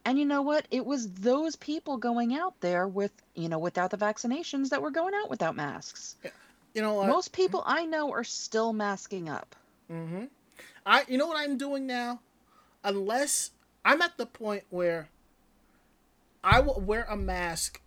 And 0.06 0.20
you 0.20 0.26
know 0.26 0.44
what? 0.44 0.68
It 0.70 0.86
was 0.86 1.12
those 1.14 1.56
people 1.56 1.98
going 1.98 2.36
out 2.36 2.54
there 2.60 2.88
with, 2.88 3.12
you 3.34 3.50
know, 3.50 3.58
without 3.58 3.90
the 3.90 3.98
vaccinations 3.98 4.70
that 4.70 4.84
were 4.84 4.92
going 4.92 5.16
out 5.16 5.28
without 5.28 5.56
masks. 5.56 6.18
You 6.76 6.84
know 6.84 6.94
what? 6.94 7.08
Most 7.08 7.34
people 7.34 7.64
I 7.66 7.88
know 7.88 8.12
are 8.12 8.24
still 8.24 8.74
masking 8.74 9.28
up. 9.28 9.56
Mm-hmm. 9.92 10.26
I 10.86 11.06
you 11.08 11.18
know 11.18 11.26
what 11.26 11.40
I'm 11.40 11.58
doing 11.58 11.88
now? 11.88 12.20
Unless 12.84 13.50
I'm 13.84 14.04
at 14.04 14.18
the 14.18 14.28
point 14.28 14.66
where 14.70 15.10
I 16.44 16.60
will 16.60 16.80
wear 16.80 17.08
a 17.10 17.18
mask 17.18 17.82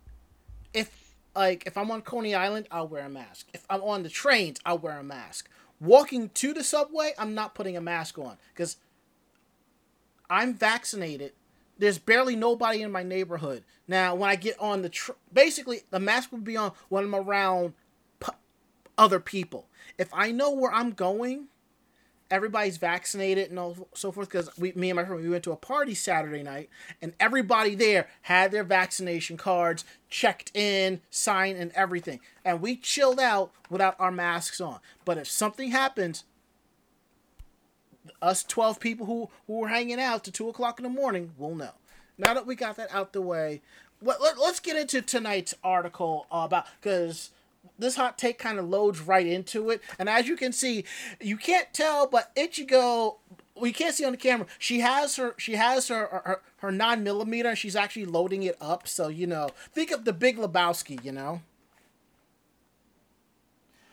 if 0.73 1.13
like 1.33 1.63
if 1.65 1.77
I'm 1.77 1.89
on 1.91 2.01
Coney 2.01 2.35
Island, 2.35 2.67
I'll 2.71 2.89
wear 2.89 3.05
a 3.05 3.09
mask. 3.09 3.47
If 3.53 3.63
I'm 3.69 3.81
on 3.83 4.03
the 4.03 4.09
trains, 4.09 4.59
I'll 4.65 4.79
wear 4.79 4.99
a 4.99 5.03
mask. 5.03 5.49
Walking 5.79 6.29
to 6.29 6.53
the 6.53 6.63
subway, 6.63 7.13
I'm 7.17 7.35
not 7.35 7.53
putting 7.53 7.77
a 7.77 7.81
mask 7.81 8.17
on 8.17 8.37
because 8.53 8.77
I'm 10.29 10.53
vaccinated. 10.53 11.33
There's 11.77 11.99
barely 11.99 12.35
nobody 12.35 12.81
in 12.81 12.91
my 12.91 13.03
neighborhood. 13.03 13.63
Now, 13.87 14.15
when 14.15 14.29
I 14.29 14.35
get 14.35 14.59
on 14.59 14.81
the 14.81 14.89
tr- 14.89 15.11
basically 15.31 15.81
the 15.91 15.99
mask 15.99 16.31
will 16.31 16.39
be 16.39 16.57
on 16.57 16.71
when 16.89 17.03
I'm 17.03 17.15
around 17.15 17.73
pu- 18.19 18.31
other 18.97 19.19
people. 19.19 19.67
If 19.97 20.09
I 20.11 20.31
know 20.31 20.51
where 20.51 20.73
I'm 20.73 20.91
going, 20.91 21.47
everybody's 22.29 22.77
vaccinated 22.77 23.49
and 23.49 23.59
all 23.59 23.89
so 23.93 24.11
forth. 24.11 24.29
Because 24.29 24.49
we, 24.57 24.71
me 24.73 24.89
and 24.89 24.97
my 24.97 25.05
friend, 25.05 25.21
we 25.21 25.29
went 25.29 25.43
to 25.45 25.51
a 25.51 25.57
party 25.57 25.93
Saturday 25.93 26.43
night, 26.43 26.69
and 27.01 27.13
everybody 27.19 27.75
there 27.75 28.07
had 28.23 28.51
their 28.51 28.63
vaccination 28.63 29.37
cards 29.37 29.85
checked 30.09 30.55
in, 30.55 31.01
signed, 31.09 31.57
and 31.57 31.71
everything. 31.73 32.19
And 32.43 32.61
we 32.61 32.75
chilled 32.75 33.19
out 33.19 33.51
without 33.69 33.95
our 33.99 34.11
masks 34.11 34.61
on. 34.61 34.79
But 35.05 35.17
if 35.17 35.27
something 35.27 35.71
happens, 35.71 36.23
us 38.21 38.43
12 38.43 38.79
people 38.79 39.05
who, 39.05 39.29
who 39.47 39.59
were 39.59 39.67
hanging 39.67 39.99
out 39.99 40.23
to 40.23 40.31
2 40.31 40.49
o'clock 40.49 40.79
in 40.79 40.83
the 40.83 40.89
morning 40.89 41.33
will 41.37 41.55
know. 41.55 41.71
Now 42.17 42.33
that 42.33 42.47
we 42.47 42.55
got 42.55 42.77
that 42.77 42.93
out 42.93 43.13
the 43.13 43.21
way, 43.21 43.61
let, 44.01 44.21
let, 44.21 44.37
us 44.37 44.59
get 44.59 44.75
into 44.75 45.01
tonight's 45.01 45.53
article 45.63 46.25
about 46.31 46.65
because 46.81 47.31
this 47.79 47.95
hot 47.95 48.17
take 48.17 48.37
kind 48.39 48.59
of 48.59 48.67
loads 48.67 49.01
right 49.01 49.25
into 49.25 49.69
it. 49.69 49.81
And 49.99 50.09
as 50.09 50.27
you 50.27 50.35
can 50.35 50.51
see, 50.51 50.83
you 51.21 51.37
can't 51.37 51.71
tell, 51.73 52.07
but 52.07 52.35
Ichigo, 52.35 53.17
we 53.59 53.71
can't 53.71 53.93
see 53.95 54.05
on 54.05 54.11
the 54.11 54.17
camera. 54.17 54.47
She 54.59 54.79
has 54.81 55.15
her 55.17 55.35
she 55.37 55.53
has 55.53 55.87
her 55.89 56.07
her, 56.25 56.41
her 56.57 56.71
nine 56.71 57.03
millimeter. 57.03 57.49
And 57.49 57.57
she's 57.57 57.75
actually 57.75 58.05
loading 58.05 58.43
it 58.43 58.57
up. 58.61 58.87
So 58.87 59.07
you 59.07 59.27
know, 59.27 59.49
think 59.71 59.91
of 59.91 60.05
the 60.05 60.13
Big 60.13 60.37
Lebowski. 60.37 61.03
You 61.03 61.11
know. 61.11 61.41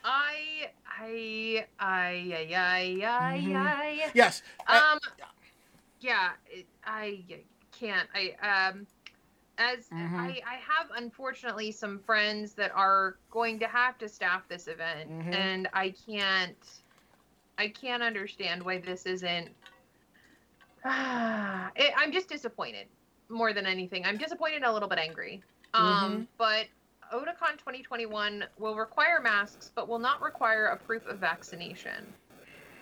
I 0.04 0.70
I 0.86 1.64
I 1.78 2.46
I 2.46 3.00
I 3.04 3.34
I. 3.34 3.38
Mhm. 3.40 3.56
I 3.56 4.10
Yes. 4.14 4.42
um. 4.68 4.98
Yeah, 6.00 6.32
it- 6.50 6.66
I 6.84 7.24
can't. 7.72 8.08
I 8.14 8.68
um. 8.68 8.86
As 9.56 9.88
Mhm. 9.90 10.18
I, 10.18 10.42
I 10.46 10.54
have 10.56 10.90
unfortunately 10.96 11.70
some 11.70 12.00
friends 12.00 12.54
that 12.54 12.72
are 12.74 13.16
going 13.30 13.58
to 13.60 13.68
have 13.68 13.96
to 13.98 14.08
staff 14.08 14.48
this 14.48 14.66
event, 14.66 15.10
Mhm. 15.10 15.32
and 15.32 15.68
I 15.72 15.90
can't, 15.90 16.82
I 17.56 17.68
can't 17.68 18.02
understand 18.02 18.62
why 18.64 18.78
this 18.78 19.06
isn't. 19.06 19.54
it, 20.84 21.94
I'm 21.96 22.12
just 22.12 22.28
disappointed 22.28 22.88
more 23.28 23.52
than 23.52 23.64
anything. 23.64 24.04
I'm 24.04 24.18
disappointed 24.18 24.56
and 24.56 24.64
a 24.66 24.72
little 24.72 24.88
bit 24.88 24.98
angry. 24.98 25.42
Um, 25.72 26.28
but 26.36 26.66
Otakon 27.12 27.58
2021 27.58 28.44
will 28.58 28.76
require 28.76 29.20
masks, 29.20 29.70
but 29.74 29.88
will 29.88 29.98
not 29.98 30.20
require 30.20 30.66
a 30.66 30.76
proof 30.76 31.06
of 31.06 31.18
vaccination. 31.18 32.12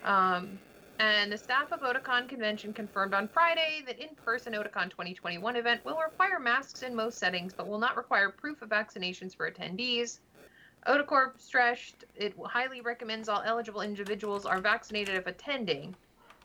Um, 0.05 0.59
and 1.03 1.33
the 1.33 1.39
staff 1.39 1.73
of 1.73 1.81
Otakon 1.81 2.29
Convention 2.29 2.73
confirmed 2.73 3.13
on 3.13 3.27
Friday 3.29 3.83
that 3.87 3.99
in-person 3.99 4.53
Otakon 4.55 4.89
2021 4.91 5.57
event 5.57 5.85
will 5.85 5.99
require 5.99 6.39
masks 6.39 6.83
in 6.83 6.95
most 6.95 7.19
settings, 7.19 7.53
but 7.55 7.67
will 7.67 7.81
not 7.81 7.97
require 7.97 8.31
proof 8.31 8.63
of 8.63 8.69
vaccinations 8.69 9.35
for 9.35 9.51
attendees. 9.51 10.21
Otakorp 10.87 11.41
stressed 11.41 12.05
it 12.15 12.35
highly 12.47 12.81
recommends 12.81 13.29
all 13.29 13.43
eligible 13.45 13.83
individuals 13.83 14.47
are 14.47 14.61
vaccinated 14.61 15.17
if 15.17 15.27
attending, 15.27 15.97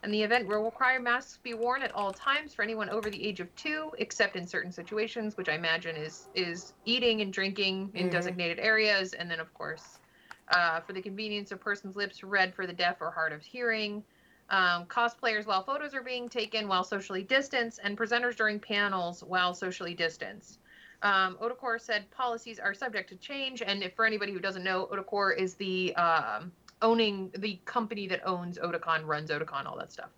and 0.02 0.12
the 0.12 0.22
event 0.22 0.48
will 0.48 0.64
require 0.64 1.00
masks 1.00 1.38
be 1.42 1.54
worn 1.54 1.82
at 1.82 1.92
all 1.94 2.12
times 2.12 2.54
for 2.54 2.62
anyone 2.62 2.90
over 2.90 3.10
the 3.10 3.24
age 3.26 3.40
of 3.40 3.54
two, 3.54 3.92
except 3.98 4.36
in 4.36 4.46
certain 4.46 4.72
situations, 4.72 5.36
which 5.36 5.48
I 5.48 5.54
imagine 5.54 5.96
is 5.96 6.28
is 6.34 6.74
eating 6.84 7.20
and 7.20 7.32
drinking 7.32 7.92
in 7.94 8.08
Mhm. 8.08 8.10
designated 8.10 8.58
areas, 8.58 9.14
and 9.14 9.30
then 9.30 9.40
of 9.40 9.54
course, 9.54 10.00
uh, 10.48 10.80
for 10.80 10.94
the 10.94 11.02
convenience 11.02 11.52
of 11.52 11.60
persons' 11.60 11.96
lips 11.96 12.24
read 12.24 12.54
for 12.54 12.66
the 12.66 12.72
deaf 12.72 13.00
or 13.00 13.12
hard 13.12 13.32
of 13.32 13.42
hearing. 13.44 14.04
Um, 14.50 14.86
cosplayers 14.86 15.46
while 15.46 15.62
photos 15.62 15.94
are 15.94 16.02
being 16.02 16.28
taken 16.28 16.68
while 16.68 16.84
socially 16.84 17.22
distanced, 17.22 17.80
and 17.82 17.98
presenters 17.98 18.34
during 18.34 18.58
panels 18.58 19.22
while 19.22 19.54
socially 19.54 19.94
distanced. 19.94 20.60
Um, 21.02 21.36
Otakorp 21.40 21.80
said 21.80 22.10
policies 22.10 22.58
are 22.58 22.74
subject 22.74 23.10
to 23.10 23.16
change, 23.16 23.62
and 23.62 23.82
if, 23.82 23.94
for 23.94 24.04
anybody 24.04 24.32
who 24.32 24.40
doesn't 24.40 24.64
know, 24.64 24.88
Otakorp 24.90 25.38
is 25.38 25.54
the 25.54 25.94
um, 25.96 26.50
owning 26.82 27.30
the 27.38 27.58
company 27.64 28.06
that 28.08 28.26
owns 28.26 28.58
Otakon, 28.58 29.04
runs 29.04 29.30
Otakon, 29.30 29.66
all 29.66 29.76
that 29.78 29.92
stuff. 29.92 30.10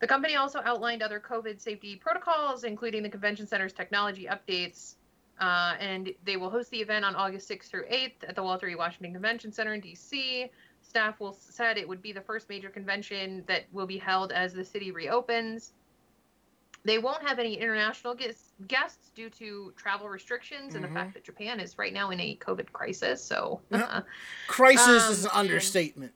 The 0.00 0.06
company 0.06 0.36
also 0.36 0.60
outlined 0.64 1.02
other 1.02 1.20
COVID 1.20 1.60
safety 1.60 1.96
protocols, 1.96 2.64
including 2.64 3.02
the 3.02 3.08
convention 3.08 3.46
center's 3.46 3.72
technology 3.72 4.28
updates, 4.30 4.94
uh, 5.40 5.74
and 5.80 6.12
they 6.24 6.36
will 6.36 6.50
host 6.50 6.70
the 6.70 6.78
event 6.78 7.04
on 7.04 7.14
August 7.14 7.48
6th 7.48 7.64
through 7.64 7.84
8th 7.84 8.28
at 8.28 8.34
the 8.34 8.42
Walter 8.42 8.68
E. 8.68 8.74
Washington 8.74 9.12
Convention 9.12 9.52
Center 9.52 9.74
in 9.74 9.80
D.C. 9.80 10.50
Staff 10.88 11.20
will 11.20 11.36
said 11.38 11.76
it 11.76 11.86
would 11.86 12.00
be 12.00 12.12
the 12.12 12.20
first 12.20 12.48
major 12.48 12.70
convention 12.70 13.44
that 13.46 13.64
will 13.72 13.86
be 13.86 13.98
held 13.98 14.32
as 14.32 14.54
the 14.54 14.64
city 14.64 14.90
reopens. 14.90 15.72
They 16.84 16.98
won't 16.98 17.22
have 17.26 17.38
any 17.38 17.54
international 17.54 18.14
guests, 18.14 18.52
guests 18.68 19.10
due 19.14 19.28
to 19.30 19.74
travel 19.76 20.08
restrictions 20.08 20.74
and 20.74 20.82
the 20.82 20.88
fact 20.88 21.12
that 21.14 21.24
Japan 21.24 21.60
is 21.60 21.76
right 21.76 21.92
now 21.92 22.10
in 22.10 22.20
a 22.20 22.36
COVID 22.36 22.72
crisis. 22.72 23.22
So 23.22 23.60
Yeah. 23.70 24.00
Crisis 24.46 25.04
Um, 25.04 25.12
is 25.12 25.24
an 25.26 25.30
understatement. 25.34 26.14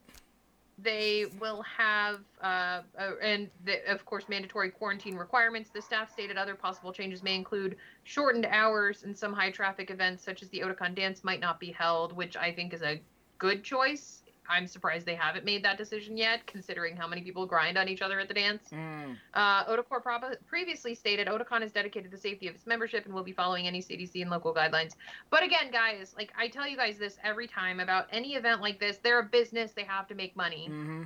they 0.78 1.26
will 1.38 1.62
have, 1.62 2.20
uh, 2.42 2.80
uh, 2.98 3.12
and 3.20 3.50
the, 3.64 3.88
of 3.92 4.04
course, 4.06 4.28
mandatory 4.28 4.70
quarantine 4.70 5.16
requirements. 5.16 5.70
The 5.70 5.82
staff 5.82 6.10
stated 6.10 6.36
other 6.38 6.54
possible 6.54 6.92
changes 6.92 7.22
may 7.22 7.34
include 7.36 7.76
shortened 8.04 8.46
hours 8.46 9.04
and 9.04 9.16
some 9.16 9.32
high 9.32 9.50
traffic 9.50 9.90
events, 9.90 10.24
such 10.24 10.42
as 10.42 10.48
the 10.48 10.60
Otakon 10.60 10.94
dance, 10.94 11.22
might 11.22 11.40
not 11.40 11.60
be 11.60 11.70
held, 11.70 12.14
which 12.16 12.36
I 12.36 12.50
think 12.50 12.72
is 12.72 12.82
a 12.82 13.00
good 13.38 13.62
choice. 13.62 14.21
I'm 14.48 14.66
surprised 14.66 15.06
they 15.06 15.14
haven't 15.14 15.44
made 15.44 15.64
that 15.64 15.78
decision 15.78 16.16
yet, 16.16 16.46
considering 16.46 16.96
how 16.96 17.06
many 17.06 17.22
people 17.22 17.46
grind 17.46 17.78
on 17.78 17.88
each 17.88 18.02
other 18.02 18.18
at 18.20 18.28
the 18.28 18.34
dance. 18.34 18.68
Mm. 18.72 19.16
Uh, 19.34 19.64
Otakorp 19.64 20.02
prob- 20.02 20.36
previously 20.46 20.94
stated 20.94 21.28
Otakon 21.28 21.62
is 21.62 21.72
dedicated 21.72 22.10
to 22.10 22.16
the 22.16 22.20
safety 22.20 22.48
of 22.48 22.54
its 22.54 22.66
membership 22.66 23.04
and 23.04 23.14
will 23.14 23.22
be 23.22 23.32
following 23.32 23.66
any 23.66 23.80
CDC 23.80 24.20
and 24.20 24.30
local 24.30 24.52
guidelines. 24.52 24.94
But 25.30 25.42
again, 25.42 25.70
guys, 25.70 26.14
like 26.16 26.32
I 26.36 26.48
tell 26.48 26.68
you 26.68 26.76
guys 26.76 26.98
this 26.98 27.18
every 27.22 27.46
time 27.46 27.80
about 27.80 28.06
any 28.10 28.34
event 28.34 28.60
like 28.60 28.78
this, 28.80 28.98
they're 28.98 29.20
a 29.20 29.24
business, 29.24 29.72
they 29.72 29.84
have 29.84 30.06
to 30.08 30.14
make 30.14 30.36
money. 30.36 30.66
hmm 30.66 31.02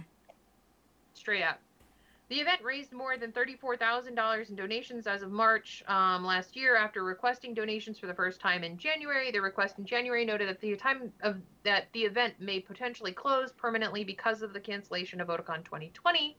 Straight 1.14 1.42
up. 1.42 1.60
The 2.28 2.40
event 2.40 2.60
raised 2.64 2.92
more 2.92 3.16
than 3.16 3.30
$34,000 3.30 4.48
in 4.48 4.56
donations 4.56 5.06
as 5.06 5.22
of 5.22 5.30
March 5.30 5.84
um, 5.86 6.24
last 6.24 6.56
year 6.56 6.74
after 6.74 7.04
requesting 7.04 7.54
donations 7.54 8.00
for 8.00 8.08
the 8.08 8.14
first 8.14 8.40
time 8.40 8.64
in 8.64 8.76
January. 8.78 9.30
The 9.30 9.40
request 9.40 9.78
in 9.78 9.84
January 9.84 10.24
noted 10.24 10.48
that 10.48 10.60
the 10.60 10.74
time 10.76 11.12
of 11.22 11.36
that 11.62 11.86
the 11.92 12.02
event 12.02 12.34
may 12.40 12.58
potentially 12.58 13.12
close 13.12 13.52
permanently 13.52 14.02
because 14.02 14.42
of 14.42 14.52
the 14.52 14.58
cancellation 14.58 15.20
of 15.20 15.28
Otakon 15.28 15.64
2020 15.64 16.36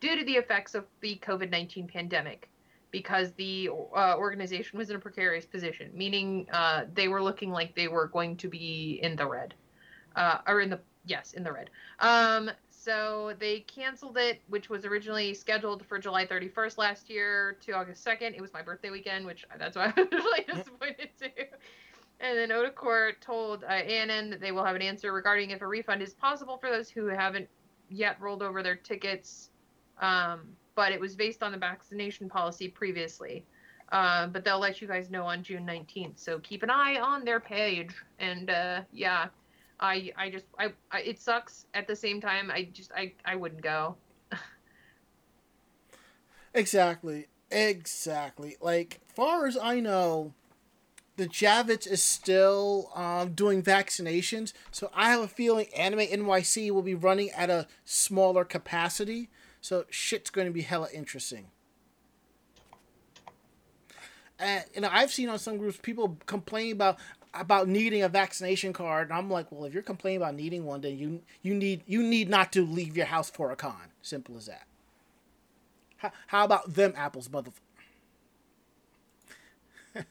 due 0.00 0.16
to 0.16 0.24
the 0.24 0.34
effects 0.34 0.74
of 0.74 0.86
the 1.00 1.16
COVID-19 1.22 1.86
pandemic 1.86 2.48
because 2.90 3.30
the 3.32 3.70
uh, 3.94 4.16
organization 4.16 4.78
was 4.78 4.90
in 4.90 4.96
a 4.96 4.98
precarious 4.98 5.46
position, 5.46 5.92
meaning 5.94 6.48
uh, 6.52 6.86
they 6.92 7.06
were 7.06 7.22
looking 7.22 7.52
like 7.52 7.76
they 7.76 7.86
were 7.86 8.08
going 8.08 8.36
to 8.38 8.48
be 8.48 8.98
in 9.00 9.14
the 9.14 9.26
red, 9.26 9.54
uh, 10.16 10.38
or 10.48 10.60
in 10.60 10.70
the 10.70 10.80
yes, 11.04 11.34
in 11.34 11.44
the 11.44 11.52
red. 11.52 11.70
Um, 12.00 12.50
so 12.82 13.34
they 13.38 13.60
canceled 13.60 14.16
it, 14.16 14.40
which 14.48 14.70
was 14.70 14.86
originally 14.86 15.34
scheduled 15.34 15.84
for 15.84 15.98
July 15.98 16.26
31st 16.26 16.78
last 16.78 17.10
year 17.10 17.58
to 17.60 17.72
August 17.72 18.06
2nd. 18.06 18.34
It 18.34 18.40
was 18.40 18.54
my 18.54 18.62
birthday 18.62 18.90
weekend, 18.90 19.26
which 19.26 19.44
that's 19.58 19.76
why 19.76 19.92
I 19.96 20.00
was 20.00 20.08
really 20.10 20.44
disappointed 20.44 21.10
too. 21.20 21.44
And 22.20 22.38
then 22.38 22.48
Otakorp 22.48 23.20
told 23.20 23.64
uh, 23.64 23.68
ANN 23.68 24.30
that 24.30 24.40
they 24.40 24.52
will 24.52 24.64
have 24.64 24.76
an 24.76 24.82
answer 24.82 25.12
regarding 25.12 25.50
if 25.50 25.60
a 25.60 25.66
refund 25.66 26.00
is 26.00 26.14
possible 26.14 26.56
for 26.56 26.70
those 26.70 26.88
who 26.88 27.06
haven't 27.06 27.48
yet 27.90 28.18
rolled 28.20 28.42
over 28.42 28.62
their 28.62 28.76
tickets. 28.76 29.50
Um, 30.00 30.40
but 30.74 30.92
it 30.92 31.00
was 31.00 31.14
based 31.14 31.42
on 31.42 31.52
the 31.52 31.58
vaccination 31.58 32.30
policy 32.30 32.68
previously. 32.68 33.44
Uh, 33.92 34.26
but 34.28 34.44
they'll 34.44 34.60
let 34.60 34.80
you 34.80 34.88
guys 34.88 35.10
know 35.10 35.24
on 35.24 35.42
June 35.42 35.66
19th. 35.66 36.18
So 36.18 36.38
keep 36.38 36.62
an 36.62 36.70
eye 36.70 36.98
on 36.98 37.24
their 37.24 37.40
page. 37.40 37.94
And 38.18 38.48
uh, 38.48 38.82
yeah, 38.92 39.28
I 39.80 40.12
I 40.16 40.30
just 40.30 40.46
I, 40.58 40.72
I 40.90 41.00
it 41.00 41.18
sucks. 41.18 41.66
At 41.74 41.86
the 41.86 41.96
same 41.96 42.20
time, 42.20 42.50
I 42.50 42.68
just 42.72 42.92
I 42.92 43.12
I 43.24 43.36
wouldn't 43.36 43.62
go. 43.62 43.96
Exactly. 46.54 47.28
Exactly. 47.50 48.56
Like, 48.60 49.00
far 49.14 49.46
as 49.46 49.56
I 49.56 49.80
know, 49.80 50.34
the 51.16 51.26
Javits 51.26 51.86
is 51.86 52.02
still 52.02 52.90
um, 52.94 53.32
doing 53.32 53.62
vaccinations, 53.62 54.52
so 54.70 54.90
I 54.94 55.10
have 55.10 55.20
a 55.20 55.28
feeling 55.28 55.66
Anime 55.76 56.00
NYC 56.00 56.70
will 56.70 56.82
be 56.82 56.94
running 56.94 57.30
at 57.30 57.50
a 57.50 57.66
smaller 57.84 58.44
capacity. 58.44 59.28
So 59.60 59.84
shit's 59.90 60.30
going 60.30 60.46
to 60.46 60.52
be 60.52 60.62
hella 60.62 60.88
interesting. 60.92 61.46
And 64.38 64.64
know, 64.80 64.88
I've 64.90 65.12
seen 65.12 65.28
on 65.28 65.38
some 65.38 65.58
groups 65.58 65.78
people 65.82 66.16
complain 66.24 66.72
about 66.72 66.98
about 67.32 67.68
needing 67.68 68.02
a 68.02 68.08
vaccination 68.08 68.72
card, 68.72 69.08
and 69.08 69.16
I'm 69.16 69.30
like, 69.30 69.50
well, 69.50 69.64
if 69.64 69.72
you're 69.72 69.82
complaining 69.82 70.18
about 70.22 70.34
needing 70.34 70.64
one, 70.64 70.80
then 70.80 70.98
you 70.98 71.22
you 71.42 71.54
need 71.54 71.82
you 71.86 72.02
need 72.02 72.28
not 72.28 72.52
to 72.52 72.64
leave 72.64 72.96
your 72.96 73.06
house 73.06 73.30
for 73.30 73.50
a 73.50 73.56
con. 73.56 73.90
Simple 74.02 74.36
as 74.36 74.46
that. 74.46 74.66
How, 75.98 76.12
how 76.28 76.44
about 76.44 76.74
them 76.74 76.94
apples, 76.96 77.30
mother? 77.30 77.52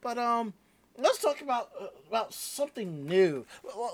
but 0.00 0.18
um, 0.18 0.52
let's 0.96 1.20
talk 1.20 1.40
about 1.40 1.70
uh, 1.80 1.86
about 2.08 2.34
something 2.34 3.06
new. 3.06 3.46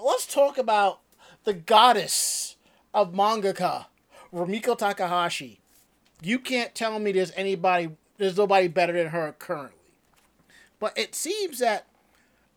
Let's 0.04 0.26
talk 0.26 0.58
about 0.58 1.00
the 1.44 1.52
goddess 1.52 2.56
of 2.92 3.12
mangaka, 3.12 3.86
Rumiko 4.32 4.76
Takahashi. 4.76 5.60
You 6.22 6.38
can't 6.38 6.74
tell 6.74 6.98
me 6.98 7.12
there's 7.12 7.32
anybody, 7.36 7.90
there's 8.16 8.36
nobody 8.36 8.68
better 8.68 8.92
than 8.94 9.08
her 9.08 9.34
currently. 9.38 9.83
But 10.84 10.98
it 10.98 11.14
seems 11.14 11.60
that 11.60 11.86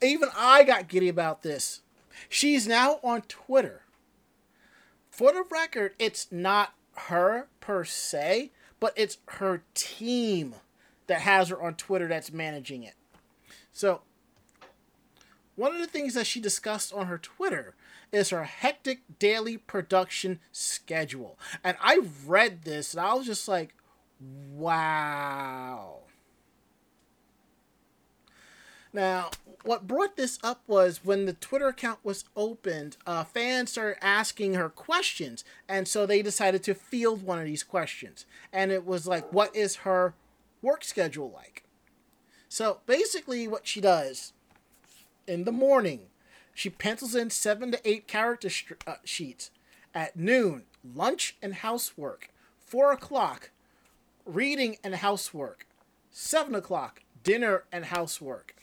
even 0.04 0.28
I 0.36 0.66
got 0.66 0.90
giddy 0.90 1.08
about 1.08 1.44
this. 1.44 1.80
She's 2.28 2.68
now 2.68 3.00
on 3.02 3.22
Twitter. 3.22 3.84
For 5.10 5.32
the 5.32 5.46
record, 5.50 5.94
it's 5.98 6.30
not 6.30 6.74
her 6.96 7.48
per 7.62 7.86
se, 7.86 8.52
but 8.82 8.92
it's 8.98 9.20
her 9.28 9.64
team 9.74 10.56
that 11.08 11.22
has 11.22 11.48
her 11.48 11.62
on 11.64 11.76
Twitter 11.76 12.10
that's 12.10 12.34
managing 12.34 12.84
it. 12.84 12.96
So, 13.72 14.02
one 15.56 15.74
of 15.74 15.80
the 15.80 15.88
things 15.88 16.14
that 16.16 16.28
she 16.28 16.42
discussed 16.42 16.92
on 16.92 17.08
her 17.08 17.18
Twitter 17.18 17.76
is 18.12 18.32
her 18.32 18.44
hectic 18.44 19.04
daily 19.20 19.56
production 19.56 20.40
schedule. 20.52 21.40
And 21.64 21.78
I 21.80 22.02
read 22.26 22.64
this 22.64 22.94
and 22.94 23.00
I 23.00 23.14
was 23.14 23.26
just 23.26 23.48
like, 23.48 23.74
wow. 24.20 26.00
Now, 28.98 29.30
what 29.64 29.86
brought 29.86 30.18
this 30.18 30.40
up 30.42 30.64
was 30.66 31.06
when 31.06 31.28
the 31.28 31.34
Twitter 31.34 31.68
account 31.68 32.00
was 32.04 32.26
opened, 32.36 32.98
uh, 33.06 33.26
fans 33.26 33.70
started 33.70 34.04
asking 34.04 34.56
her 34.56 34.70
questions, 34.70 35.46
and 35.70 35.88
so 35.88 36.08
they 36.08 36.24
decided 36.24 36.64
to 36.64 36.74
field 36.74 37.22
one 37.22 37.38
of 37.38 37.46
these 37.46 37.62
questions. 37.62 38.26
And 38.52 38.72
it 38.72 38.88
was 38.88 39.06
like, 39.06 39.32
what 39.32 39.56
is 39.56 39.76
her 39.86 40.16
work 40.64 40.84
schedule 40.84 41.30
like? 41.30 41.64
So 42.50 42.80
basically, 42.88 43.48
what 43.48 43.68
she 43.68 43.82
does 43.82 44.34
in 45.28 45.44
the 45.44 45.52
morning, 45.52 46.08
she 46.56 46.72
pencils 46.72 47.14
in 47.14 47.30
seven 47.30 47.72
to 47.74 47.88
eight 47.88 48.08
character 48.08 48.50
uh, 48.88 48.96
sheets. 49.04 49.52
At 49.94 50.16
noon, 50.16 50.64
lunch 50.84 51.38
and 51.40 51.54
housework. 51.54 52.32
Four 52.58 52.94
o'clock, 52.94 53.52
reading 54.26 54.78
and 54.84 54.96
housework. 54.96 55.68
Seven 56.10 56.56
o'clock, 56.56 57.04
dinner 57.24 57.66
and 57.72 57.86
housework 57.86 58.56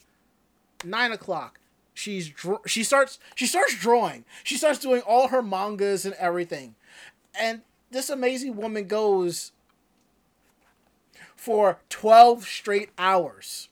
nine 0.84 1.12
o'clock 1.12 1.58
she's 1.94 2.28
dr- 2.28 2.60
she 2.66 2.84
starts 2.84 3.18
she 3.34 3.46
starts 3.46 3.74
drawing. 3.76 4.24
She 4.42 4.56
starts 4.56 4.80
doing 4.80 5.00
all 5.02 5.28
her 5.28 5.42
mangas 5.42 6.04
and 6.04 6.14
everything. 6.16 6.74
And 7.38 7.62
this 7.90 8.10
amazing 8.10 8.56
woman 8.56 8.86
goes 8.86 9.52
for 11.36 11.78
12 11.88 12.44
straight 12.44 12.90
hours. 12.98 13.68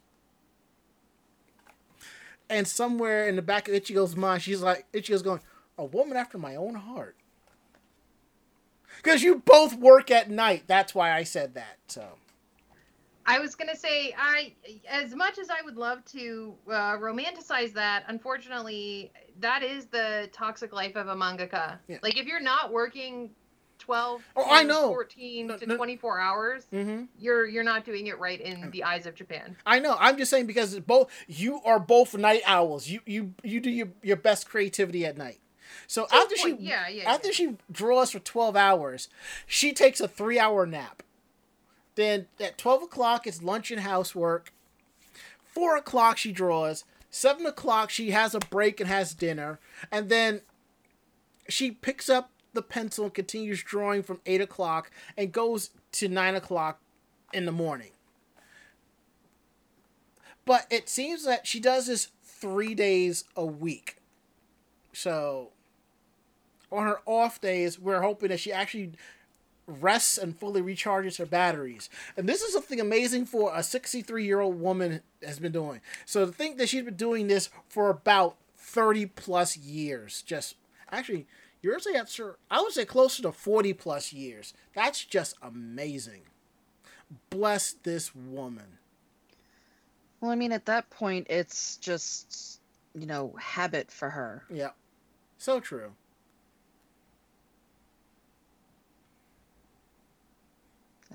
And 2.49 2.67
somewhere 2.67 3.29
in 3.29 3.37
the 3.37 3.43
back 3.43 3.69
of 3.69 3.75
ichigo's 3.75 4.17
mind 4.17 4.43
she's 4.43 4.63
like 4.63 4.91
ichigo's 4.93 5.23
going 5.23 5.41
a 5.77 5.85
woman 5.85 6.17
after 6.17 6.39
my 6.39 6.55
own 6.55 6.77
heart. 6.77 7.17
Because 8.97 9.23
you 9.23 9.37
both 9.37 9.75
work 9.75 10.11
at 10.11 10.31
night. 10.31 10.65
That's 10.67 10.95
why 10.95 11.13
i 11.13 11.25
said 11.25 11.55
that 11.55 11.79
so 11.89 12.19
I 13.27 13.39
was 13.39 13.55
gonna 13.55 13.77
say, 13.77 14.15
I 14.19 14.53
as 14.89 15.15
much 15.15 15.39
as 15.39 15.49
I 15.51 15.63
would 15.65 15.77
love 15.77 16.05
to 16.07 16.55
uh, 16.69 16.97
romanticize 16.99 17.73
that, 17.75 18.05
unfortunately, 18.09 19.13
that 19.41 19.63
is 19.63 19.87
the 19.87 20.29
toxic 20.33 20.73
life 20.73 20.97
of 20.97 21.09
a 21.09 21.15
mangaka. 21.15 21.79
Yeah. 21.89 21.99
Like 22.03 22.19
if 22.19 22.27
you're 22.27 22.41
not 22.41 22.73
working 22.73 23.31
twelve, 23.79 24.23
Oh, 24.37 24.45
to 24.45 24.51
I 24.51 24.63
know. 24.63 24.89
fourteen 24.89 25.49
No, 25.49 25.57
to 25.57 25.67
no. 25.67 25.77
twenty 25.77 25.97
four 25.97 26.19
hours, 26.21 26.67
mm-hmm. 26.73 27.05
you're 27.19 27.47
you're 27.47 27.65
not 27.65 27.85
doing 27.85 28.07
it 28.09 28.19
right 28.19 28.41
in 28.41 28.71
the 28.71 28.85
eyes 28.85 29.07
of 29.07 29.15
Japan. 29.15 29.57
I 29.67 29.79
know. 29.79 29.97
I'm 29.99 30.17
just 30.17 30.31
saying 30.31 30.47
because 30.47 30.79
both 30.81 31.11
you 31.29 31.61
are 31.65 31.79
both 31.79 32.17
night 32.17 32.43
owls. 32.47 32.89
You 32.89 33.01
you 33.07 33.35
you 33.43 33.61
do 33.61 33.71
your, 33.71 33.89
your 34.03 34.17
best 34.17 34.49
creativity 34.49 35.05
at 35.07 35.17
night. 35.17 35.39
So 35.87 36.07
after 36.13 36.37
she 36.37 36.57
yeah, 36.59 36.89
yeah, 36.89 37.11
after 37.11 37.29
yeah. 37.29 37.35
she 37.35 37.57
draws 37.71 38.11
for 38.11 38.19
twelve 38.19 38.57
hours, 38.57 39.09
she 39.47 39.73
takes 39.73 40.01
a 40.01 40.09
three 40.09 40.39
hour 40.39 40.67
nap. 40.67 41.03
Then 41.95 42.27
at 42.41 42.59
twelve 42.59 42.83
o'clock 42.83 43.27
it's 43.27 43.43
lunch 43.43 43.71
and 43.71 43.81
housework. 43.81 44.53
Four 45.45 45.77
o'clock 45.77 46.19
she 46.19 46.33
draws. 46.33 46.85
Seven 47.11 47.45
o'clock 47.45 47.91
she 47.91 48.13
has 48.13 48.35
a 48.35 48.41
break 48.41 48.81
and 48.81 48.89
has 48.89 49.15
dinner, 49.15 49.61
and 49.91 50.09
then 50.09 50.41
she 51.49 51.71
picks 51.71 52.09
up 52.09 52.31
the 52.55 52.63
pencil 52.63 53.05
and 53.05 53.15
continues 53.15 53.63
drawing 53.63 54.03
from 54.03 54.21
eight 54.25 54.41
o'clock 54.41 54.91
and 55.17 55.33
goes 55.33 55.71
to 55.93 56.09
nine 56.09 56.35
o'clock 56.35 56.81
in 57.33 57.45
the 57.45 57.53
morning. 57.53 57.91
But 60.45 60.67
it 60.71 60.89
seems 60.89 61.25
that 61.25 61.47
she 61.47 61.61
does 61.61 61.87
this 61.87 62.09
three 62.25 62.75
days 62.75 63.25
a 63.37 63.45
week. 63.45 63.97
So 64.93 65.51
on 66.71 66.85
her 66.85 67.01
off 67.07 67.41
days, 67.41 67.79
we're 67.79 68.01
hoping 68.03 68.31
that 68.31 68.41
she 68.41 68.53
actually 68.53 68.93
rests 69.67 70.19
and 70.19 70.39
fully 70.39 70.61
recharges 70.61 71.19
her 71.19 71.27
batteries. 71.27 71.89
And 72.17 72.29
this 72.29 72.43
is 72.43 72.53
something 72.53 72.81
amazing 72.81 73.27
for 73.27 73.53
a 73.55 73.63
63 73.63 74.25
year 74.25 74.41
old 74.41 74.61
woman 74.61 75.03
has 75.23 75.39
been 75.39 75.53
doing. 75.53 75.81
So 76.05 76.27
to 76.27 76.33
think 76.33 76.59
that 76.59 76.69
she's 76.69 76.85
been 76.85 76.95
doing 76.95 77.29
this 77.29 77.51
for 77.69 77.91
about 77.91 78.37
30 78.57 79.07
plus 79.07 79.57
years, 79.57 80.23
just 80.23 80.57
actually, 80.91 81.27
you're 81.63 81.79
say 81.79 81.93
that's 81.93 82.17
her, 82.17 82.37
I 82.51 82.61
would 82.61 82.73
say 82.73 82.85
closer 82.85 83.23
to 83.23 83.33
40 83.33 83.73
plus 83.75 84.13
years. 84.13 84.55
That's 84.75 85.05
just 85.05 85.37
amazing. 85.43 86.23
Bless 87.31 87.73
this 87.73 88.15
woman. 88.15 88.79
Well, 90.21 90.31
I 90.31 90.37
mean, 90.37 90.53
at 90.53 90.67
that 90.67 90.89
point, 90.89 91.27
it's 91.29 91.77
just, 91.79 92.61
you 92.95 93.07
know, 93.07 93.35
habit 93.39 93.91
for 93.91 94.11
her. 94.11 94.45
Yeah. 94.51 94.71
So 95.37 95.59
true. 95.59 95.93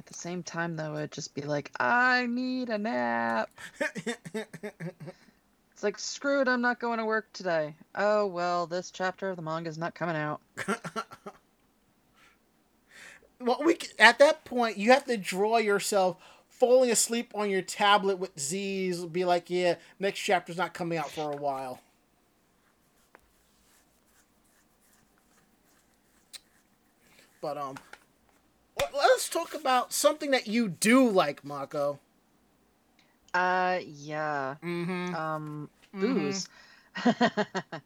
The 0.07 0.13
same 0.13 0.43
time, 0.43 0.75
though, 0.75 0.95
it'd 0.97 1.11
just 1.11 1.35
be 1.35 1.41
like, 1.41 1.71
I 1.79 2.25
need 2.25 2.69
a 2.69 2.77
nap. 2.77 3.49
It's 5.77 5.83
like, 5.83 5.99
screw 5.99 6.41
it, 6.41 6.47
I'm 6.47 6.61
not 6.61 6.79
going 6.79 6.97
to 6.97 7.05
work 7.05 7.31
today. 7.33 7.75
Oh, 7.93 8.25
well, 8.25 8.65
this 8.65 8.89
chapter 8.89 9.29
of 9.29 9.35
the 9.35 9.43
manga 9.43 9.69
is 9.69 9.77
not 9.77 9.93
coming 9.93 10.15
out. 10.15 10.41
well, 13.39 13.61
we 13.63 13.77
at 13.99 14.17
that 14.17 14.43
point 14.43 14.77
you 14.77 14.91
have 14.91 15.05
to 15.05 15.17
draw 15.17 15.57
yourself 15.57 16.17
falling 16.49 16.89
asleep 16.89 17.31
on 17.35 17.51
your 17.51 17.61
tablet 17.61 18.17
with 18.17 18.39
Z's. 18.39 19.05
Be 19.05 19.23
like, 19.23 19.51
yeah, 19.51 19.75
next 19.99 20.17
chapter's 20.21 20.57
not 20.57 20.73
coming 20.73 20.97
out 20.97 21.11
for 21.11 21.31
a 21.31 21.37
while. 21.37 21.79
But 27.39 27.55
um, 27.59 27.75
let's 28.93 29.29
talk 29.29 29.53
about 29.53 29.93
something 29.93 30.31
that 30.31 30.47
you 30.47 30.67
do 30.67 31.09
like, 31.09 31.43
Mako. 31.43 31.99
Uh, 33.33 33.79
yeah. 33.85 34.55
Mm-hmm. 34.63 35.15
Um, 35.15 35.69
Mhm. 35.93 36.15
booze. 36.15 36.47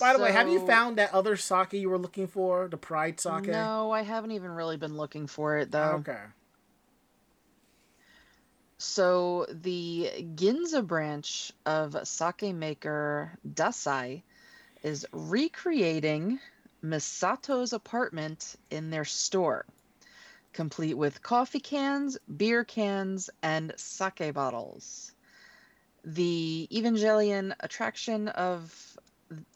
By 0.00 0.12
the 0.12 0.18
way, 0.18 0.32
have 0.32 0.48
you 0.48 0.58
found 0.60 0.98
that 0.98 1.12
other 1.12 1.36
sake 1.36 1.72
you 1.74 1.88
were 1.88 1.98
looking 1.98 2.26
for, 2.26 2.68
the 2.68 2.76
Pride 2.76 3.20
sake? 3.20 3.48
No, 3.48 3.90
I 3.92 4.02
haven't 4.02 4.32
even 4.32 4.50
really 4.50 4.76
been 4.76 4.96
looking 4.96 5.26
for 5.26 5.56
it, 5.58 5.70
though. 5.70 5.94
Okay. 6.00 6.22
So 8.78 9.46
the 9.48 10.10
Ginza 10.34 10.86
branch 10.86 11.52
of 11.64 11.96
sake 12.06 12.54
maker 12.54 13.38
Dassai 13.46 14.22
is 14.82 15.06
recreating 15.12 16.40
Misato's 16.84 17.72
apartment 17.72 18.56
in 18.70 18.90
their 18.90 19.06
store, 19.06 19.64
complete 20.52 20.92
with 20.92 21.22
coffee 21.22 21.60
cans, 21.60 22.18
beer 22.36 22.62
cans, 22.62 23.30
and 23.42 23.72
sake 23.76 24.34
bottles. 24.34 25.12
The 26.04 26.68
Evangelion 26.70 27.54
attraction 27.60 28.28
of 28.28 28.98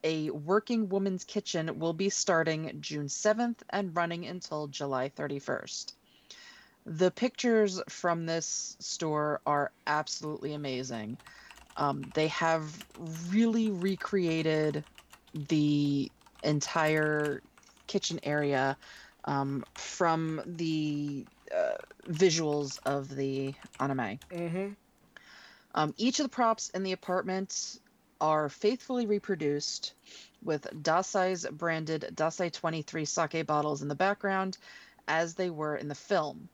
a 0.03 0.31
working 0.31 0.89
woman's 0.89 1.25
kitchen 1.25 1.79
will 1.79 1.93
be 1.93 2.09
starting 2.09 2.79
June 2.81 3.09
7th 3.09 3.59
and 3.69 3.95
running 3.95 4.25
until 4.25 4.67
July 4.67 5.11
31st. 5.11 5.93
The 6.87 7.11
pictures 7.11 7.83
from 7.91 8.25
this 8.25 8.75
store 8.81 9.43
are 9.45 9.71
absolutely 9.87 10.55
amazing. 10.55 11.19
Um, 11.77 12.11
they 12.15 12.29
have 12.29 12.87
really 13.29 13.71
recreated 13.71 14.83
the 15.35 16.11
entire 16.43 17.43
kitchen 17.87 18.21
area 18.23 18.77
um, 19.25 19.65
from 19.75 20.41
the 20.47 21.27
uh, 21.55 21.75
visuals 22.09 22.79
of 22.85 23.15
the 23.15 23.55
anime. 23.81 24.19
Mm-hmm. 24.31 24.69
Um, 25.75 25.95
each 25.97 26.19
of 26.19 26.25
the 26.25 26.31
props 26.31 26.71
in 26.71 26.83
the 26.83 26.93
apartment 26.93 27.79
are 28.21 28.49
faithfully 28.49 29.07
reproduced 29.07 29.95
with 30.43 30.67
Dassai's 30.83 31.47
branded 31.51 32.13
Dassai 32.15 32.53
23 32.53 33.05
sake 33.05 33.47
bottles 33.47 33.83
in 33.83 33.89
the 33.89 33.95
background 33.95 34.59
as 35.07 35.35
they 35.35 35.51
were 35.51 35.77
in 35.77 35.89
the 35.89 35.95
film. 35.95 36.49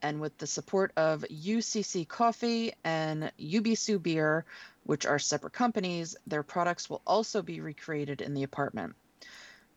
And 0.00 0.20
with 0.20 0.38
the 0.38 0.46
support 0.46 0.92
of 0.96 1.24
UCC 1.28 2.06
Coffee 2.06 2.72
and 2.84 3.32
Yebisu 3.38 4.00
Beer, 4.00 4.44
which 4.84 5.06
are 5.06 5.18
separate 5.18 5.52
companies, 5.52 6.16
their 6.26 6.44
products 6.44 6.88
will 6.88 7.02
also 7.04 7.42
be 7.42 7.60
recreated 7.60 8.20
in 8.20 8.34
the 8.34 8.44
apartment. 8.44 8.94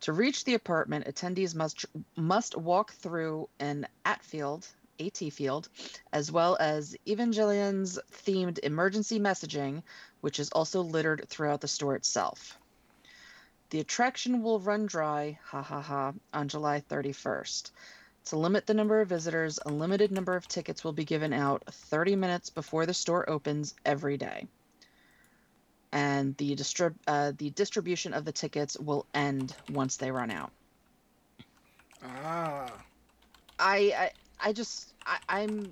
To 0.01 0.13
reach 0.13 0.43
the 0.43 0.55
apartment, 0.55 1.05
attendees 1.05 1.53
must 1.53 1.85
must 2.15 2.57
walk 2.57 2.91
through 2.93 3.49
an 3.59 3.87
AT 4.03 4.23
Field 4.23 4.67
AT 4.99 5.17
Field, 5.17 5.69
as 6.11 6.31
well 6.31 6.57
as 6.59 6.95
Evangelions 7.07 7.99
themed 8.11 8.59
emergency 8.59 9.19
messaging, 9.19 9.83
which 10.21 10.39
is 10.39 10.49
also 10.51 10.81
littered 10.81 11.27
throughout 11.27 11.61
the 11.61 11.67
store 11.67 11.95
itself. 11.95 12.57
The 13.69 13.79
attraction 13.79 14.43
will 14.43 14.59
run 14.59 14.85
dry, 14.85 15.39
ha 15.43 15.61
ha 15.61 15.81
ha, 15.81 16.13
on 16.33 16.47
July 16.49 16.81
31st. 16.81 17.71
To 18.25 18.37
limit 18.37 18.65
the 18.65 18.73
number 18.73 19.01
of 19.01 19.09
visitors, 19.09 19.59
a 19.65 19.69
limited 19.71 20.11
number 20.11 20.35
of 20.35 20.47
tickets 20.47 20.83
will 20.83 20.93
be 20.93 21.05
given 21.05 21.33
out 21.33 21.63
30 21.65 22.15
minutes 22.15 22.49
before 22.49 22.85
the 22.85 22.93
store 22.93 23.29
opens 23.29 23.73
every 23.85 24.17
day. 24.17 24.47
And 25.91 26.37
the, 26.37 26.55
distrib- 26.55 26.95
uh, 27.05 27.33
the 27.37 27.49
distribution 27.49 28.13
of 28.13 28.23
the 28.23 28.31
tickets 28.31 28.77
will 28.77 29.05
end 29.13 29.53
once 29.69 29.97
they 29.97 30.11
run 30.11 30.31
out. 30.31 30.51
Ah. 32.03 32.71
I 33.61 33.75
I, 33.95 34.11
I 34.49 34.53
just 34.53 34.93
I, 35.05 35.17
I'm 35.29 35.69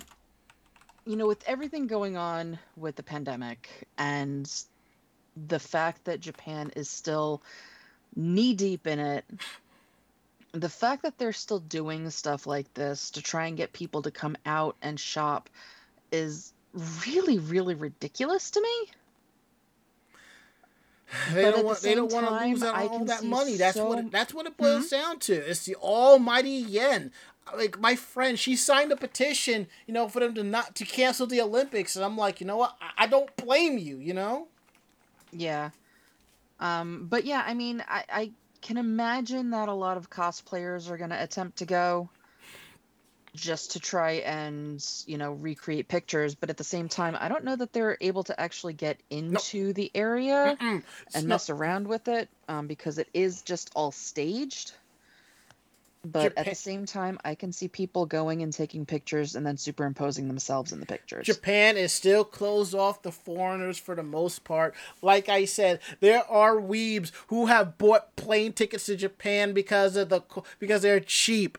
you 1.05 1.15
know 1.15 1.27
with 1.27 1.43
everything 1.47 1.87
going 1.87 2.15
on 2.15 2.59
with 2.77 2.95
the 2.95 3.03
pandemic 3.03 3.87
and 3.97 4.49
the 5.47 5.59
fact 5.59 6.05
that 6.05 6.19
Japan 6.19 6.71
is 6.75 6.89
still 6.89 7.41
knee 8.15 8.53
deep 8.53 8.85
in 8.85 8.99
it 8.99 9.25
the 10.51 10.69
fact 10.69 11.03
that 11.03 11.17
they're 11.17 11.33
still 11.33 11.59
doing 11.59 12.09
stuff 12.09 12.47
like 12.47 12.71
this 12.73 13.11
to 13.11 13.21
try 13.21 13.45
and 13.47 13.57
get 13.57 13.71
people 13.71 14.01
to 14.01 14.11
come 14.11 14.35
out 14.45 14.75
and 14.81 14.99
shop 14.99 15.49
is 16.11 16.53
really 17.07 17.39
really 17.39 17.73
ridiculous 17.73 18.51
to 18.51 18.61
me 18.61 18.91
They 21.33 21.43
But 21.43 21.51
don't 21.51 21.59
the 21.59 21.65
want. 21.65 21.79
They 21.81 21.95
don't 21.95 22.11
want 22.11 22.27
to 22.27 22.45
lose 22.47 22.63
out 22.63 22.75
on 22.75 22.87
all 22.87 23.05
that 23.05 23.23
money. 23.23 23.55
That's 23.57 23.77
what. 23.77 23.97
so- 23.99 23.99
It, 23.99 24.11
that's 24.11 24.33
what 24.33 24.45
it 24.45 24.57
boils 24.57 24.89
down 24.89 25.19
to. 25.19 25.33
It's 25.33 25.65
the 25.65 25.75
almighty 25.75 26.49
yen. 26.49 27.11
Like 27.55 27.79
my 27.79 27.95
friend, 27.95 28.37
she 28.37 28.55
signed 28.55 28.91
a 28.91 28.95
petition, 28.95 29.67
you 29.87 29.93
know, 29.93 30.07
for 30.07 30.19
them 30.19 30.35
to 30.35 30.43
not 30.43 30.75
to 30.75 30.85
cancel 30.85 31.25
the 31.25 31.41
Olympics, 31.41 31.95
and 31.95 32.05
I'm 32.05 32.15
like, 32.17 32.39
you 32.39 32.45
know 32.47 32.57
what? 32.57 32.75
I, 32.79 33.05
I 33.05 33.07
don't 33.07 33.35
blame 33.37 33.77
you. 33.79 33.97
You 33.97 34.13
know. 34.13 34.47
Yeah. 35.31 35.71
Um, 36.59 37.07
but 37.09 37.25
yeah, 37.25 37.43
I 37.45 37.53
mean, 37.53 37.83
I, 37.87 38.03
I 38.11 38.31
can 38.61 38.77
imagine 38.77 39.49
that 39.51 39.69
a 39.69 39.73
lot 39.73 39.97
of 39.97 40.09
cosplayers 40.09 40.89
are 40.89 40.97
going 40.97 41.09
to 41.11 41.21
attempt 41.23 41.57
to 41.59 41.65
go 41.65 42.09
just 43.39 43.71
to 43.71 43.79
try 43.79 44.11
and, 44.11 44.85
you 45.05 45.17
know, 45.17 45.33
recreate 45.33 45.87
pictures. 45.87 46.35
But 46.35 46.49
at 46.49 46.57
the 46.57 46.63
same 46.63 46.89
time, 46.89 47.17
I 47.19 47.29
don't 47.29 47.43
know 47.43 47.55
that 47.55 47.73
they're 47.73 47.97
able 48.01 48.23
to 48.23 48.39
actually 48.39 48.73
get 48.73 48.99
into 49.09 49.73
the 49.73 49.91
area 49.95 50.57
and 51.13 51.27
mess 51.27 51.49
around 51.49 51.87
with 51.87 52.07
it 52.07 52.29
um, 52.47 52.67
because 52.67 52.97
it 52.97 53.07
is 53.13 53.41
just 53.41 53.71
all 53.75 53.91
staged. 53.91 54.73
But 56.05 56.37
at 56.37 56.45
the 56.45 56.55
same 56.55 56.85
time, 56.85 57.19
I 57.25 57.35
can 57.35 57.51
see 57.51 57.67
people 57.67 58.05
going 58.05 58.41
and 58.41 58.53
taking 58.53 58.85
pictures 58.85 59.35
and 59.35 59.45
then 59.45 59.57
superimposing 59.57 60.29
themselves 60.29 60.71
in 60.71 60.79
the 60.79 60.85
pictures. 60.85 61.25
Japan 61.25 61.75
is 61.75 61.91
still 61.91 62.23
closed 62.23 62.73
off 62.73 63.01
to 63.01 63.11
foreigners 63.11 63.77
for 63.77 63.95
the 63.95 64.03
most 64.03 64.45
part. 64.45 64.75
Like 65.01 65.27
I 65.27 65.43
said, 65.43 65.81
there 65.99 66.23
are 66.29 66.55
weebs 66.55 67.11
who 67.27 67.47
have 67.47 67.77
bought 67.77 68.15
plane 68.15 68.53
tickets 68.53 68.85
to 68.85 68.95
Japan 68.95 69.51
because 69.51 69.97
of 69.97 70.07
the 70.07 70.21
because 70.57 70.83
they're 70.83 71.01
cheap, 71.01 71.57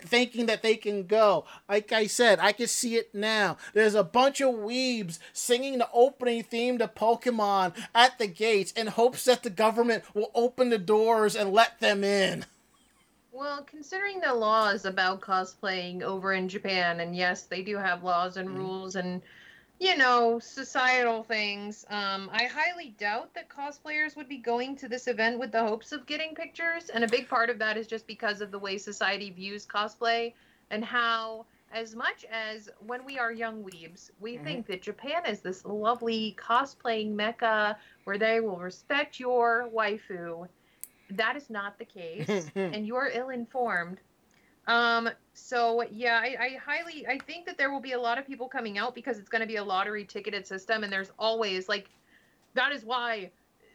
thinking 0.00 0.46
that 0.46 0.62
they 0.62 0.76
can 0.76 1.06
go. 1.06 1.44
Like 1.68 1.92
I 1.92 2.06
said, 2.06 2.38
I 2.40 2.52
can 2.52 2.68
see 2.68 2.96
it 2.96 3.14
now. 3.14 3.58
There's 3.74 3.94
a 3.94 4.02
bunch 4.02 4.40
of 4.40 4.54
weebs 4.54 5.18
singing 5.34 5.76
the 5.76 5.90
opening 5.92 6.42
theme 6.42 6.78
to 6.78 6.88
Pokemon 6.88 7.74
at 7.94 8.18
the 8.18 8.28
gates 8.28 8.72
in 8.72 8.86
hopes 8.86 9.26
that 9.26 9.42
the 9.42 9.50
government 9.50 10.04
will 10.14 10.30
open 10.34 10.70
the 10.70 10.78
doors 10.78 11.36
and 11.36 11.52
let 11.52 11.80
them 11.80 12.02
in. 12.02 12.46
Well, 13.34 13.64
considering 13.64 14.20
the 14.20 14.32
laws 14.32 14.84
about 14.84 15.20
cosplaying 15.20 16.02
over 16.02 16.32
in 16.32 16.48
Japan, 16.48 17.00
and 17.00 17.16
yes, 17.16 17.46
they 17.46 17.62
do 17.62 17.76
have 17.76 18.04
laws 18.04 18.36
and 18.36 18.48
Mhm. 18.48 18.54
rules 18.54 18.94
and, 18.94 19.24
you 19.80 19.96
know, 19.96 20.38
societal 20.38 21.24
things, 21.24 21.84
um, 21.90 22.30
I 22.32 22.46
highly 22.46 22.90
doubt 22.90 23.34
that 23.34 23.48
cosplayers 23.48 24.16
would 24.16 24.28
be 24.28 24.38
going 24.38 24.76
to 24.76 24.88
this 24.88 25.08
event 25.08 25.40
with 25.40 25.50
the 25.52 25.64
hopes 25.66 25.90
of 25.92 26.06
getting 26.06 26.36
pictures. 26.36 26.90
And 26.90 27.02
a 27.02 27.08
big 27.08 27.28
part 27.28 27.50
of 27.50 27.58
that 27.58 27.76
is 27.76 27.88
just 27.88 28.06
because 28.06 28.40
of 28.40 28.52
the 28.52 28.58
way 28.60 28.78
society 28.78 29.30
views 29.30 29.66
cosplay 29.66 30.34
and 30.70 30.84
how, 30.84 31.48
as 31.70 31.96
much 31.96 32.24
as 32.26 32.70
when 32.78 33.04
we 33.04 33.18
are 33.18 33.32
young 33.32 33.64
weebs, 33.64 34.10
we 34.18 34.38
Mhm. 34.38 34.38
think 34.38 34.66
that 34.68 34.82
Japan 34.82 35.26
is 35.26 35.42
this 35.42 35.64
lovely 35.64 36.36
cosplaying 36.38 37.14
mecca 37.14 37.78
where 38.04 38.18
they 38.18 38.40
will 38.40 38.58
respect 38.58 39.18
your 39.18 39.68
waifu. 39.70 40.48
That 41.10 41.36
is 41.36 41.50
not 41.50 41.78
the 41.78 41.84
case 41.84 42.50
and 42.54 42.86
you're 42.86 43.10
ill 43.12 43.30
informed. 43.30 43.98
Um, 44.66 45.10
so 45.34 45.82
yeah, 45.90 46.20
I, 46.22 46.36
I 46.40 46.58
highly 46.64 47.06
I 47.06 47.18
think 47.18 47.46
that 47.46 47.58
there 47.58 47.70
will 47.70 47.80
be 47.80 47.92
a 47.92 48.00
lot 48.00 48.18
of 48.18 48.26
people 48.26 48.48
coming 48.48 48.78
out 48.78 48.94
because 48.94 49.18
it's 49.18 49.28
gonna 49.28 49.46
be 49.46 49.56
a 49.56 49.64
lottery 49.64 50.04
ticketed 50.04 50.46
system 50.46 50.84
and 50.84 50.92
there's 50.92 51.12
always 51.18 51.68
like 51.68 51.90
that 52.54 52.72
is 52.72 52.84
why 52.84 53.30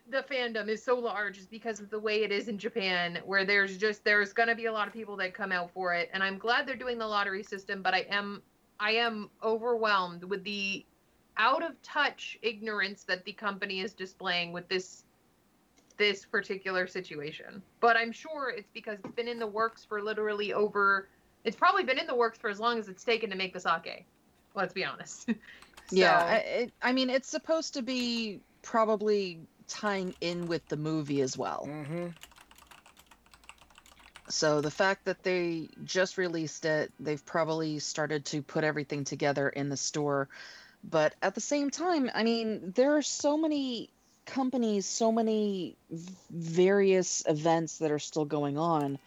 the 0.10 0.26
fandom 0.32 0.68
is 0.68 0.82
so 0.82 0.98
large 0.98 1.38
is 1.38 1.46
because 1.46 1.80
of 1.80 1.92
the 1.92 2.00
way 2.00 2.24
it 2.24 2.32
is 2.32 2.48
in 2.48 2.58
Japan 2.58 3.20
where 3.26 3.46
there's 3.46 3.78
just 3.78 4.04
there's 4.04 4.34
gonna 4.34 4.56
be 4.56 4.66
a 4.66 4.72
lot 4.72 4.88
of 4.88 4.94
people 4.94 5.16
that 5.18 5.36
come 5.36 5.52
out 5.52 5.70
for 5.72 5.94
it 5.94 6.10
and 6.14 6.24
I'm 6.24 6.40
glad 6.40 6.66
they're 6.68 6.76
doing 6.76 6.98
the 6.98 7.08
lottery 7.08 7.44
system, 7.44 7.84
but 7.84 7.94
I 7.94 8.08
am 8.10 8.42
I 8.80 8.92
am 8.92 9.30
overwhelmed 9.44 10.24
with 10.24 10.44
the 10.44 10.86
out 11.38 11.64
of 11.64 11.80
touch 11.84 12.38
ignorance 12.42 13.04
that 13.04 13.24
the 13.26 13.34
company 13.34 13.82
is 13.82 13.94
displaying 13.94 14.52
with 14.52 14.68
this 14.70 15.04
this 16.00 16.26
particular 16.26 16.88
situation. 16.88 17.62
But 17.80 17.96
I'm 17.96 18.12
sure 18.12 18.50
it's 18.50 18.72
because 18.74 18.98
it's 19.04 19.14
been 19.14 19.28
in 19.28 19.38
the 19.38 19.46
works 19.46 19.86
for 19.86 20.02
literally 20.02 20.54
over. 20.54 21.08
It's 21.44 21.56
probably 21.56 21.84
been 21.84 22.00
in 22.00 22.08
the 22.08 22.16
works 22.16 22.40
for 22.40 22.50
as 22.50 22.60
long 22.60 22.80
as 22.80 22.88
it's 22.88 23.04
taken 23.04 23.30
to 23.30 23.36
make 23.36 23.54
the 23.54 23.60
sake. 23.60 24.06
Let's 24.56 24.74
be 24.74 24.84
honest. 24.84 25.30
Yeah, 25.92 26.20
I, 26.20 26.36
it, 26.36 26.74
I 26.84 26.92
mean, 26.92 27.10
it's 27.10 27.28
supposed 27.28 27.74
to 27.74 27.82
be 27.82 28.42
probably 28.62 29.42
tying 29.68 30.14
in 30.22 30.48
with 30.48 30.68
the 30.68 30.78
movie 30.78 31.22
as 31.22 31.36
well. 31.36 31.68
mm-hmm. 31.68 32.08
So 34.30 34.62
the 34.62 34.70
fact 34.70 35.06
that 35.06 35.24
they 35.24 35.70
just 35.84 36.20
released 36.20 36.66
it, 36.66 36.94
they've 37.00 37.26
probably 37.26 37.80
started 37.80 38.26
to 38.26 38.44
put 38.44 38.64
everything 38.64 39.04
together 39.04 39.50
in 39.50 39.70
the 39.70 39.78
store. 39.78 40.30
But 40.84 41.16
at 41.24 41.34
the 41.34 41.42
same 41.42 41.72
time, 41.72 42.12
I 42.14 42.24
mean, 42.24 42.72
there 42.76 42.96
are 42.96 43.02
so 43.02 43.38
many 43.38 43.90
companies, 44.30 44.86
so 44.86 45.12
many 45.12 45.76
various 46.30 47.24
events 47.28 47.80
that 47.80 47.92
are 47.92 48.00
still 48.00 48.26
going 48.26 48.58
on 48.58 48.98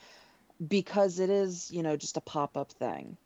because 0.69 1.19
it 1.19 1.31
is, 1.31 1.71
you 1.71 1.83
know, 1.83 1.97
just 1.97 2.17
a 2.17 2.21
pop 2.21 2.57
up 2.57 2.73
thing. 2.73 3.17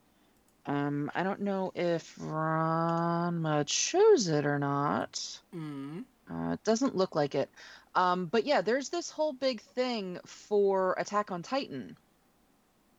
Um, 0.66 1.10
I 1.14 1.22
don't 1.22 1.42
know 1.42 1.72
if 1.74 2.16
Ranma 2.16 3.66
chose 3.66 4.28
it 4.28 4.46
or 4.46 4.58
not. 4.58 5.12
Mm-hmm. 5.54 6.00
Uh, 6.30 6.52
it 6.54 6.64
doesn't 6.64 6.96
look 6.96 7.14
like 7.14 7.34
it. 7.34 7.48
Um, 7.94 8.26
but 8.26 8.44
yeah, 8.44 8.60
there's 8.60 8.88
this 8.88 9.10
whole 9.10 9.32
big 9.32 9.60
thing 9.60 10.18
for 10.26 10.94
Attack 10.98 11.30
on 11.30 11.42
Titan. 11.42 11.96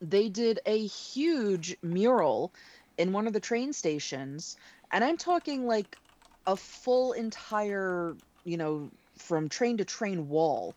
They 0.00 0.28
did 0.28 0.60
a 0.64 0.86
huge 0.86 1.76
mural 1.82 2.52
in 2.96 3.12
one 3.12 3.26
of 3.26 3.32
the 3.32 3.40
train 3.40 3.72
stations, 3.72 4.56
and 4.90 5.04
I'm 5.04 5.16
talking 5.16 5.66
like 5.66 5.96
a 6.46 6.56
full 6.56 7.12
entire, 7.12 8.16
you 8.48 8.56
know, 8.56 8.90
from 9.16 9.48
train 9.48 9.76
to 9.76 9.84
train 9.84 10.28
wall, 10.28 10.74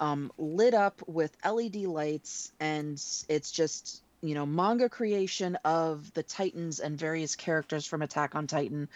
um, 0.00 0.32
lit 0.36 0.74
up 0.74 1.00
with 1.06 1.36
LED 1.44 1.76
lights, 1.76 2.52
and 2.60 3.02
it's 3.28 3.52
just, 3.52 4.02
you 4.20 4.34
know, 4.34 4.44
manga 4.44 4.88
creation 4.88 5.56
of 5.64 6.12
the 6.14 6.22
Titans 6.22 6.80
and 6.80 6.98
various 6.98 7.36
characters 7.36 7.86
from 7.86 8.02
Attack 8.02 8.34
on 8.34 8.46
Titan. 8.46 8.88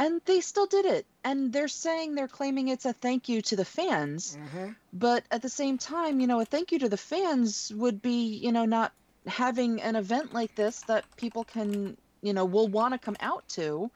And 0.00 0.20
they 0.26 0.40
still 0.40 0.66
did 0.66 0.84
it. 0.84 1.06
And 1.24 1.52
they're 1.52 1.66
saying 1.66 2.14
they're 2.14 2.28
claiming 2.28 2.68
it's 2.68 2.84
a 2.84 2.92
thank 2.92 3.28
you 3.28 3.42
to 3.42 3.56
the 3.56 3.64
fans. 3.64 4.36
Mm-hmm. 4.36 4.72
but 4.92 5.24
at 5.30 5.42
the 5.42 5.48
same 5.48 5.78
time 5.78 6.20
you 6.20 6.26
know 6.26 6.40
a 6.40 6.44
thank 6.44 6.72
you 6.72 6.78
to 6.78 6.88
the 6.88 6.96
fans 6.96 7.72
would 7.74 8.00
be 8.00 8.36
you 8.36 8.52
know 8.52 8.64
not 8.64 8.92
having 9.26 9.82
an 9.82 9.96
event 9.96 10.32
like 10.32 10.54
this 10.54 10.80
that 10.82 11.04
people 11.16 11.44
can 11.44 11.96
you 12.22 12.32
know 12.32 12.44
will 12.44 12.68
want 12.68 12.94
to 12.94 12.98
come 12.98 13.16
out 13.20 13.46
to 13.48 13.90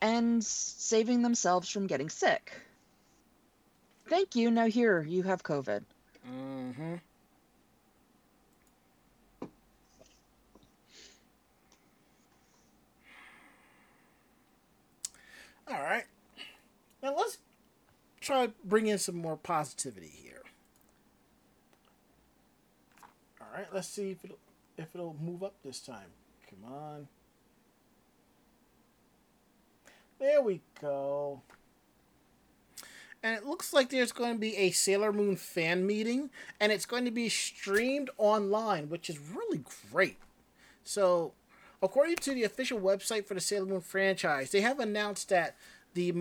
and 0.00 0.44
saving 0.44 1.22
themselves 1.22 1.68
from 1.68 1.86
getting 1.86 2.08
sick 2.08 2.52
thank 4.06 4.36
you 4.36 4.50
now 4.50 4.66
here 4.66 5.02
you 5.02 5.22
have 5.22 5.42
covid 5.42 5.82
Mm-hmm. 6.30 6.94
All 15.68 15.82
right. 15.82 16.04
Now 17.02 17.14
let's 17.16 17.38
try 18.20 18.46
to 18.46 18.52
bring 18.64 18.86
in 18.86 18.98
some 18.98 19.16
more 19.16 19.36
positivity 19.36 20.10
here. 20.22 20.42
All 23.40 23.48
right, 23.54 23.66
let's 23.72 23.88
see 23.88 24.10
if 24.10 24.24
it'll 24.24 24.38
if 24.76 24.94
it'll 24.94 25.16
move 25.20 25.42
up 25.42 25.54
this 25.64 25.80
time. 25.80 26.10
Come 26.50 26.72
on. 26.72 27.08
There 30.18 30.42
we 30.42 30.62
go. 30.80 31.42
And 33.22 33.36
it 33.36 33.44
looks 33.44 33.72
like 33.72 33.90
there's 33.90 34.12
going 34.12 34.34
to 34.34 34.38
be 34.38 34.56
a 34.56 34.70
Sailor 34.70 35.12
Moon 35.12 35.36
fan 35.36 35.86
meeting, 35.86 36.30
and 36.60 36.70
it's 36.70 36.86
going 36.86 37.04
to 37.06 37.10
be 37.10 37.28
streamed 37.28 38.10
online, 38.18 38.88
which 38.88 39.10
is 39.10 39.18
really 39.18 39.64
great. 39.90 40.18
So, 40.84 41.32
according 41.82 42.16
to 42.16 42.34
the 42.34 42.44
official 42.44 42.78
website 42.78 43.26
for 43.26 43.34
the 43.34 43.40
Sailor 43.40 43.66
Moon 43.66 43.80
franchise, 43.80 44.52
they 44.52 44.60
have 44.60 44.78
announced 44.78 45.28
that 45.30 45.56
the 45.94 46.12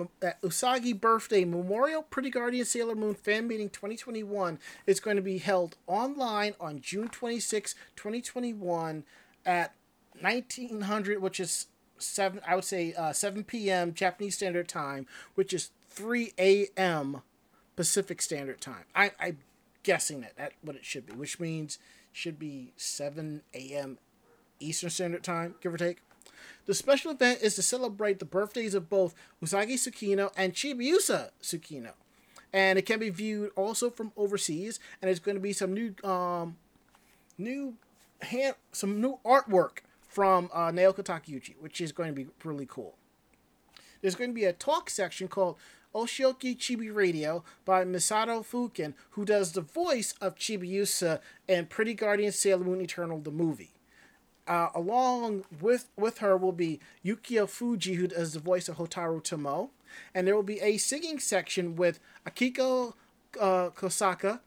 Usagi 0.41 0.99
Birthday 0.99 1.45
Memorial 1.45 2.01
Pretty 2.01 2.29
Guardian 2.29 2.65
Sailor 2.65 2.95
Moon 2.95 3.13
Fan 3.13 3.47
Meeting 3.47 3.69
2021 3.69 4.57
is 4.87 4.99
going 5.01 5.17
to 5.17 5.21
be 5.21 5.37
held 5.37 5.75
online 5.85 6.53
on 6.59 6.79
June 6.79 7.09
26, 7.09 7.75
2021 7.95 9.03
at 9.45 9.75
1900, 10.21 11.21
which 11.21 11.41
is 11.41 11.67
seven. 11.97 12.41
I 12.47 12.55
would 12.55 12.63
say 12.65 12.93
uh, 12.93 13.13
7 13.13 13.43
p.m. 13.43 13.93
Japanese 13.93 14.35
Standard 14.35 14.67
Time, 14.67 15.07
which 15.35 15.53
is 15.53 15.71
3 15.89 16.33
a.m. 16.37 17.21
Pacific 17.75 18.21
Standard 18.21 18.61
Time. 18.61 18.85
I, 18.95 19.11
I'm 19.19 19.39
guessing 19.83 20.21
that 20.21 20.33
that's 20.37 20.55
what 20.61 20.75
it 20.75 20.85
should 20.85 21.05
be, 21.05 21.13
which 21.13 21.39
means 21.39 21.79
should 22.11 22.39
be 22.39 22.71
7 22.77 23.41
a.m. 23.53 23.97
Eastern 24.59 24.89
Standard 24.89 25.23
Time, 25.23 25.55
give 25.61 25.73
or 25.73 25.77
take. 25.77 26.01
The 26.65 26.73
special 26.73 27.11
event 27.11 27.41
is 27.41 27.55
to 27.55 27.61
celebrate 27.61 28.19
the 28.19 28.25
birthdays 28.25 28.73
of 28.73 28.89
both 28.89 29.13
Usagi 29.43 29.75
Tsukino 29.75 30.31
and 30.35 30.53
Chibiusa 30.53 31.29
Tsukino. 31.41 31.91
And 32.51 32.79
it 32.79 32.85
can 32.85 32.99
be 32.99 33.09
viewed 33.09 33.51
also 33.55 33.89
from 33.89 34.13
overseas, 34.15 34.79
and 35.01 35.07
there's 35.07 35.19
going 35.19 35.35
to 35.35 35.41
be 35.41 35.53
some 35.53 35.73
new 35.73 35.93
um 36.03 36.55
new 37.37 37.75
hand 38.21 38.55
some 38.71 39.01
new 39.01 39.19
artwork 39.25 39.79
from 40.15 40.49
uh, 40.53 40.71
Naoko 40.71 41.03
Takeuchi, 41.03 41.55
which 41.59 41.81
is 41.81 41.91
going 41.91 42.07
to 42.07 42.15
be 42.15 42.27
really 42.45 42.65
cool. 42.65 42.95
There's 44.01 44.15
going 44.15 44.29
to 44.29 44.33
be 44.33 44.45
a 44.45 44.53
talk 44.53 44.89
section 44.89 45.27
called 45.27 45.57
Oshioki 45.93 46.57
Chibi 46.57 46.93
Radio 46.93 47.43
by 47.65 47.83
Misato 47.83 48.41
Fukuen, 48.45 48.93
who 49.11 49.25
does 49.25 49.51
the 49.51 49.59
voice 49.59 50.13
of 50.21 50.35
Chibiusa 50.35 51.19
in 51.49 51.65
Pretty 51.65 51.93
Guardian 51.93 52.31
Sailor 52.31 52.63
Moon 52.63 52.79
Eternal 52.79 53.19
the 53.19 53.29
movie. 53.29 53.73
Uh, 54.47 54.69
along 54.73 55.43
with 55.59 55.89
with 55.97 56.19
her 56.19 56.37
will 56.37 56.53
be 56.53 56.79
Yukiyo 57.03 57.45
Fujii, 57.45 57.95
who 57.97 58.07
does 58.07 58.31
the 58.31 58.39
voice 58.39 58.69
of 58.69 58.77
Hotaru 58.77 59.21
Tomoe, 59.21 59.71
and 60.13 60.25
there 60.25 60.35
will 60.35 60.43
be 60.43 60.61
a 60.61 60.77
singing 60.77 61.19
section 61.19 61.75
with 61.75 61.99
Akiko 62.25 62.93
uh, 63.37 63.71
Kosaka 63.71 64.39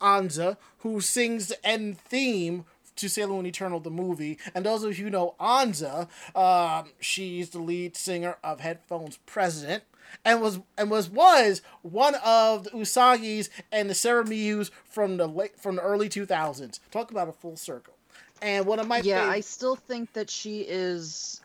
Anza, 0.00 0.56
who 0.78 1.00
sings 1.00 1.48
the 1.48 1.66
end 1.66 1.98
theme 1.98 2.64
to 2.96 3.08
Sailor 3.08 3.34
Moon 3.34 3.46
Eternal 3.46 3.80
the 3.80 3.90
movie. 3.90 4.38
And 4.54 4.64
those 4.64 4.82
of 4.82 4.98
you 4.98 5.04
who 5.04 5.10
know 5.10 5.34
Anza, 5.40 6.08
um, 6.34 6.90
she's 7.00 7.50
the 7.50 7.58
lead 7.58 7.96
singer 7.96 8.36
of 8.42 8.60
Headphones 8.60 9.18
President. 9.26 9.84
And 10.24 10.40
was 10.40 10.60
and 10.78 10.88
was 10.88 11.10
was 11.10 11.62
one 11.82 12.14
of 12.24 12.64
the 12.64 12.70
Usagi's 12.70 13.50
and 13.72 13.90
the 13.90 13.94
Sera 13.94 14.24
Myus 14.24 14.70
from 14.84 15.16
the 15.16 15.26
late 15.26 15.58
from 15.58 15.76
the 15.76 15.82
early 15.82 16.08
two 16.08 16.24
thousands. 16.24 16.78
Talk 16.92 17.10
about 17.10 17.28
a 17.28 17.32
full 17.32 17.56
circle. 17.56 17.94
And 18.40 18.66
one 18.66 18.78
of 18.78 18.86
my 18.86 18.98
yeah, 18.98 19.26
fav- 19.26 19.30
I 19.30 19.40
still 19.40 19.76
think 19.76 20.12
that 20.12 20.30
she 20.30 20.60
is 20.60 21.40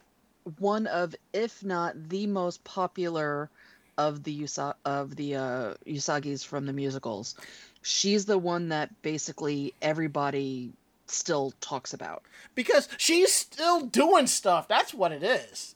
one 0.60 0.88
of, 0.88 1.16
if 1.34 1.64
not 1.64 2.10
the 2.10 2.28
most 2.28 2.64
popular 2.64 3.50
of 3.98 4.24
the 4.24 4.32
Usa- 4.32 4.76
of 4.86 5.16
the 5.16 5.36
uh, 5.36 5.74
Usagi's 5.88 6.44
from 6.44 6.66
the 6.66 6.74
musicals. 6.74 7.36
She's 7.82 8.26
the 8.26 8.38
one 8.38 8.70
that 8.70 9.02
basically 9.02 9.74
everybody 9.82 10.72
still 11.12 11.54
talks 11.62 11.94
about. 11.94 12.24
because 12.56 12.88
she's 12.98 13.32
still 13.34 13.82
doing 13.82 14.28
stuff. 14.28 14.68
That's 14.68 14.94
what 14.94 15.12
it 15.12 15.24
is. 15.24 15.76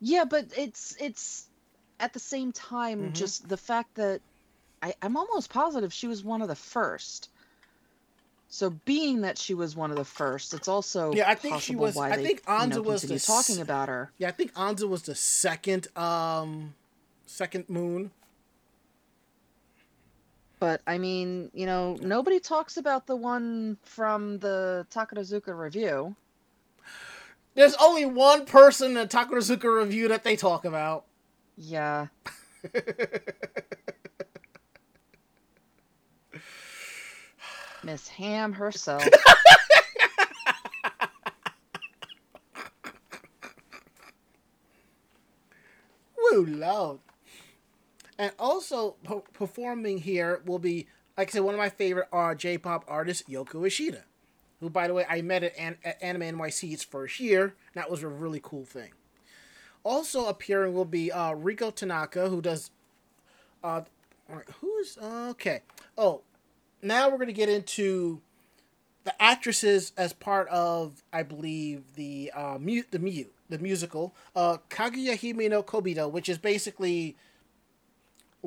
Yeah, 0.00 0.24
but 0.24 0.46
it's 0.56 0.96
it's 1.00 1.46
at 2.00 2.12
the 2.12 2.20
same 2.20 2.52
time 2.52 3.10
Mhm. 3.10 3.14
just 3.14 3.48
the 3.48 3.56
fact 3.56 3.94
that 3.96 4.20
I, 4.82 4.94
I'm 5.02 5.16
almost 5.16 5.50
positive 5.50 5.92
she 5.92 6.06
was 6.06 6.22
one 6.22 6.40
of 6.42 6.48
the 6.48 6.54
first. 6.54 7.30
So 8.50 8.70
being 8.70 9.22
that 9.22 9.36
she 9.36 9.52
was 9.54 9.74
one 9.76 9.90
of 9.90 9.96
the 9.96 10.04
first, 10.04 10.54
it's 10.54 10.68
also 10.68 11.12
Yeah, 11.12 11.28
I 11.28 11.34
think 11.34 11.60
she 11.60 11.74
was- 11.76 11.96
I 11.96 12.16
they 12.16 12.24
think 12.24 12.42
you 12.46 12.52
know, 12.68 12.80
Anza 12.80 12.84
was 12.84 13.02
the 13.02 13.18
talking 13.18 13.60
about 13.60 13.88
her. 13.88 14.12
Yeah, 14.18 14.28
I 14.28 14.32
think 14.32 14.54
Anza 14.54 14.88
was 14.88 15.02
the 15.02 15.14
second 15.14 15.88
um 15.96 16.74
second 17.26 17.68
moon. 17.68 18.10
But 20.60 20.82
I 20.86 20.98
mean, 20.98 21.50
you 21.52 21.66
know, 21.66 21.96
nobody 22.00 22.40
talks 22.40 22.76
about 22.76 23.06
the 23.06 23.16
one 23.16 23.78
from 23.82 24.38
the 24.38 24.86
Takarazuka 24.90 25.56
Revue. 25.56 26.14
There's 27.54 27.74
only 27.76 28.04
one 28.06 28.44
person 28.46 28.88
in 28.88 28.94
the 28.94 29.06
Takarazuka 29.06 29.64
Revue 29.64 30.08
that 30.08 30.24
they 30.24 30.36
talk 30.36 30.64
about. 30.64 31.04
Yeah. 31.56 32.06
Miss 37.84 38.08
Ham 38.08 38.52
herself. 38.52 39.02
Woo, 46.16 46.44
loud. 46.44 46.98
And 48.18 48.32
also 48.38 48.96
po- 49.04 49.24
performing 49.32 49.98
here 49.98 50.42
will 50.44 50.58
be, 50.58 50.88
like 51.16 51.28
I 51.28 51.32
said, 51.32 51.42
one 51.42 51.54
of 51.54 51.58
my 51.58 51.68
favorite 51.68 52.08
are 52.12 52.34
J-pop 52.34 52.84
artists, 52.88 53.22
Yoko 53.28 53.66
Ishida, 53.66 54.04
who, 54.60 54.68
by 54.68 54.88
the 54.88 54.94
way, 54.94 55.06
I 55.08 55.22
met 55.22 55.44
at, 55.44 55.56
An- 55.56 55.78
at 55.84 56.02
Anime 56.02 56.36
NYC 56.36 56.72
its 56.72 56.82
first 56.82 57.20
year. 57.20 57.54
That 57.74 57.90
was 57.90 58.02
a 58.02 58.08
really 58.08 58.40
cool 58.42 58.64
thing. 58.64 58.90
Also 59.84 60.26
appearing 60.26 60.74
will 60.74 60.84
be 60.84 61.12
uh, 61.12 61.32
Riko 61.32 61.72
Tanaka, 61.74 62.28
who 62.28 62.42
does. 62.42 62.70
Uh, 63.62 63.82
all 64.28 64.36
right, 64.36 64.48
who's 64.60 64.98
okay? 65.00 65.62
Oh, 65.96 66.22
now 66.82 67.08
we're 67.08 67.18
gonna 67.18 67.32
get 67.32 67.48
into 67.48 68.20
the 69.04 69.22
actresses 69.22 69.92
as 69.96 70.12
part 70.12 70.48
of, 70.48 71.02
I 71.12 71.22
believe, 71.22 71.94
the 71.94 72.30
uh, 72.34 72.58
the 72.58 72.98
mu- 72.98 73.24
the 73.48 73.58
musical, 73.58 74.14
uh, 74.36 74.58
Kaguya 74.68 75.18
Hime 75.18 75.48
no 75.48 75.62
Koibito, 75.62 76.10
which 76.10 76.28
is 76.28 76.36
basically 76.36 77.16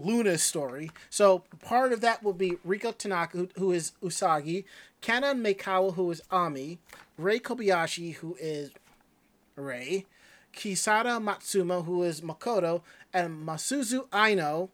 Luna's 0.04 0.44
story. 0.44 0.92
So 1.10 1.44
part 1.64 1.94
of 1.94 2.02
that 2.02 2.24
will 2.24 2.34
be 2.34 2.58
Riko 2.68 2.98
Tanaka, 2.98 3.48
who, 3.58 3.72
is 3.72 3.94
Usagi, 4.04 4.66
Kanon 5.02 5.42
Meikawa, 5.42 5.94
who 5.94 6.10
is 6.12 6.22
Ami, 6.32 6.80
Rei 7.18 7.40
Kobayashi, 7.40 8.16
who 8.16 8.36
is 8.40 8.72
Rei, 9.56 10.06
Kisada 10.54 11.22
Matsuma, 11.22 11.84
who 11.84 12.04
is 12.04 12.22
Makoto, 12.22 12.82
and 13.14 13.48
Masuzu 13.48 14.08
Aino, 14.12 14.70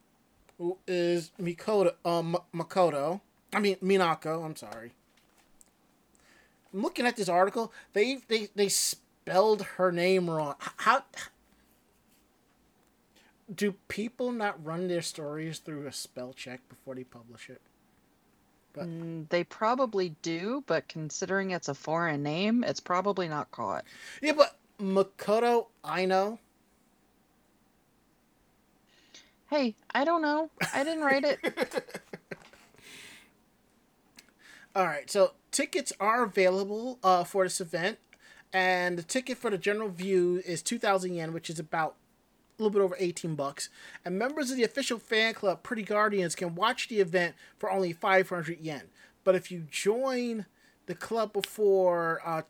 who 0.58 0.78
is 0.88 1.32
Mikoto, 1.40 1.94
um, 2.06 2.38
Makoto. 2.54 3.22
I 3.54 3.60
mean 3.60 3.78
Minako. 3.78 4.44
I'm 4.44 4.56
sorry. 4.56 4.92
I'm 6.74 6.82
looking 6.82 7.06
at 7.06 7.16
this 7.16 7.30
article. 7.30 7.72
They 7.94 8.20
they 8.28 8.50
they 8.56 8.70
spelled 8.70 9.64
her 9.78 9.92
name 9.92 10.30
wrong. 10.30 10.56
How 10.60 11.04
do 13.54 13.74
people 13.88 14.32
not 14.32 14.64
run 14.64 14.88
their 14.88 15.02
stories 15.02 15.60
through 15.60 15.88
a 15.88 15.92
spell 15.92 16.34
check 16.34 16.68
before 16.70 16.96
they 16.96 17.04
publish 17.04 17.50
it? 17.50 17.62
But- 18.74 18.86
Mm, 18.86 19.30
they 19.30 19.44
probably 19.44 20.16
do, 20.22 20.64
but 20.68 20.88
considering 20.88 21.52
it's 21.52 21.68
a 21.70 21.74
foreign 21.74 22.24
name, 22.24 22.64
it's 22.64 22.80
probably 22.80 23.28
not 23.28 23.50
caught. 23.52 23.86
Yeah, 24.22 24.34
but 24.34 24.58
Makoto 24.80 25.68
Aino. 25.84 26.40
Hey, 29.50 29.76
I 29.96 30.04
don't 30.04 30.22
know. 30.22 30.50
I 30.74 30.84
didn't 30.84 31.04
write 31.04 31.24
it. 31.24 31.40
All 34.76 34.86
right, 34.86 35.10
so 35.10 35.32
tickets 35.52 35.92
are 36.00 36.24
available 36.24 37.00
uh, 37.04 37.24
for 37.24 37.46
this 37.46 37.60
event, 37.62 37.98
and 38.54 38.98
the 38.98 39.04
ticket 39.04 39.38
for 39.38 39.50
the 39.50 39.58
general 39.58 39.90
view 39.90 40.44
is 40.46 40.62
two 40.62 40.78
thousand 40.78 41.16
yen, 41.16 41.34
which 41.34 41.50
is 41.50 41.58
about 41.60 41.96
a 42.58 42.64
little 42.64 42.72
bit 42.72 42.84
over 42.84 42.96
eighteen 43.00 43.36
bucks. 43.36 43.70
And 44.04 44.18
members 44.18 44.50
of 44.52 44.58
the 44.58 44.64
official 44.64 45.00
fan 45.00 45.34
club, 45.34 45.64
Pretty 45.64 45.84
Guardians, 45.84 46.36
can 46.36 46.56
watch 46.56 46.88
the 46.88 47.00
event 47.00 47.36
for 47.58 47.72
only 47.72 47.94
five 47.94 48.30
hundred 48.30 48.60
yen. 48.60 48.84
But 49.24 49.36
if 49.36 49.52
you 49.52 49.66
join 49.70 50.46
the 50.86 50.96
club 50.96 51.34
before 51.34 52.22
uh, 52.26 52.44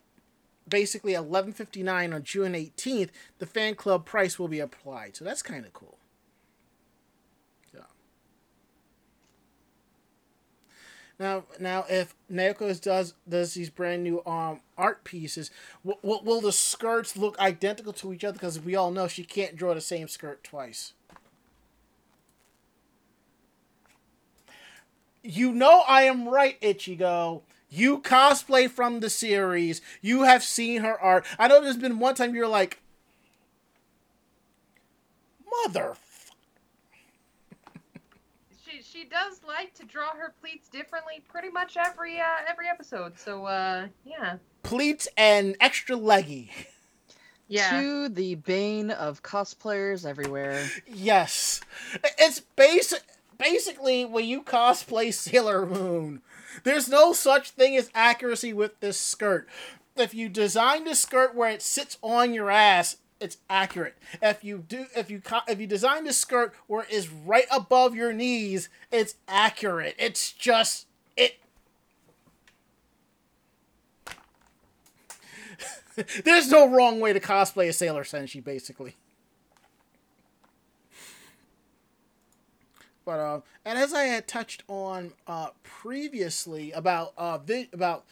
basically 0.68 1.14
eleven 1.14 1.52
fifty 1.52 1.84
nine 1.84 2.14
on 2.14 2.24
June 2.24 2.56
eighteenth, 2.56 3.12
the 3.40 3.46
fan 3.46 3.76
club 3.76 4.06
price 4.06 4.38
will 4.38 4.48
be 4.48 4.60
applied. 4.60 5.16
So 5.16 5.26
that's 5.26 5.42
kind 5.42 5.66
of 5.66 5.74
cool. 5.74 5.98
Now, 11.20 11.46
now, 11.60 11.84
if 11.90 12.14
Naoko 12.32 12.80
does 12.80 13.16
does 13.28 13.54
these 13.56 13.70
brand 13.72 14.04
new 14.04 14.24
um 14.26 14.62
art 14.78 15.04
pieces, 15.04 15.50
will, 15.84 15.98
will, 16.04 16.22
will 16.24 16.42
the 16.42 16.52
skirts 16.52 17.18
look 17.18 17.40
identical 17.40 17.94
to 17.94 18.14
each 18.14 18.24
other? 18.24 18.34
Because 18.34 18.60
we 18.60 18.76
all 18.76 18.92
know 18.92 19.08
she 19.08 19.24
can't 19.24 19.56
draw 19.56 19.74
the 19.74 19.82
same 19.82 20.08
skirt 20.08 20.44
twice. 20.44 20.94
You 25.24 25.52
know 25.52 25.84
I 25.88 26.04
am 26.04 26.28
right, 26.28 26.60
Ichigo. 26.62 27.42
You 27.70 28.00
cosplay 28.00 28.70
from 28.70 29.02
the 29.02 29.10
series. 29.10 29.82
You 30.02 30.24
have 30.24 30.44
seen 30.44 30.82
her 30.84 31.00
art. 31.02 31.26
I 31.38 31.48
know 31.48 31.62
there's 31.62 31.78
been 31.78 32.00
one 32.00 32.16
time 32.16 32.34
you're 32.34 32.48
like, 32.48 32.80
mother. 35.66 35.96
She 38.98 39.04
she 39.04 39.10
does 39.10 39.42
like 39.48 39.74
to 39.76 39.86
draw 39.86 40.16
her 40.16 40.34
pleats 40.42 40.70
differently 40.70 41.22
pretty 41.28 41.50
much 41.50 41.78
every 41.78 42.20
uh, 42.20 42.44
every 42.50 42.68
episode. 42.68 43.18
So 43.18 43.46
uh 43.46 43.88
yeah. 44.06 44.38
pleats 44.64 45.08
and 45.16 45.56
extra 45.60 45.96
leggy. 45.96 46.52
Yeah. 47.48 47.80
To 47.80 48.10
the 48.10 48.36
bane 48.36 48.92
of 48.92 49.24
cosplayers 49.24 50.06
everywhere. 50.06 50.68
Yes, 50.86 51.62
it's 52.18 52.42
basic. 52.42 53.04
Basically, 53.38 54.04
when 54.04 54.26
you 54.26 54.42
cosplay 54.42 55.14
Sailor 55.14 55.66
Moon, 55.66 56.22
there's 56.64 56.90
no 56.90 57.14
such 57.14 57.52
thing 57.52 57.78
as 57.78 57.92
accuracy 57.94 58.52
with 58.52 58.80
this 58.80 58.98
skirt. 58.98 59.48
If 59.96 60.14
you 60.14 60.28
design 60.28 60.84
the 60.86 60.96
skirt 60.96 61.36
where 61.36 61.52
it 61.52 61.62
sits 61.62 61.98
on 62.02 62.34
your 62.34 62.52
ass, 62.52 62.98
it's 63.20 63.38
accurate. 63.50 63.98
If 64.22 64.44
you 64.44 64.64
do, 64.68 64.86
if 64.96 65.10
you 65.10 65.22
if 65.48 65.60
you 65.60 65.68
design 65.68 66.04
the 66.06 66.14
skirt 66.14 66.54
where 66.68 66.84
it 66.84 66.92
is 66.92 67.10
right 67.10 67.46
above 67.52 67.96
your 67.96 68.14
knees, 68.14 68.70
it's 68.92 69.16
accurate. 69.28 69.96
It's 69.98 70.32
just 70.32 70.88
it. 71.16 71.40
There's 76.24 76.50
no 76.50 76.70
wrong 76.70 77.00
way 77.00 77.14
to 77.14 77.20
cosplay 77.20 77.70
a 77.70 77.74
Sailor 77.74 78.04
Senshi, 78.04 78.44
basically. 78.44 78.96
But 83.08 83.20
uh, 83.20 83.40
and 83.64 83.80
as 83.80 83.94
I 83.94 84.04
had 84.04 84.28
touched 84.28 84.64
on 84.68 85.14
uh, 85.28 85.48
previously 85.64 86.74
about 86.74 87.14
uh, 87.18 87.38
vi- 87.38 87.70
about 87.72 88.04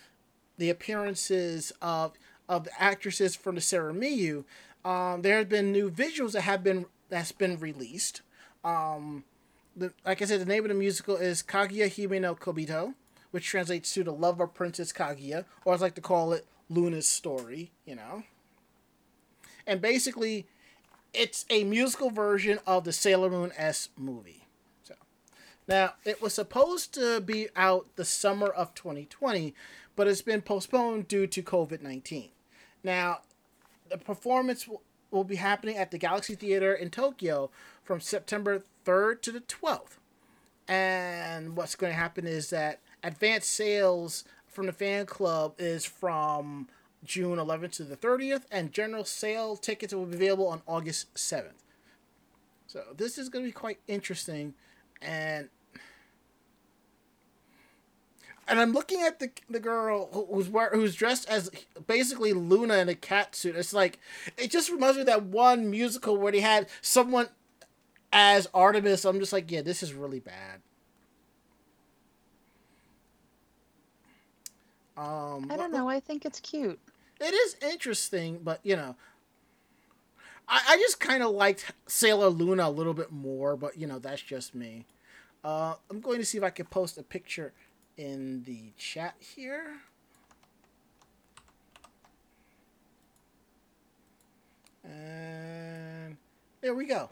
the 0.58 0.70
appearances 0.70 1.74
of 1.82 2.14
of 2.47 2.64
the 2.64 2.82
actresses 2.82 3.36
from 3.36 3.56
the 3.56 3.62
Sera 3.62 3.93
Myu, 3.93 4.45
um, 4.86 5.24
there 5.24 5.40
have 5.40 5.50
been 5.50 5.72
new 5.72 5.90
visuals 5.90 6.34
that 6.34 6.42
have 6.42 6.64
been 6.64 6.86
that's 7.10 7.32
been 7.32 7.60
released. 7.60 8.22
Um, 8.64 9.26
the, 9.76 9.92
like 10.06 10.22
I 10.22 10.26
said, 10.26 10.40
the 10.40 10.46
name 10.46 10.64
of 10.64 10.70
the 10.70 10.76
musical 10.76 11.18
is 11.18 11.44
Kaguya 11.44 11.94
Hime 11.94 12.22
no 12.22 12.36
Koibito, 12.36 12.94
which 13.32 13.48
translates 13.48 13.94
to 13.96 14.04
the 14.04 14.14
love 14.14 14.40
of 14.40 14.54
Princess 14.54 14.94
Kaguya, 14.94 15.46
or 15.66 15.74
I 15.74 15.78
like 15.78 15.96
to 15.96 16.02
call 16.02 16.34
it, 16.34 16.46
Luna's 16.70 17.08
story. 17.08 17.72
You 17.86 17.96
know, 17.96 18.24
and 19.66 19.82
basically, 19.82 20.46
it's 21.14 21.46
a 21.50 21.64
musical 21.64 22.12
version 22.12 22.60
of 22.68 22.84
the 22.84 22.94
Sailor 22.94 23.32
Moon 23.32 23.52
S 23.58 23.90
movie. 23.98 24.46
So, 24.84 24.94
Now, 25.68 25.94
it 26.06 26.22
was 26.22 26.36
supposed 26.36 26.94
to 26.94 27.22
be 27.22 27.48
out 27.56 27.88
the 27.96 28.06
summer 28.06 28.48
of 28.48 28.76
2020, 28.76 29.56
but 29.96 30.08
it's 30.08 30.22
been 30.22 30.44
postponed 30.44 31.08
due 31.08 31.26
to 31.26 31.42
COVID 31.42 31.82
19. 31.82 32.30
Now, 32.84 33.22
the 33.90 33.98
performance 33.98 34.68
will, 34.68 34.82
will 35.12 35.24
be 35.24 35.36
happening 35.36 35.78
at 35.78 35.92
the 35.92 35.98
Galaxy 35.98 36.36
Theater 36.36 36.74
in 36.74 36.90
Tokyo 36.90 37.50
from 37.84 38.00
September 38.00 38.64
3rd 38.86 39.22
to 39.22 39.32
the 39.32 39.42
12th. 39.42 39.98
And 40.68 41.56
what's 41.56 41.76
going 41.76 41.92
to 41.92 41.98
happen 41.98 42.26
is 42.26 42.50
that 42.50 42.80
advance 43.04 43.46
sales 43.46 44.24
from 44.48 44.66
the 44.66 44.74
fan 44.74 45.06
club 45.06 45.54
is 45.60 45.86
from 45.86 46.68
June 47.04 47.38
11th 47.38 47.74
to 47.74 47.84
the 47.84 47.98
30th, 47.98 48.44
and 48.52 48.72
general 48.72 49.04
sale 49.04 49.56
tickets 49.56 49.94
will 49.94 50.06
be 50.06 50.16
available 50.16 50.48
on 50.48 50.62
August 50.66 51.14
7th. 51.14 51.62
So, 52.68 52.82
this 52.98 53.18
is 53.18 53.30
going 53.30 53.46
to 53.46 53.50
be 53.50 53.54
quite 53.54 53.80
interesting 53.88 54.56
and 55.02 55.50
and 58.48 58.60
I'm 58.60 58.74
looking 58.74 59.02
at 59.02 59.20
the 59.20 59.32
the 59.50 59.60
girl 59.60 60.10
who's 60.32 60.50
wear, 60.50 60.70
who's 60.74 60.96
dressed 60.96 61.28
as 61.30 61.50
basically 61.88 62.34
Luna 62.34 62.78
in 62.78 62.89
a 62.89 62.96
cat 62.96 63.36
suit. 63.36 63.56
It's 63.56 63.74
like 63.74 64.00
it 64.38 64.52
just 64.52 64.70
reminds 64.70 64.96
me 64.98 65.02
of 65.02 65.08
that 65.08 65.24
one 65.24 65.70
musical 65.70 66.18
where 66.18 66.32
they 66.32 66.41
had 66.41 66.68
someone 66.82 67.28
as 68.14 68.48
Artemis. 68.54 69.06
I'm 69.06 69.20
just 69.20 69.34
like, 69.34 69.52
yeah, 69.52 69.62
this 69.62 69.82
is 69.82 69.93
really 69.93 70.20
bad. 70.20 70.62
Um, 74.98 75.48
I 75.52 75.58
don't 75.58 75.74
know. 75.74 75.89
I 75.89 76.00
think 76.00 76.26
it's 76.26 76.39
cute. 76.39 76.80
It 77.20 77.34
is 77.34 77.58
interesting, 77.62 78.39
but 78.43 78.60
you 78.64 78.76
know, 78.76 78.96
I, 80.48 80.62
I 80.70 80.78
just 80.78 81.00
kind 81.00 81.24
of 81.24 81.32
liked 81.32 81.74
Sailor 81.88 82.30
Luna 82.30 82.68
a 82.68 82.70
little 82.70 82.93
bit 82.93 83.12
more, 83.12 83.58
but 83.58 83.78
you 83.78 83.88
know, 83.88 84.00
that's 84.00 84.22
just 84.22 84.56
me. 84.56 84.86
Uh, 85.43 85.76
I'm 85.91 86.00
going 86.00 86.20
to 86.20 86.26
see 86.26 86.38
if 86.38 86.43
I 86.43 86.50
can 86.50 86.66
post 86.66 86.98
a 86.98 87.04
picture 87.04 87.54
in 87.98 88.43
the 88.43 88.72
chat 88.78 89.16
here. 89.20 89.78
And 94.84 96.18
there 96.62 96.76
we 96.76 96.86
go. 96.86 97.10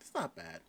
It's 0.00 0.14
not 0.14 0.36
bad. 0.36 0.60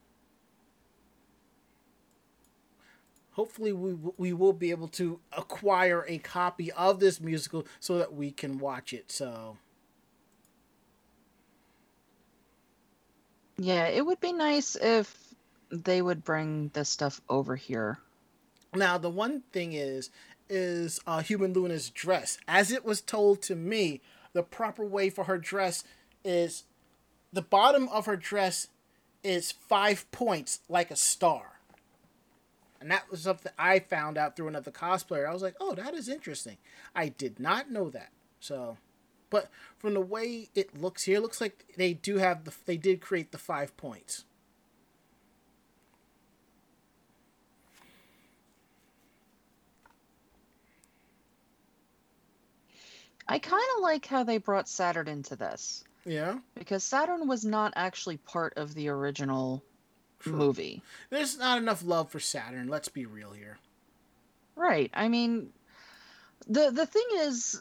Hopefully, 3.34 3.74
we, 3.74 3.96
we 4.18 4.32
will 4.32 4.54
be 4.54 4.70
able 4.70 4.88
to 4.90 5.20
acquire 5.36 6.06
a 6.08 6.20
copy 6.20 6.72
of 6.72 7.00
this 7.00 7.20
musical 7.20 7.66
so 7.80 7.98
that 7.98 8.14
we 8.14 8.32
can 8.32 8.60
watch 8.60 8.94
it. 8.94 9.12
So. 9.12 9.58
Yeah, 13.64 13.88
it 13.88 14.06
would 14.06 14.20
be 14.20 14.34
nice 14.34 14.76
if 14.76 15.18
they 15.72 16.02
would 16.02 16.26
bring 16.26 16.70
this 16.74 16.90
stuff 16.90 17.22
over 17.30 17.56
here. 17.56 17.98
Now, 18.76 18.98
the 18.98 19.10
one 19.10 19.44
thing 19.54 19.72
is, 19.72 20.10
is 20.50 21.00
uh, 21.08 21.22
Human 21.22 21.54
Luna's 21.54 21.90
dress. 21.90 22.38
As 22.46 22.74
it 22.74 22.84
was 22.84 23.00
told 23.00 23.42
to 23.44 23.56
me, 23.56 24.02
the 24.34 24.44
proper 24.44 24.84
way 24.84 25.10
for 25.10 25.24
her 25.24 25.38
dress 25.38 25.86
is 26.26 26.66
the 27.32 27.42
bottom 27.42 27.88
of 27.88 28.06
her 28.06 28.18
dress 28.18 28.68
is 29.24 29.54
five 29.54 30.12
points 30.12 30.60
like 30.68 30.92
a 30.92 30.98
star. 30.98 31.62
And 32.82 32.92
that 32.92 33.10
was 33.10 33.22
something 33.22 33.54
I 33.58 33.80
found 33.80 34.18
out 34.18 34.36
through 34.36 34.50
another 34.50 34.72
cosplayer. 34.72 35.26
I 35.26 35.32
was 35.32 35.42
like, 35.42 35.56
oh, 35.62 35.74
that 35.76 35.94
is 35.94 36.10
interesting. 36.10 36.58
I 36.94 37.08
did 37.08 37.40
not 37.40 37.72
know 37.72 37.90
that. 37.92 38.10
So, 38.42 38.78
but 39.34 39.50
from 39.80 39.96
the 39.96 40.00
way 40.00 40.48
it 40.54 40.80
looks 40.80 41.06
here, 41.06 41.18
it 41.18 41.22
looks 41.22 41.42
like 41.42 41.66
they 41.76 41.92
do 41.92 42.18
have 42.18 42.44
the, 42.44 42.54
they 42.68 42.78
did 42.78 43.02
create 43.02 43.32
the 43.32 43.40
five 43.40 43.76
points. 43.78 44.26
I 53.28 53.40
kind 53.40 53.64
of 53.76 53.82
like 53.82 54.06
how 54.06 54.24
they 54.24 54.38
brought 54.38 54.70
Saturn 54.70 55.08
into 55.08 55.36
this 55.36 55.84
Yeah. 56.06 56.38
because 56.54 56.84
Saturn 56.84 57.28
was 57.28 57.44
not 57.44 57.74
actually 57.76 58.18
part 58.18 58.54
of 58.58 58.76
the 58.76 58.90
original 58.90 59.64
hmm. 60.22 60.30
movie. 60.30 60.84
There's 61.10 61.40
not 61.40 61.58
enough 61.58 61.84
love 61.84 62.12
for 62.12 62.20
Saturn. 62.20 62.68
Let's 62.68 62.90
be 62.90 63.08
real 63.08 63.32
here. 63.32 63.58
Right. 64.56 64.92
I 64.94 65.08
mean, 65.08 65.50
the 66.46 66.70
the 66.70 66.86
thing 66.86 67.08
is, 67.16 67.60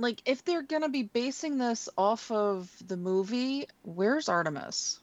like, 0.00 0.22
if 0.24 0.44
they're 0.44 0.62
gonna 0.62 0.88
be 0.88 1.02
basing 1.02 1.58
this 1.58 1.88
off 1.96 2.30
of 2.30 2.70
the 2.86 2.96
movie, 2.96 3.66
where's 3.82 4.28
Artemis? 4.28 4.98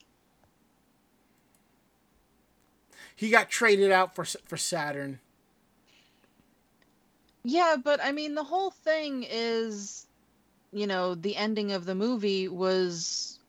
He 3.15 3.29
got 3.29 3.49
traded 3.49 3.91
out 3.91 4.15
for 4.15 4.25
for 4.25 4.57
Saturn. 4.57 5.19
Yeah, 7.43 7.77
but 7.81 8.03
I 8.03 8.11
mean, 8.11 8.35
the 8.35 8.43
whole 8.43 8.71
thing 8.71 9.25
is, 9.27 10.05
you 10.73 10.87
know, 10.87 11.15
the 11.15 11.35
ending 11.35 11.71
of 11.71 11.85
the 11.85 11.95
movie 11.95 12.47
was, 12.47 13.39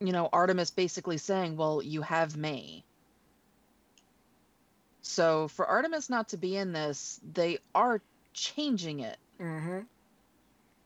you 0.00 0.12
know, 0.12 0.28
Artemis 0.32 0.70
basically 0.70 1.18
saying, 1.18 1.56
"Well, 1.56 1.82
you 1.82 2.02
have 2.02 2.36
me." 2.36 2.84
So 5.02 5.48
for 5.48 5.66
Artemis 5.66 6.10
not 6.10 6.30
to 6.30 6.36
be 6.36 6.56
in 6.56 6.72
this, 6.72 7.20
they 7.32 7.58
are 7.74 8.02
changing 8.32 9.00
it. 9.00 9.18
Mm-hmm. 9.40 9.80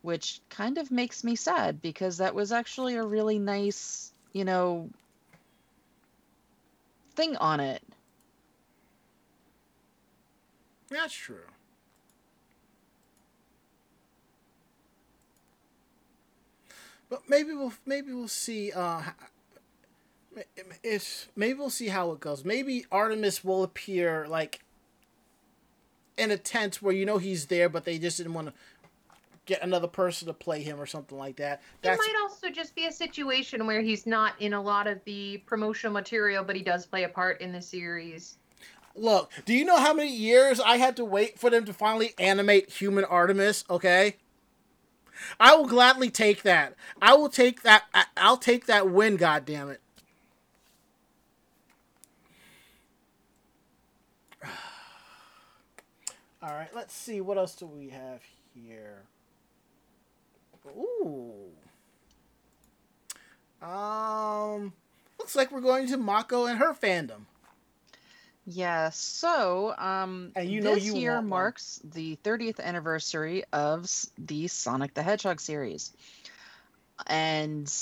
Which 0.03 0.41
kind 0.49 0.79
of 0.79 0.91
makes 0.91 1.25
me 1.25 1.37
sad 1.37 1.83
because 1.83 2.19
that 2.19 2.35
was 2.35 2.53
actually 2.53 2.97
a 2.97 3.05
really 3.05 3.39
nice, 3.39 4.13
you 4.33 4.45
know, 4.45 4.89
thing 7.15 7.37
on 7.37 7.61
it. 7.61 7.83
That's 10.91 11.15
true. 11.15 11.39
But 17.09 17.29
maybe 17.29 17.53
we'll 17.53 17.73
maybe 17.85 18.13
we'll 18.13 18.29
see. 18.29 18.73
Uh, 18.73 19.03
it's 20.83 21.27
maybe 21.37 21.59
we'll 21.59 21.71
see 21.71 21.89
how 21.89 22.13
it 22.13 22.21
goes. 22.21 22.45
Maybe 22.45 22.87
Artemis 22.91 23.45
will 23.45 23.65
appear 23.65 24.27
like 24.29 24.61
in 26.17 26.31
a 26.31 26.37
tent 26.37 26.77
where 26.77 26.95
you 26.95 27.05
know 27.05 27.19
he's 27.19 27.47
there, 27.47 27.69
but 27.69 27.85
they 27.85 27.99
just 27.99 28.19
didn't 28.19 28.35
want 28.35 28.49
to 28.49 28.55
get 29.51 29.63
another 29.65 29.89
person 29.89 30.29
to 30.29 30.33
play 30.33 30.63
him 30.63 30.81
or 30.81 30.87
something 30.87 31.19
like 31.19 31.37
that. 31.37 31.61
That's... 31.83 32.01
It 32.01 32.07
might 32.07 32.23
also 32.23 32.51
just 32.51 32.75
be 32.77 32.87
a 32.87 32.93
situation 32.93 33.67
where 33.67 33.83
he's 33.83 34.07
not 34.07 34.41
in 34.41 34.55
a 34.55 34.63
lot 34.63 34.87
of 34.87 35.03
the 35.05 35.39
promotional 35.39 35.93
material, 35.93 36.45
but 36.45 36.55
he 36.55 36.63
does 36.63 36.87
play 36.87 37.03
a 37.03 37.09
part 37.09 37.41
in 37.41 37.51
the 37.53 37.61
series. 37.61 38.39
Look, 38.95 39.33
do 39.45 39.53
you 39.53 39.65
know 39.65 39.79
how 39.79 39.93
many 39.93 40.15
years 40.15 40.61
I 40.61 40.77
had 40.77 40.97
to 40.97 41.05
wait 41.05 41.37
for 41.39 41.51
them 41.51 41.65
to 41.65 41.73
finally 41.73 42.15
animate 42.17 42.71
Human 42.71 43.05
Artemis? 43.05 43.65
Okay. 43.69 44.17
I 45.39 45.57
will 45.57 45.67
gladly 45.67 46.11
take 46.11 46.43
that. 46.43 46.77
I 47.03 47.15
will 47.15 47.29
take 47.29 47.63
that. 47.63 47.85
I'll 48.17 48.37
take 48.37 48.67
that 48.67 48.89
win. 48.89 49.17
God 49.17 49.45
damn 49.45 49.69
it. 49.69 49.81
All 56.43 56.55
right. 56.55 56.75
Let's 56.75 56.95
see. 56.95 57.21
What 57.21 57.37
else 57.37 57.57
do 57.57 57.67
we 57.67 57.89
have 57.89 58.23
here? 58.55 59.03
Ooh. 60.69 61.47
Um, 63.63 64.73
looks 65.19 65.37
like 65.37 65.53
we're 65.53 65.61
going 65.61 65.87
to 65.89 65.97
Mako 65.97 66.47
and 66.47 66.59
her 66.59 66.73
fandom. 66.75 67.27
Yeah, 68.47 68.91
so 68.91 69.75
um, 69.77 70.33
And 70.35 70.49
you 70.51 70.61
know 70.61 70.75
this 70.75 70.85
you 70.85 70.97
year 70.97 71.13
want 71.13 71.25
one. 71.25 71.29
marks 71.29 71.81
the 71.85 72.17
30th 72.25 72.59
anniversary 72.59 73.45
of 73.53 73.91
the 74.19 74.49
Sonic 74.49 74.95
the 74.95 75.03
Hedgehog 75.03 75.41
series. 75.41 75.93
And 77.07 77.73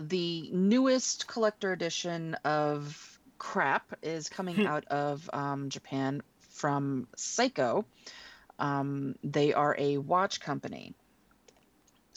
the 0.00 0.50
newest 0.52 1.26
collector 1.26 1.72
edition 1.72 2.34
of 2.44 3.18
Crap 3.38 3.96
is 4.02 4.28
coming 4.28 4.66
out 4.66 4.84
of 4.86 5.28
um, 5.32 5.70
Japan 5.70 6.22
from 6.50 7.08
Seiko. 7.16 7.84
Um, 8.58 9.14
they 9.24 9.54
are 9.54 9.74
a 9.78 9.98
watch 9.98 10.40
company. 10.40 10.94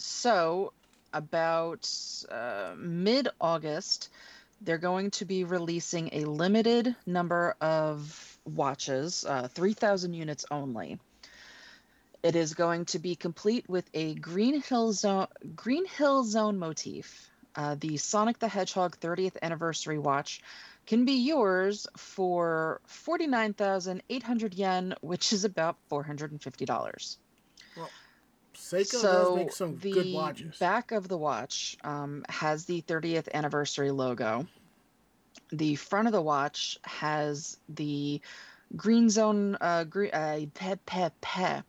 So, 0.04 0.72
about 1.12 1.88
uh, 2.28 2.74
mid 2.76 3.28
August, 3.40 4.08
they're 4.60 4.76
going 4.76 5.12
to 5.12 5.24
be 5.24 5.44
releasing 5.44 6.10
a 6.12 6.24
limited 6.24 6.96
number 7.06 7.54
of 7.60 8.38
watches, 8.44 9.24
uh, 9.24 9.46
3,000 9.46 10.12
units 10.12 10.44
only. 10.50 10.98
It 12.24 12.34
is 12.34 12.54
going 12.54 12.86
to 12.86 12.98
be 12.98 13.14
complete 13.14 13.68
with 13.68 13.88
a 13.94 14.14
Green 14.14 14.60
Hill 14.60 14.92
Zone, 14.92 15.28
Green 15.54 15.86
Hill 15.86 16.24
Zone 16.24 16.58
motif. 16.58 17.30
Uh, 17.54 17.76
the 17.78 17.96
Sonic 17.96 18.40
the 18.40 18.48
Hedgehog 18.48 18.98
30th 18.98 19.36
anniversary 19.40 19.98
watch 19.98 20.42
can 20.84 21.04
be 21.04 21.24
yours 21.24 21.86
for 21.96 22.80
49,800 22.86 24.54
yen, 24.54 24.94
which 25.00 25.32
is 25.32 25.44
about 25.44 25.76
$450 25.90 27.16
Seiko 28.62 29.02
does 29.02 29.34
make 29.34 29.52
some 29.52 29.76
the 29.78 29.92
good 29.92 30.14
watches. 30.14 30.58
back 30.58 30.92
of 30.92 31.08
the 31.08 31.18
watch 31.18 31.76
um, 31.82 32.24
has 32.28 32.64
the 32.64 32.80
30th 32.82 33.28
anniversary 33.34 33.90
logo. 33.90 34.46
The 35.50 35.74
front 35.74 36.06
of 36.06 36.12
the 36.12 36.22
watch 36.22 36.78
has 36.84 37.58
the 37.68 38.20
green 38.76 39.10
zone, 39.10 39.56
uh, 39.60 39.84
green, 39.84 40.12
uh, 40.12 40.40
pe, 40.54 40.76
pe, 40.86 41.10
pe. 41.20 41.60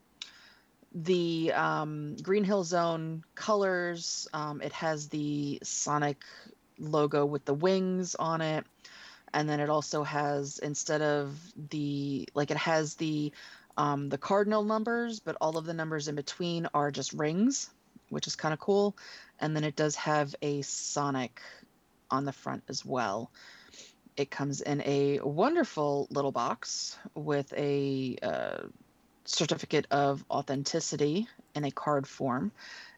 the 0.94 1.52
um, 1.54 2.16
Green 2.22 2.44
Hill 2.44 2.64
Zone 2.64 3.24
colors. 3.36 4.28
Um, 4.32 4.62
it 4.62 4.72
has 4.74 5.10
the 5.10 5.60
Sonic 5.64 6.24
logo 6.80 7.26
with 7.26 7.44
the 7.46 7.54
wings 7.56 8.16
on 8.16 8.42
it. 8.42 8.66
And 9.34 9.50
then 9.50 9.60
it 9.60 9.70
also 9.70 10.04
has, 10.04 10.60
instead 10.60 11.02
of 11.02 11.36
the, 11.72 12.30
like, 12.36 12.52
it 12.52 12.58
has 12.58 12.96
the 12.96 13.34
um, 13.78 14.10
the 14.10 14.18
cardinal 14.18 14.64
numbers, 14.64 15.20
but 15.20 15.38
all 15.42 15.58
of 15.58 15.66
the 15.66 15.74
numbers 15.74 16.08
in 16.08 16.16
between 16.16 16.68
are 16.74 16.92
just 16.92 17.14
rings, 17.14 17.70
which 18.10 18.28
is 18.28 18.36
kind 18.36 18.54
of 18.54 18.60
cool. 18.60 18.96
And 19.40 19.56
then 19.56 19.64
it 19.64 19.76
does 19.76 19.96
have 19.96 20.36
a 20.42 20.62
Sonic 20.62 21.42
on 22.12 22.26
the 22.26 22.32
front 22.32 22.64
as 22.70 22.86
well. 22.86 23.32
It 24.16 24.30
comes 24.30 24.62
in 24.62 24.82
a 24.82 25.20
wonderful 25.24 26.08
little 26.12 26.32
box 26.32 26.98
with 27.16 27.52
a 27.58 28.16
uh, 28.22 28.58
certificate 29.26 29.88
of 29.90 30.24
authenticity 30.30 31.28
in 31.56 31.66
a 31.66 31.72
card 31.72 32.08
form. 32.08 32.52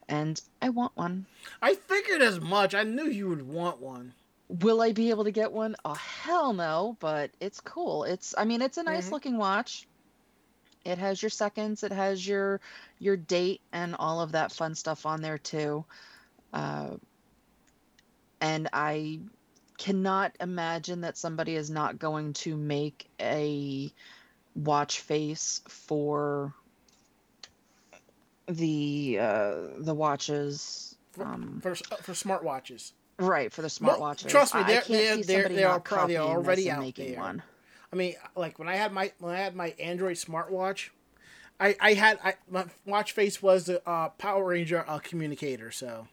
And 0.08 0.40
I 0.60 0.68
want 0.68 0.92
one. 0.94 1.26
I 1.62 1.74
figured 1.74 2.22
as 2.22 2.40
much. 2.40 2.74
I 2.74 2.82
knew 2.82 3.06
you 3.06 3.28
would 3.28 3.48
want 3.48 3.80
one. 3.80 4.12
Will 4.48 4.80
I 4.80 4.92
be 4.92 5.10
able 5.10 5.24
to 5.24 5.32
get 5.32 5.52
one? 5.52 5.74
Oh, 5.84 5.94
hell 5.94 6.52
no, 6.52 6.96
but 7.00 7.30
it's 7.40 7.60
cool. 7.60 8.04
It's, 8.04 8.34
I 8.36 8.44
mean, 8.44 8.62
it's 8.62 8.76
a 8.76 8.82
nice 8.82 9.08
Mhm. 9.08 9.12
looking 9.12 9.38
watch. 9.38 9.86
It 10.86 10.98
has 10.98 11.20
your 11.20 11.30
seconds, 11.30 11.82
it 11.82 11.90
has 11.92 12.26
your 12.26 12.60
your 13.00 13.16
date 13.16 13.60
and 13.72 13.96
all 13.98 14.20
of 14.20 14.32
that 14.32 14.52
fun 14.52 14.74
stuff 14.76 15.04
on 15.04 15.20
there 15.20 15.38
too. 15.38 15.84
Uh, 16.52 16.90
and 18.40 18.68
I 18.72 19.18
cannot 19.78 20.32
imagine 20.40 21.00
that 21.00 21.18
somebody 21.18 21.56
is 21.56 21.70
not 21.70 21.98
going 21.98 22.32
to 22.34 22.56
make 22.56 23.08
a 23.20 23.92
watch 24.54 25.00
face 25.00 25.60
for 25.68 26.54
the 28.46 29.18
uh, 29.20 29.54
the 29.78 29.94
watches. 29.94 30.94
For, 31.12 31.24
Um, 31.24 31.60
for 31.62 31.74
for 31.74 32.12
smartwatches. 32.12 32.92
Right 33.18 33.52
for 33.52 33.62
the 33.62 33.74
Well, 33.80 33.98
smartwatches. 33.98 34.28
trust 34.28 34.54
me, 34.54 34.62
they're- 34.62 34.82
can't 34.82 34.88
they're- 34.88 35.16
they're- 35.24 35.36
somebody 35.42 35.54
they 35.56 35.64
are 35.64 35.72
not 35.74 35.84
probably 35.84 36.16
already 36.18 36.70
out 36.70 36.80
making 36.80 37.12
there. 37.12 37.20
one. 37.20 37.42
I 37.96 37.98
mean, 37.98 38.14
like 38.36 38.58
when 38.58 38.68
I 38.68 38.76
had 38.76 38.92
my 38.92 39.10
when 39.20 39.34
I 39.34 39.38
had 39.38 39.56
my 39.56 39.68
Android 39.80 40.16
smartwatch, 40.16 40.90
I 41.58 41.74
I 41.80 41.94
had 41.94 42.18
I 42.22 42.34
my 42.50 42.66
watch 42.84 43.12
face 43.12 43.40
was 43.40 43.64
the 43.64 43.88
uh, 43.88 44.10
Power 44.10 44.44
Ranger 44.44 44.84
uh, 44.86 44.98
communicator. 44.98 45.70
So 45.70 46.06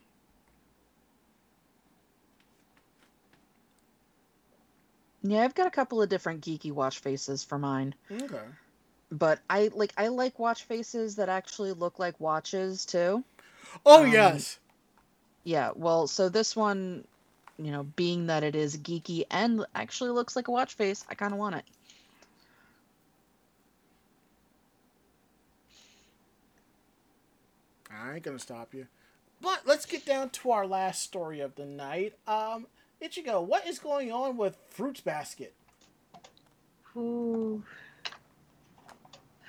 Yeah, 5.21 5.43
I've 5.43 5.55
got 5.55 5.67
a 5.67 5.71
couple 5.71 6.01
of 6.01 6.07
different 6.09 6.41
geeky 6.41 6.71
watch 6.71 6.99
faces 6.99 7.43
for 7.43 7.57
mine, 7.59 7.95
okay. 8.11 8.45
but 9.11 9.39
I 9.49 9.69
like 9.73 9.93
I 9.97 10.07
like 10.07 10.39
watch 10.39 10.63
faces 10.63 11.15
that 11.17 11.29
actually 11.29 11.73
look 11.73 11.99
like 11.99 12.19
watches 12.19 12.85
too. 12.85 13.23
Oh 13.85 14.03
Um, 14.03 14.13
yes. 14.13 14.59
Yeah, 15.43 15.71
well, 15.75 16.07
so 16.07 16.29
this 16.29 16.55
one, 16.55 17.07
you 17.57 17.71
know, 17.71 17.83
being 17.83 18.27
that 18.27 18.43
it 18.43 18.55
is 18.55 18.77
geeky 18.77 19.25
and 19.29 19.65
actually 19.75 20.11
looks 20.11 20.35
like 20.35 20.47
a 20.47 20.51
watch 20.51 20.73
face, 20.73 21.05
I 21.09 21.15
kind 21.15 21.33
of 21.33 21.39
want 21.39 21.55
it. 21.55 21.65
I 27.91 28.15
ain't 28.15 28.23
gonna 28.23 28.39
stop 28.39 28.73
you. 28.73 28.87
But 29.41 29.61
let's 29.65 29.85
get 29.85 30.05
down 30.05 30.29
to 30.31 30.51
our 30.51 30.65
last 30.65 31.03
story 31.03 31.41
of 31.41 31.55
the 31.55 31.65
night. 31.65 32.13
Um, 32.27 32.67
Ichigo, 33.01 33.45
what 33.45 33.67
is 33.67 33.77
going 33.79 34.11
on 34.11 34.37
with 34.37 34.57
Fruits 34.69 35.01
Basket? 35.01 35.53
Ooh. 36.95 37.63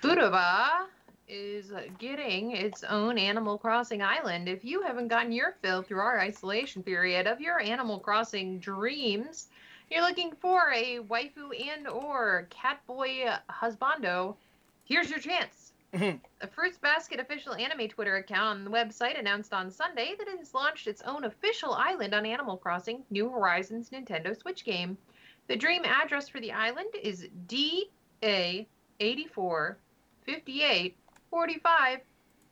Furuba 0.03 0.87
is 1.29 1.73
getting 1.99 2.53
its 2.53 2.85
own 2.85 3.19
Animal 3.19 3.59
Crossing 3.59 4.03
island. 4.03 4.49
If 4.49 4.65
you 4.65 4.83
haven't 4.83 5.09
gotten 5.09 5.33
your 5.33 5.57
fill 5.63 5.83
through 5.83 6.01
our 6.01 6.21
isolation 6.21 6.83
period 6.83 7.27
of 7.27 7.41
your 7.41 7.61
Animal 7.61 7.99
Crossing 7.99 8.59
dreams, 8.59 9.49
you're 9.91 10.03
looking 10.03 10.33
for 10.33 10.73
a 10.73 11.01
waifu 11.01 11.69
and 11.69 11.89
or 11.89 12.49
catboy 12.51 13.39
husbando, 13.51 14.37
here's 14.85 15.11
your 15.11 15.19
chance. 15.19 15.73
The 16.41 16.49
Fruits 16.51 16.79
Basket 16.79 17.21
official 17.21 17.55
anime 17.55 17.89
Twitter 17.89 18.17
account 18.17 18.59
on 18.59 18.65
the 18.65 18.71
website 18.71 19.19
announced 19.19 19.55
on 19.55 19.71
Sunday 19.71 20.15
that 20.19 20.27
it 20.27 20.39
has 20.39 20.53
launched 20.53 20.89
its 20.89 21.03
own 21.03 21.25
official 21.25 21.73
island 21.73 22.15
on 22.15 22.27
Animal 22.27 22.57
Crossing 22.57 23.05
New 23.11 23.31
Horizons 23.31 23.91
Nintendo 23.91 24.37
Switch 24.37 24.65
game. 24.65 24.99
The 25.47 25.57
dream 25.57 25.85
address 25.85 26.29
for 26.29 26.41
the 26.41 26.53
island 26.53 26.89
is 27.01 27.29
DA 27.47 28.67
84 29.01 29.79
58 30.27 30.97
45 31.35 31.99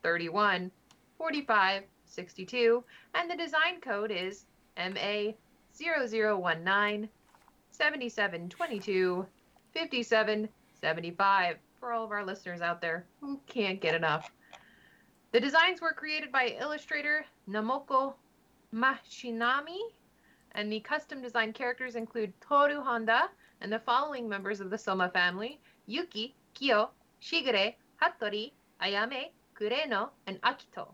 31 0.03 0.69
45 1.17 1.83
62, 2.05 2.85
and 3.15 3.31
the 3.31 3.37
design 3.37 3.81
code 3.81 4.11
is 4.11 4.47
MA 4.77 5.31
0019 5.73 7.09
7722 7.71 9.27
57 9.73 10.49
75 10.81 11.57
for 11.79 11.93
all 11.93 12.05
of 12.05 12.11
our 12.11 12.25
listeners 12.25 12.61
out 12.61 12.81
there 12.81 13.07
who 13.21 13.41
can't 13.47 13.81
get 13.81 13.95
enough. 13.95 14.33
The 15.31 15.39
designs 15.39 15.81
were 15.81 15.93
created 15.93 16.33
by 16.33 16.57
illustrator 16.59 17.25
Namoko 17.49 18.15
Machinami, 18.75 19.79
and 20.57 20.73
the 20.73 20.81
custom 20.81 21.23
designed 21.23 21.55
characters 21.55 21.95
include 21.95 22.33
Toru 22.41 22.81
Honda 22.81 23.31
and 23.61 23.73
the 23.73 23.79
following 23.79 24.29
members 24.29 24.61
of 24.61 24.71
the 24.71 24.79
Soma 24.79 25.09
family 25.09 25.61
Yuki, 25.87 26.35
Kyo, 26.55 26.91
Shigure, 27.23 27.75
Hattori, 28.03 28.51
Ayame, 28.83 29.31
Kureno, 29.55 30.11
and 30.27 30.41
Akito. 30.43 30.89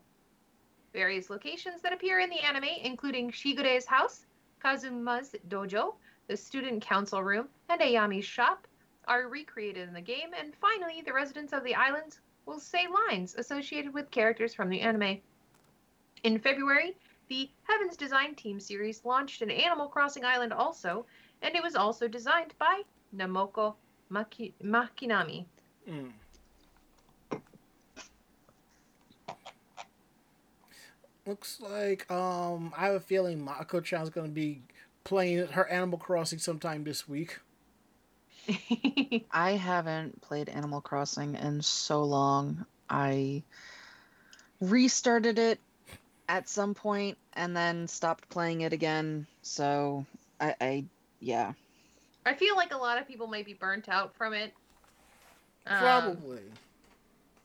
Various 0.93 1.29
locations 1.29 1.81
that 1.81 1.93
appear 1.93 2.19
in 2.19 2.29
the 2.29 2.39
anime, 2.39 2.69
including 2.83 3.31
Shigure's 3.31 3.85
house, 3.85 4.25
Kazuma's 4.63 5.35
dojo, 5.47 5.95
the 6.27 6.37
student 6.37 6.83
council 6.83 7.23
room, 7.23 7.47
and 7.69 7.81
Ayame's 7.81 8.25
shop, 8.25 8.67
are 9.07 9.27
recreated 9.27 9.87
in 9.87 9.93
the 9.93 10.01
game, 10.01 10.29
and 10.39 10.53
finally, 10.61 11.01
the 11.03 11.13
residents 11.13 11.51
of 11.51 11.63
the 11.63 11.73
islands 11.73 12.19
will 12.45 12.59
say 12.59 12.85
lines 13.09 13.35
associated 13.35 13.93
with 13.93 14.11
characters 14.11 14.53
from 14.53 14.69
the 14.69 14.81
anime. 14.81 15.19
In 16.23 16.37
February, 16.37 16.95
the 17.27 17.49
Heavens 17.63 17.97
Design 17.97 18.35
Team 18.35 18.59
series 18.59 19.05
launched 19.05 19.41
an 19.41 19.49
Animal 19.49 19.87
Crossing 19.87 20.25
island 20.25 20.53
also, 20.53 21.05
and 21.41 21.55
it 21.55 21.63
was 21.63 21.75
also 21.75 22.07
designed 22.07 22.53
by 22.59 22.81
Namoko 23.15 23.75
Maki- 24.11 24.53
Makinami. 24.63 25.45
Mm. 25.89 26.11
Looks 31.29 31.61
like 31.61 32.09
um 32.09 32.73
I 32.75 32.87
have 32.87 32.95
a 32.95 32.99
feeling 32.99 33.45
Mako 33.45 33.81
Chan's 33.81 34.09
gonna 34.09 34.29
be 34.29 34.63
playing 35.03 35.45
her 35.49 35.67
Animal 35.69 35.99
Crossing 35.99 36.39
sometime 36.39 36.83
this 36.83 37.07
week. 37.07 37.37
I 39.31 39.51
haven't 39.51 40.21
played 40.21 40.49
Animal 40.49 40.81
Crossing 40.81 41.35
in 41.35 41.61
so 41.61 42.03
long. 42.03 42.65
I 42.89 43.43
restarted 44.59 45.37
it 45.37 45.59
at 46.27 46.49
some 46.49 46.73
point 46.73 47.15
and 47.33 47.55
then 47.55 47.87
stopped 47.87 48.27
playing 48.29 48.61
it 48.61 48.73
again. 48.73 49.27
So 49.43 50.07
I, 50.41 50.55
I 50.59 50.85
yeah. 51.19 51.53
I 52.25 52.33
feel 52.33 52.55
like 52.55 52.73
a 52.73 52.77
lot 52.77 52.99
of 52.99 53.07
people 53.07 53.27
might 53.27 53.45
be 53.45 53.53
burnt 53.53 53.87
out 53.87 54.15
from 54.15 54.33
it. 54.33 54.51
Um, 55.67 55.77
Probably. 55.77 56.41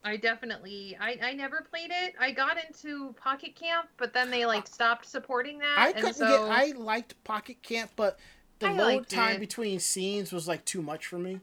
I 0.05 0.17
definitely 0.17 0.95
I, 0.99 1.19
I 1.21 1.33
never 1.33 1.61
played 1.61 1.91
it. 1.91 2.15
I 2.19 2.31
got 2.31 2.57
into 2.63 3.13
Pocket 3.13 3.55
Camp, 3.55 3.89
but 3.97 4.13
then 4.13 4.29
they 4.31 4.45
like 4.45 4.67
stopped 4.67 5.05
supporting 5.05 5.59
that. 5.59 5.89
I 5.89 5.93
and 5.95 6.01
couldn't 6.01 6.19
so 6.19 6.25
get. 6.25 6.43
I 6.47 6.71
liked 6.71 7.23
Pocket 7.23 7.61
Camp, 7.63 7.91
but 7.95 8.19
the 8.59 8.67
I 8.67 8.71
load 8.71 9.07
time 9.09 9.37
it. 9.37 9.39
between 9.39 9.79
scenes 9.79 10.31
was 10.33 10.47
like 10.47 10.65
too 10.65 10.81
much 10.81 11.05
for 11.07 11.19
me. 11.19 11.41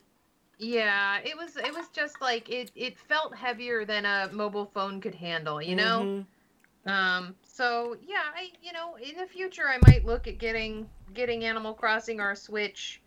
yeah, 0.59 1.19
it 1.25 1.37
was 1.37 1.57
it 1.57 1.73
was 1.75 1.89
just 1.89 2.21
like 2.21 2.49
it 2.49 2.71
it 2.75 2.99
felt 2.99 3.35
heavier 3.37 3.85
than 3.85 4.05
a 4.05 4.29
mobile 4.33 4.67
phone 4.67 5.01
could 5.01 5.15
handle, 5.15 5.61
you 5.61 5.75
know? 5.77 6.09
Mhm. 6.09 6.27
Um 6.87 7.37
so 7.43 7.97
yeah, 8.03 8.25
I 8.35 8.51
you 8.63 8.73
know, 8.73 8.97
in 8.97 9.17
the 9.17 9.27
future 9.27 9.69
I 9.69 9.79
might 9.79 10.05
look 10.05 10.27
at 10.29 10.39
getting 10.39 10.89
getting 11.15 11.45
Animal 11.45 11.75
Crossing 11.75 12.21
or 12.21 12.33
a 12.33 12.37
Switch. 12.37 13.03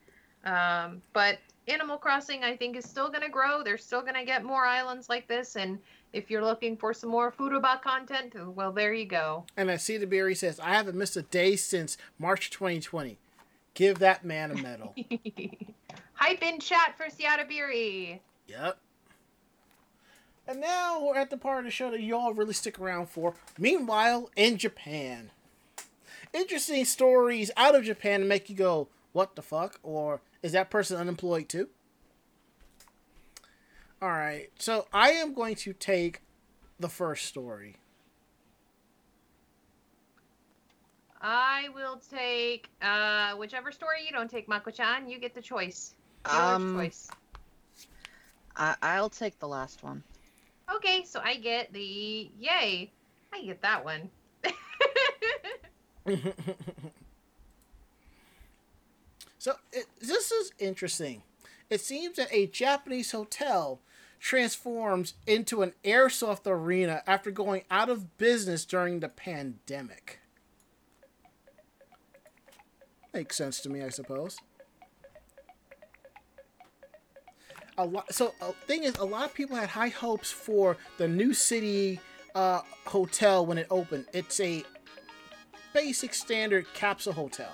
Um 0.46 1.02
but 1.14 1.40
Animal 1.68 1.98
Crossing 1.98 2.44
I 2.44 2.56
think 2.56 2.76
is 2.76 2.86
still 2.86 3.10
going 3.10 3.24
to 3.24 3.30
grow. 3.30 3.64
They're 3.64 3.78
still 3.78 4.02
going 4.02 4.16
to 4.16 4.26
get 4.26 4.44
more 4.44 4.66
islands 4.66 5.10
like 5.10 5.28
this 5.28 5.56
and 5.56 5.80
if 6.14 6.32
you're 6.32 6.44
looking 6.44 6.78
for 6.78 6.94
some 6.94 7.10
more 7.10 7.30
Furuba 7.30 7.82
content, 7.82 8.36
well 8.56 8.72
there 8.72 8.94
you 8.94 9.06
go. 9.06 9.44
And 9.58 9.70
I 9.70 9.76
see 9.76 9.98
the 9.98 10.08
Berry 10.08 10.34
says, 10.34 10.60
"I 10.62 10.70
haven't 10.70 10.98
missed 10.98 11.18
a 11.18 11.24
day 11.24 11.58
since 11.58 11.98
March 12.18 12.50
2020." 12.50 13.18
Give 13.74 14.00
that 14.00 14.24
man 14.24 14.52
a 14.52 14.56
medal. 14.56 14.96
Hype 16.14 16.42
in 16.42 16.60
chat 16.60 16.94
for 16.98 17.10
Seattle 17.10 17.46
Beery. 17.46 18.22
Yep. 18.48 18.78
And 20.48 20.62
now 20.62 21.04
we're 21.04 21.18
at 21.18 21.30
the 21.30 21.38
part 21.38 21.60
of 21.60 21.66
the 21.66 21.72
show 21.72 21.92
that 21.92 22.02
y'all 22.02 22.34
really 22.34 22.54
stick 22.54 22.80
around 22.80 23.10
for. 23.10 23.34
Meanwhile, 23.60 24.30
in 24.38 24.58
Japan. 24.58 25.32
Interesting 26.34 26.86
stories 26.86 27.52
out 27.58 27.76
of 27.76 27.84
Japan 27.84 28.22
to 28.22 28.26
make 28.26 28.50
you 28.50 28.56
go, 28.56 28.88
what 29.12 29.36
the 29.36 29.42
fuck? 29.42 29.80
Or 29.84 30.22
is 30.46 30.52
that 30.52 30.70
person 30.70 30.96
unemployed 30.98 31.50
too? 31.50 31.68
Alright, 34.00 34.52
so 34.60 34.86
I 34.94 35.10
am 35.14 35.34
going 35.34 35.56
to 35.56 35.74
take 35.74 36.22
the 36.80 36.88
first 36.88 37.26
story. 37.26 37.78
I 41.20 41.70
will 41.74 42.00
take 42.12 42.70
uh 42.80 43.32
whichever 43.38 43.72
story 43.72 44.06
you 44.06 44.12
don't 44.12 44.30
take, 44.30 44.48
Mako-chan. 44.48 45.10
You 45.10 45.18
get 45.18 45.34
the 45.34 45.42
choice. 45.42 45.96
Your 46.32 46.40
Um, 46.40 46.76
choice. 46.76 47.10
I, 48.56 48.76
I'll 48.84 49.10
take 49.10 49.40
the 49.40 49.48
last 49.48 49.82
one. 49.82 50.04
Okay, 50.76 51.04
so 51.06 51.22
I 51.24 51.38
get 51.38 51.74
the 51.74 52.30
yay. 52.40 52.92
I 53.34 53.42
get 53.44 53.64
that 53.64 53.84
one. 53.84 54.12
So 59.46 59.54
it, 59.72 59.86
this 60.02 60.32
is 60.32 60.52
interesting. 60.58 61.22
It 61.70 61.80
seems 61.80 62.16
that 62.16 62.30
a 62.32 62.48
Japanese 62.48 63.12
hotel 63.12 63.80
transforms 64.20 65.14
into 65.28 65.62
an 65.62 65.74
airsoft 65.84 66.48
arena 66.48 67.04
after 67.06 67.30
going 67.30 67.62
out 67.70 67.88
of 67.88 68.18
business 68.18 68.66
during 68.66 69.02
the 69.02 69.08
pandemic. 69.08 70.20
Makes 73.14 73.36
sense 73.36 73.60
to 73.60 73.70
me, 73.70 73.84
I 73.84 73.90
suppose. 73.90 74.36
A 77.78 77.86
lot. 77.86 78.12
So, 78.12 78.34
a 78.42 78.52
thing 78.52 78.82
is, 78.82 78.96
a 78.96 79.06
lot 79.06 79.26
of 79.26 79.36
people 79.36 79.58
had 79.58 79.70
high 79.70 79.90
hopes 79.90 80.32
for 80.32 80.76
the 80.98 81.08
new 81.08 81.36
city 81.36 82.00
uh, 82.34 82.62
hotel 82.88 83.46
when 83.46 83.60
it 83.60 83.68
opened. 83.70 84.08
It's 84.12 84.40
a 84.40 84.64
basic 85.72 86.16
standard 86.16 86.66
capsule 86.74 87.14
hotel. 87.14 87.52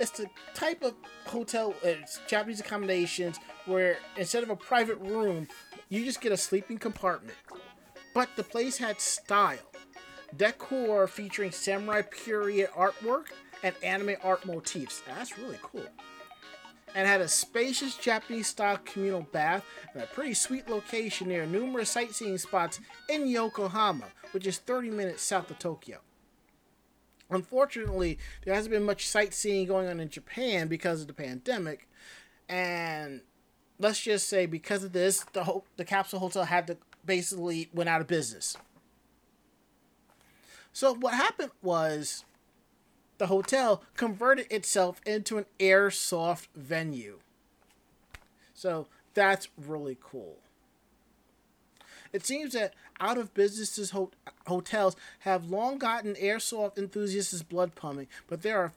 It's 0.00 0.12
the 0.12 0.28
type 0.54 0.82
of 0.82 0.94
hotel, 1.26 1.74
it's 1.82 2.20
Japanese 2.28 2.60
accommodations 2.60 3.38
where 3.66 3.98
instead 4.16 4.44
of 4.44 4.50
a 4.50 4.56
private 4.56 4.98
room, 4.98 5.48
you 5.88 6.04
just 6.04 6.20
get 6.20 6.30
a 6.30 6.36
sleeping 6.36 6.78
compartment. 6.78 7.36
But 8.14 8.28
the 8.36 8.44
place 8.44 8.78
had 8.78 9.00
style, 9.00 9.58
decor 10.36 11.08
featuring 11.08 11.50
samurai 11.50 12.02
period 12.02 12.70
artwork 12.76 13.26
and 13.62 13.74
anime 13.82 14.16
art 14.22 14.46
motifs. 14.46 15.02
That's 15.06 15.36
really 15.36 15.58
cool. 15.62 15.86
And 16.94 17.06
had 17.06 17.20
a 17.20 17.28
spacious 17.28 17.96
Japanese 17.96 18.46
style 18.46 18.78
communal 18.84 19.22
bath 19.32 19.64
and 19.92 20.02
a 20.02 20.06
pretty 20.06 20.34
sweet 20.34 20.68
location 20.68 21.28
near 21.28 21.44
numerous 21.44 21.90
sightseeing 21.90 22.38
spots 22.38 22.80
in 23.08 23.26
Yokohama, 23.26 24.06
which 24.30 24.46
is 24.46 24.58
30 24.58 24.90
minutes 24.90 25.22
south 25.22 25.50
of 25.50 25.58
Tokyo. 25.58 25.98
Unfortunately, 27.30 28.18
there 28.44 28.54
hasn't 28.54 28.72
been 28.72 28.84
much 28.84 29.06
sightseeing 29.06 29.66
going 29.66 29.88
on 29.88 30.00
in 30.00 30.08
Japan 30.08 30.68
because 30.68 31.02
of 31.02 31.06
the 31.06 31.12
pandemic, 31.12 31.88
and 32.48 33.20
let's 33.78 34.00
just 34.00 34.28
say 34.28 34.46
because 34.46 34.82
of 34.82 34.92
this, 34.92 35.24
the 35.32 35.60
the 35.76 35.84
capsule 35.84 36.20
hotel 36.20 36.44
had 36.44 36.66
to 36.68 36.76
basically 37.04 37.68
went 37.72 37.88
out 37.88 38.00
of 38.00 38.06
business. 38.06 38.56
So 40.72 40.94
what 40.94 41.14
happened 41.14 41.50
was, 41.62 42.24
the 43.18 43.26
hotel 43.26 43.82
converted 43.96 44.50
itself 44.50 45.00
into 45.04 45.36
an 45.38 45.46
airsoft 45.58 46.46
venue. 46.54 47.18
So 48.54 48.86
that's 49.14 49.48
really 49.56 49.98
cool. 50.00 50.38
It 52.12 52.24
seems 52.24 52.54
that 52.54 52.74
out 53.00 53.18
of 53.18 53.34
businesses 53.34 53.90
ho- 53.90 54.10
hotels 54.46 54.96
have 55.20 55.50
long 55.50 55.78
gotten 55.78 56.14
airsoft 56.14 56.78
enthusiasts' 56.78 57.42
blood 57.42 57.74
pumping, 57.74 58.08
but 58.26 58.42
there 58.42 58.58
are 58.58 58.72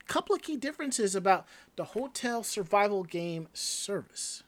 a 0.00 0.04
couple 0.06 0.34
of 0.34 0.42
key 0.42 0.56
differences 0.56 1.14
about 1.14 1.46
the 1.76 1.84
hotel 1.84 2.42
survival 2.42 3.02
game 3.02 3.48
service. 3.52 4.42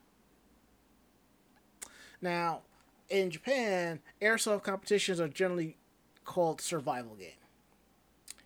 Now, 2.21 2.63
in 3.09 3.31
Japan, 3.31 4.01
airsoft 4.21 4.65
competitions 4.65 5.21
are 5.21 5.29
generally 5.29 5.77
called 6.25 6.61
survival 6.61 7.15
game. 7.15 7.31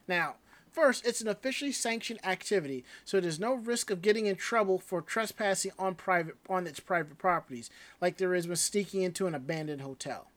Now, 0.07 0.37
first, 0.73 1.07
it's 1.07 1.21
an 1.21 1.29
officially 1.29 1.73
sanctioned 1.73 2.25
activity, 2.25 2.85
so 3.05 3.21
there's 3.21 3.41
no 3.41 3.55
risk 3.55 3.91
of 3.91 4.03
getting 4.03 4.27
in 4.27 4.37
trouble 4.37 4.79
for 4.79 5.01
trespassing 5.01 5.73
on 5.79 5.95
private 5.95 6.37
on 6.49 6.67
its 6.67 6.81
private 6.81 7.19
properties, 7.19 7.71
like 8.01 8.17
there 8.17 8.35
is 8.35 8.47
when 8.47 8.57
sneaking 8.57 9.03
into 9.03 9.27
an 9.27 9.35
abandoned 9.35 9.83
hotel. 9.83 10.29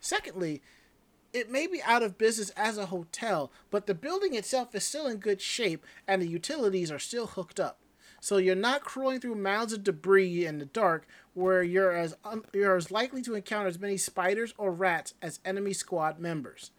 Secondly, 0.00 0.62
it 1.32 1.50
may 1.50 1.66
be 1.66 1.82
out 1.82 2.02
of 2.02 2.18
business 2.18 2.50
as 2.50 2.76
a 2.76 2.86
hotel, 2.86 3.52
but 3.70 3.86
the 3.86 3.94
building 3.94 4.34
itself 4.34 4.74
is 4.74 4.84
still 4.84 5.06
in 5.06 5.18
good 5.18 5.40
shape 5.40 5.84
and 6.08 6.20
the 6.20 6.26
utilities 6.26 6.90
are 6.90 6.98
still 6.98 7.28
hooked 7.28 7.60
up. 7.60 7.78
So 8.20 8.36
you're 8.36 8.54
not 8.54 8.84
crawling 8.84 9.20
through 9.20 9.36
mounds 9.36 9.72
of 9.72 9.84
debris 9.84 10.44
in 10.44 10.58
the 10.58 10.66
dark 10.66 11.06
where 11.32 11.62
you're 11.62 11.92
as 11.92 12.16
un- 12.24 12.44
you're 12.52 12.76
as 12.76 12.90
likely 12.90 13.22
to 13.22 13.34
encounter 13.34 13.68
as 13.68 13.78
many 13.78 13.96
spiders 13.96 14.52
or 14.58 14.72
rats 14.72 15.14
as 15.22 15.40
enemy 15.44 15.72
squad 15.72 16.18
members. 16.18 16.70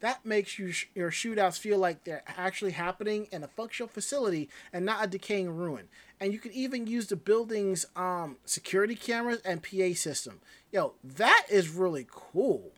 That 0.00 0.26
makes 0.26 0.58
you 0.58 0.72
sh- 0.72 0.86
your 0.94 1.10
shootouts 1.10 1.58
feel 1.58 1.78
like 1.78 2.04
they're 2.04 2.22
actually 2.26 2.72
happening 2.72 3.28
in 3.32 3.42
a 3.42 3.48
functional 3.48 3.88
facility 3.88 4.48
and 4.72 4.84
not 4.84 5.04
a 5.04 5.06
decaying 5.06 5.50
ruin. 5.50 5.88
And 6.20 6.32
you 6.32 6.38
can 6.38 6.52
even 6.52 6.86
use 6.86 7.06
the 7.06 7.16
building's 7.16 7.86
um, 7.96 8.36
security 8.44 8.94
cameras 8.94 9.40
and 9.44 9.62
PA 9.62 9.94
system. 9.94 10.40
Yo, 10.70 10.94
that 11.02 11.46
is 11.50 11.70
really 11.70 12.06
cool. 12.10 12.72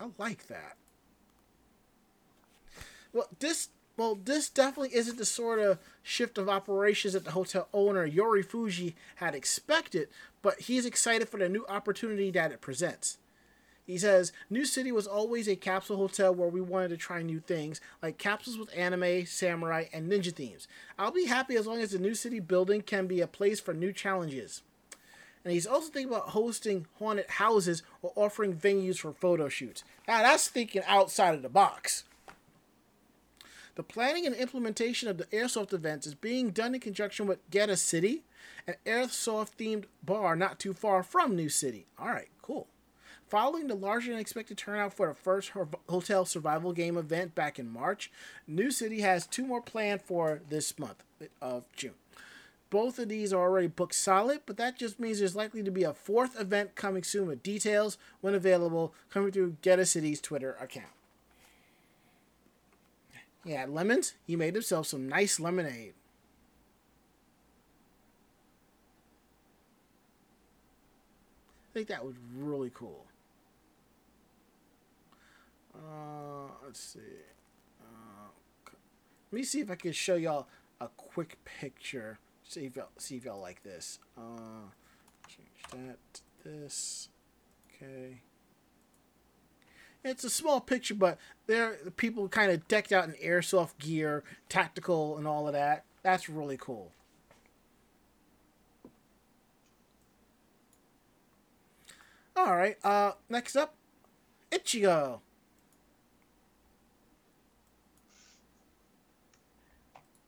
I 0.00 0.08
like 0.18 0.48
that. 0.48 0.76
Well, 3.12 3.28
this 3.38 3.68
well, 3.96 4.18
this 4.22 4.50
definitely 4.50 4.94
isn't 4.94 5.16
the 5.16 5.24
sort 5.24 5.58
of 5.58 5.78
shift 6.02 6.36
of 6.36 6.50
operations 6.50 7.14
that 7.14 7.24
the 7.24 7.30
hotel 7.30 7.68
owner 7.72 8.04
Yori 8.04 8.42
Fuji 8.42 8.94
had 9.16 9.34
expected, 9.34 10.08
but 10.42 10.60
he's 10.60 10.84
excited 10.84 11.30
for 11.30 11.38
the 11.38 11.48
new 11.48 11.64
opportunity 11.66 12.30
that 12.32 12.52
it 12.52 12.60
presents. 12.60 13.16
He 13.86 13.98
says, 13.98 14.32
New 14.50 14.64
City 14.64 14.90
was 14.90 15.06
always 15.06 15.46
a 15.46 15.54
capsule 15.54 15.96
hotel 15.96 16.34
where 16.34 16.48
we 16.48 16.60
wanted 16.60 16.88
to 16.88 16.96
try 16.96 17.22
new 17.22 17.38
things, 17.38 17.80
like 18.02 18.18
capsules 18.18 18.58
with 18.58 18.76
anime, 18.76 19.26
samurai, 19.26 19.84
and 19.92 20.10
ninja 20.10 20.32
themes. 20.32 20.66
I'll 20.98 21.12
be 21.12 21.26
happy 21.26 21.54
as 21.54 21.68
long 21.68 21.80
as 21.80 21.92
the 21.92 22.00
New 22.00 22.14
City 22.14 22.40
building 22.40 22.82
can 22.82 23.06
be 23.06 23.20
a 23.20 23.28
place 23.28 23.60
for 23.60 23.72
new 23.72 23.92
challenges. 23.92 24.62
And 25.44 25.52
he's 25.52 25.68
also 25.68 25.90
thinking 25.90 26.12
about 26.12 26.30
hosting 26.30 26.86
haunted 26.98 27.30
houses 27.30 27.84
or 28.02 28.10
offering 28.16 28.56
venues 28.56 28.98
for 28.98 29.12
photo 29.12 29.48
shoots. 29.48 29.84
Now, 30.08 30.20
that's 30.22 30.48
thinking 30.48 30.82
outside 30.88 31.36
of 31.36 31.42
the 31.42 31.48
box. 31.48 32.02
The 33.76 33.84
planning 33.84 34.26
and 34.26 34.34
implementation 34.34 35.08
of 35.08 35.18
the 35.18 35.26
airsoft 35.26 35.72
events 35.72 36.04
is 36.04 36.14
being 36.14 36.50
done 36.50 36.74
in 36.74 36.80
conjunction 36.80 37.28
with 37.28 37.48
Get 37.50 37.70
a 37.70 37.76
City, 37.76 38.24
an 38.66 38.74
airsoft 38.84 39.50
themed 39.56 39.84
bar 40.02 40.34
not 40.34 40.58
too 40.58 40.72
far 40.72 41.04
from 41.04 41.36
New 41.36 41.48
City. 41.48 41.86
All 41.96 42.08
right. 42.08 42.28
Following 43.28 43.66
the 43.66 43.74
larger 43.74 44.12
than 44.12 44.20
expected 44.20 44.56
turnout 44.56 44.94
for 44.94 45.08
the 45.08 45.14
first 45.14 45.52
hotel 45.88 46.24
survival 46.24 46.72
game 46.72 46.96
event 46.96 47.34
back 47.34 47.58
in 47.58 47.68
March, 47.68 48.10
New 48.46 48.70
City 48.70 49.00
has 49.00 49.26
two 49.26 49.44
more 49.44 49.60
planned 49.60 50.02
for 50.02 50.40
this 50.48 50.78
month. 50.78 51.02
Uh, 51.20 51.24
of 51.40 51.64
June. 51.74 51.94
Both 52.68 52.98
of 52.98 53.08
these 53.08 53.32
are 53.32 53.40
already 53.40 53.68
booked 53.68 53.94
solid, 53.94 54.40
but 54.44 54.56
that 54.56 54.78
just 54.78 54.98
means 55.00 55.18
there's 55.18 55.36
likely 55.36 55.62
to 55.62 55.70
be 55.70 55.84
a 55.84 55.94
fourth 55.94 56.38
event 56.38 56.74
coming 56.74 57.04
soon 57.04 57.28
with 57.28 57.42
details, 57.42 57.96
when 58.20 58.34
available, 58.34 58.92
coming 59.08 59.30
through 59.30 59.56
Get 59.62 59.78
a 59.78 59.86
City's 59.86 60.20
Twitter 60.20 60.56
account. 60.60 60.86
Yeah, 63.44 63.66
lemons. 63.68 64.14
He 64.26 64.34
made 64.34 64.54
himself 64.54 64.88
some 64.88 65.08
nice 65.08 65.38
lemonade. 65.38 65.94
I 71.70 71.72
think 71.72 71.88
that 71.88 72.04
was 72.04 72.16
really 72.34 72.72
cool. 72.74 73.05
Uh, 75.76 76.48
let's 76.64 76.80
see. 76.80 77.00
Uh, 77.80 78.28
let 79.30 79.38
me 79.38 79.42
see 79.44 79.60
if 79.60 79.70
I 79.70 79.74
can 79.74 79.92
show 79.92 80.14
y'all 80.14 80.46
a 80.80 80.88
quick 80.96 81.38
picture. 81.44 82.18
See 82.44 82.66
if 82.66 82.76
y'all 82.76 82.88
see 82.96 83.16
if 83.16 83.24
y'all 83.24 83.40
like 83.40 83.62
this. 83.62 83.98
Uh, 84.16 84.70
change 85.28 85.48
that 85.72 85.98
to 86.14 86.20
this. 86.44 87.08
Okay. 87.68 88.20
It's 90.04 90.22
a 90.22 90.30
small 90.30 90.60
picture, 90.60 90.94
but 90.94 91.18
there 91.48 91.78
people 91.96 92.28
kind 92.28 92.52
of 92.52 92.68
decked 92.68 92.92
out 92.92 93.08
in 93.08 93.14
airsoft 93.14 93.78
gear, 93.78 94.22
tactical, 94.48 95.18
and 95.18 95.26
all 95.26 95.48
of 95.48 95.52
that. 95.54 95.84
That's 96.02 96.28
really 96.28 96.56
cool. 96.56 96.92
All 102.36 102.54
right. 102.54 102.76
Uh, 102.84 103.12
next 103.28 103.56
up, 103.56 103.74
Ichigo. 104.52 105.20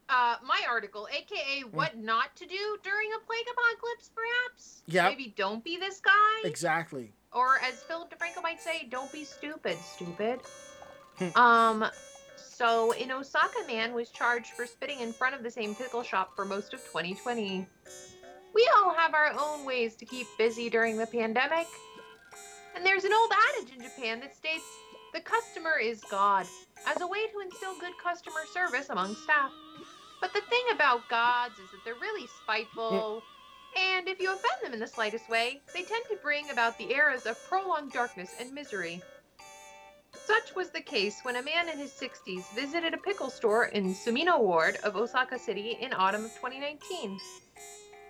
Uh, 0.08 0.36
my 0.46 0.60
article, 0.68 1.06
aka 1.12 1.60
what 1.70 1.98
not 1.98 2.34
to 2.36 2.46
do 2.46 2.78
during 2.82 3.08
a 3.16 3.26
plague 3.26 3.44
apocalypse, 3.52 4.10
perhaps. 4.14 4.82
Yep. 4.86 5.10
Maybe 5.10 5.34
don't 5.36 5.62
be 5.62 5.76
this 5.76 6.00
guy. 6.00 6.48
Exactly. 6.48 7.12
Or 7.32 7.58
as 7.58 7.82
Philip 7.82 8.10
DeFranco 8.10 8.42
might 8.42 8.60
say, 8.60 8.86
don't 8.90 9.12
be 9.12 9.24
stupid, 9.24 9.76
stupid. 9.78 10.40
Hmm. 11.18 11.38
um, 11.38 11.90
so 12.36 12.92
in 12.92 13.12
Osaka, 13.12 13.60
man 13.66 13.92
was 13.92 14.10
charged 14.10 14.52
for 14.52 14.66
spitting 14.66 15.00
in 15.00 15.12
front 15.12 15.34
of 15.34 15.42
the 15.42 15.50
same 15.50 15.74
pickle 15.74 16.02
shop 16.02 16.34
for 16.34 16.44
most 16.44 16.72
of 16.72 16.80
2020. 16.86 17.66
We 18.54 18.70
all 18.76 18.94
have 18.94 19.14
our 19.14 19.32
own 19.38 19.64
ways 19.64 19.94
to 19.96 20.04
keep 20.04 20.26
busy 20.38 20.70
during 20.70 20.96
the 20.96 21.06
pandemic. 21.06 21.66
And 22.74 22.84
there's 22.84 23.04
an 23.04 23.12
old 23.12 23.30
adage 23.30 23.74
in 23.76 23.82
Japan 23.82 24.20
that 24.20 24.34
states, 24.34 24.64
the 25.12 25.20
customer 25.20 25.78
is 25.80 26.02
God, 26.10 26.46
as 26.86 27.00
a 27.00 27.06
way 27.06 27.26
to 27.32 27.40
instill 27.40 27.78
good 27.78 27.92
customer 28.02 28.40
service 28.52 28.88
among 28.88 29.14
staff. 29.14 29.52
But 30.20 30.32
the 30.34 30.40
thing 30.40 30.64
about 30.72 31.08
gods 31.08 31.58
is 31.58 31.70
that 31.70 31.84
they're 31.84 31.94
really 31.94 32.26
spiteful, 32.26 33.24
and 33.76 34.08
if 34.08 34.20
you 34.20 34.28
offend 34.28 34.62
them 34.62 34.72
in 34.74 34.80
the 34.80 34.86
slightest 34.86 35.28
way, 35.28 35.60
they 35.74 35.82
tend 35.82 36.04
to 36.10 36.16
bring 36.22 36.50
about 36.50 36.76
the 36.78 36.92
eras 36.92 37.26
of 37.26 37.42
prolonged 37.44 37.92
darkness 37.92 38.34
and 38.38 38.52
misery. 38.52 39.02
Such 40.24 40.54
was 40.54 40.70
the 40.70 40.80
case 40.80 41.24
when 41.24 41.36
a 41.36 41.42
man 41.42 41.68
in 41.68 41.78
his 41.78 41.92
60s 41.92 42.52
visited 42.54 42.94
a 42.94 42.98
pickle 42.98 43.30
store 43.30 43.66
in 43.66 43.94
Sumino 43.94 44.40
Ward 44.40 44.78
of 44.82 44.96
Osaka 44.96 45.38
City 45.38 45.78
in 45.80 45.92
autumn 45.92 46.24
of 46.24 46.34
2019. 46.34 47.18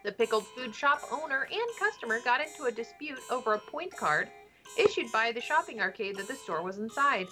The 0.05 0.13
pickled 0.13 0.47
food 0.55 0.75
shop 0.75 1.07
owner 1.11 1.47
and 1.51 1.77
customer 1.79 2.21
got 2.21 2.41
into 2.41 2.65
a 2.65 2.73
dispute 2.73 3.19
over 3.31 3.55
a 3.55 3.71
point 3.71 3.97
card 3.97 4.31
issued 4.77 5.13
by 5.13 5.33
the 5.33 5.41
shopping 5.41 5.81
arcade 5.81 6.17
that 6.17 6.29
the 6.29 6.37
store 6.37 6.63
was 6.63 6.79
inside. 6.79 7.29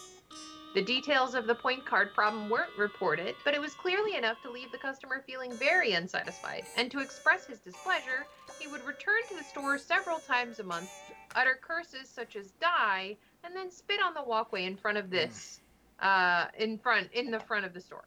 The 0.77 0.83
details 0.83 1.35
of 1.35 1.47
the 1.47 1.55
point 1.55 1.87
card 1.87 2.13
problem 2.13 2.51
weren't 2.51 2.77
reported, 2.77 3.37
but 3.47 3.55
it 3.55 3.61
was 3.63 3.75
clearly 3.75 4.15
enough 4.15 4.43
to 4.43 4.51
leave 4.51 4.71
the 4.71 4.77
customer 4.77 5.25
feeling 5.27 5.57
very 5.57 5.93
unsatisfied, 5.93 6.67
and 6.75 6.91
to 6.91 7.01
express 7.01 7.47
his 7.47 7.61
displeasure, 7.61 8.27
he 8.59 8.67
would 8.67 8.85
return 8.85 9.27
to 9.31 9.37
the 9.37 9.43
store 9.43 9.79
several 9.79 10.21
times 10.21 10.59
a 10.59 10.65
month, 10.65 10.91
utter 11.35 11.59
curses 11.67 12.11
such 12.11 12.37
as 12.37 12.53
die, 12.61 13.17
and 13.43 13.57
then 13.57 13.71
spit 13.71 14.03
on 14.03 14.13
the 14.13 14.23
walkway 14.23 14.67
in 14.67 14.77
front 14.77 14.99
of 14.99 15.09
this, 15.09 15.63
uh, 16.01 16.49
in 16.59 16.77
front, 16.77 17.11
in 17.15 17.31
the 17.31 17.41
front 17.41 17.65
of 17.65 17.73
the 17.73 17.81
store. 17.81 18.05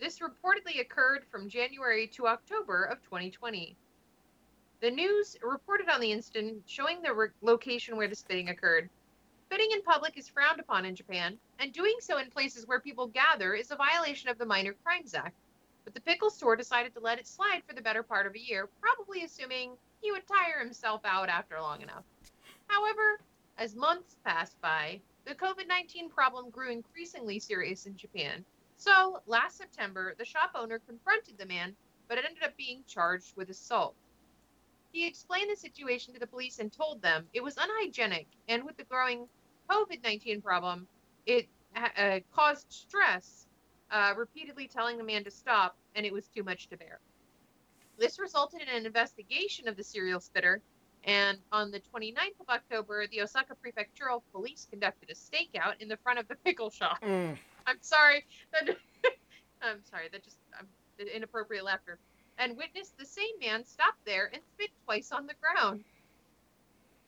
This 0.00 0.20
reportedly 0.20 0.80
occurred 0.80 1.26
from 1.30 1.50
January 1.50 2.06
to 2.14 2.26
October 2.26 2.84
of 2.84 3.02
2020. 3.02 3.76
The 4.80 4.90
news 4.90 5.36
reported 5.42 5.90
on 5.90 6.00
the 6.00 6.10
incident 6.10 6.62
showing 6.66 7.02
the 7.02 7.12
re- 7.12 7.28
location 7.42 7.98
where 7.98 8.08
the 8.08 8.16
spitting 8.16 8.48
occurred. 8.48 8.88
Spitting 9.50 9.72
in 9.72 9.82
public 9.82 10.16
is 10.16 10.28
frowned 10.28 10.60
upon 10.60 10.84
in 10.84 10.94
Japan, 10.94 11.36
and 11.58 11.72
doing 11.72 11.96
so 11.98 12.18
in 12.18 12.30
places 12.30 12.68
where 12.68 12.78
people 12.78 13.08
gather 13.08 13.52
is 13.52 13.72
a 13.72 13.76
violation 13.76 14.28
of 14.28 14.38
the 14.38 14.46
Minor 14.46 14.76
Crimes 14.84 15.12
Act. 15.12 15.34
But 15.82 15.92
the 15.92 16.00
pickle 16.02 16.30
store 16.30 16.54
decided 16.54 16.94
to 16.94 17.00
let 17.00 17.18
it 17.18 17.26
slide 17.26 17.64
for 17.66 17.74
the 17.74 17.82
better 17.82 18.04
part 18.04 18.28
of 18.28 18.34
a 18.36 18.38
year, 18.38 18.68
probably 18.80 19.24
assuming 19.24 19.72
he 20.02 20.12
would 20.12 20.22
tire 20.28 20.60
himself 20.60 21.00
out 21.04 21.28
after 21.28 21.60
long 21.60 21.82
enough. 21.82 22.04
However, 22.68 23.18
as 23.58 23.74
months 23.74 24.14
passed 24.24 24.54
by, 24.60 25.00
the 25.24 25.34
COVID 25.34 25.66
19 25.66 26.10
problem 26.10 26.50
grew 26.50 26.70
increasingly 26.70 27.40
serious 27.40 27.86
in 27.86 27.96
Japan. 27.96 28.44
So, 28.76 29.20
last 29.26 29.58
September, 29.58 30.14
the 30.16 30.24
shop 30.24 30.52
owner 30.54 30.78
confronted 30.78 31.38
the 31.38 31.46
man, 31.46 31.74
but 32.06 32.18
it 32.18 32.24
ended 32.24 32.44
up 32.44 32.56
being 32.56 32.84
charged 32.86 33.36
with 33.36 33.50
assault. 33.50 33.96
He 34.92 35.08
explained 35.08 35.50
the 35.50 35.56
situation 35.56 36.14
to 36.14 36.20
the 36.20 36.26
police 36.28 36.60
and 36.60 36.72
told 36.72 37.02
them 37.02 37.26
it 37.32 37.42
was 37.42 37.56
unhygienic, 37.56 38.28
and 38.46 38.64
with 38.64 38.76
the 38.76 38.84
growing 38.84 39.28
COVID 39.70 40.02
19 40.02 40.40
problem, 40.40 40.86
it 41.26 41.48
uh, 41.76 42.20
caused 42.34 42.66
stress, 42.70 43.46
uh, 43.90 44.14
repeatedly 44.16 44.66
telling 44.66 44.98
the 44.98 45.04
man 45.04 45.24
to 45.24 45.30
stop, 45.30 45.76
and 45.94 46.04
it 46.04 46.12
was 46.12 46.26
too 46.28 46.42
much 46.42 46.68
to 46.68 46.76
bear. 46.76 46.98
This 47.98 48.18
resulted 48.18 48.62
in 48.62 48.68
an 48.68 48.86
investigation 48.86 49.68
of 49.68 49.76
the 49.76 49.84
serial 49.84 50.20
spitter, 50.20 50.60
and 51.04 51.38
on 51.52 51.70
the 51.70 51.80
29th 51.94 52.40
of 52.40 52.48
October, 52.48 53.06
the 53.06 53.22
Osaka 53.22 53.54
Prefectural 53.54 54.22
Police 54.32 54.66
conducted 54.70 55.10
a 55.10 55.14
stakeout 55.14 55.80
in 55.80 55.88
the 55.88 55.96
front 55.98 56.18
of 56.18 56.28
the 56.28 56.34
pickle 56.36 56.70
shop. 56.70 56.98
Mm. 57.02 57.36
I'm 57.66 57.78
sorry. 57.80 58.24
That, 58.52 58.76
I'm 59.62 59.82
sorry. 59.84 60.08
That 60.12 60.24
just 60.24 60.36
inappropriate 61.14 61.64
laughter. 61.64 61.98
And 62.38 62.56
witnessed 62.56 62.98
the 62.98 63.06
same 63.06 63.38
man 63.40 63.64
stop 63.64 63.94
there 64.04 64.30
and 64.32 64.42
spit 64.54 64.70
twice 64.84 65.12
on 65.12 65.26
the 65.26 65.34
ground. 65.40 65.84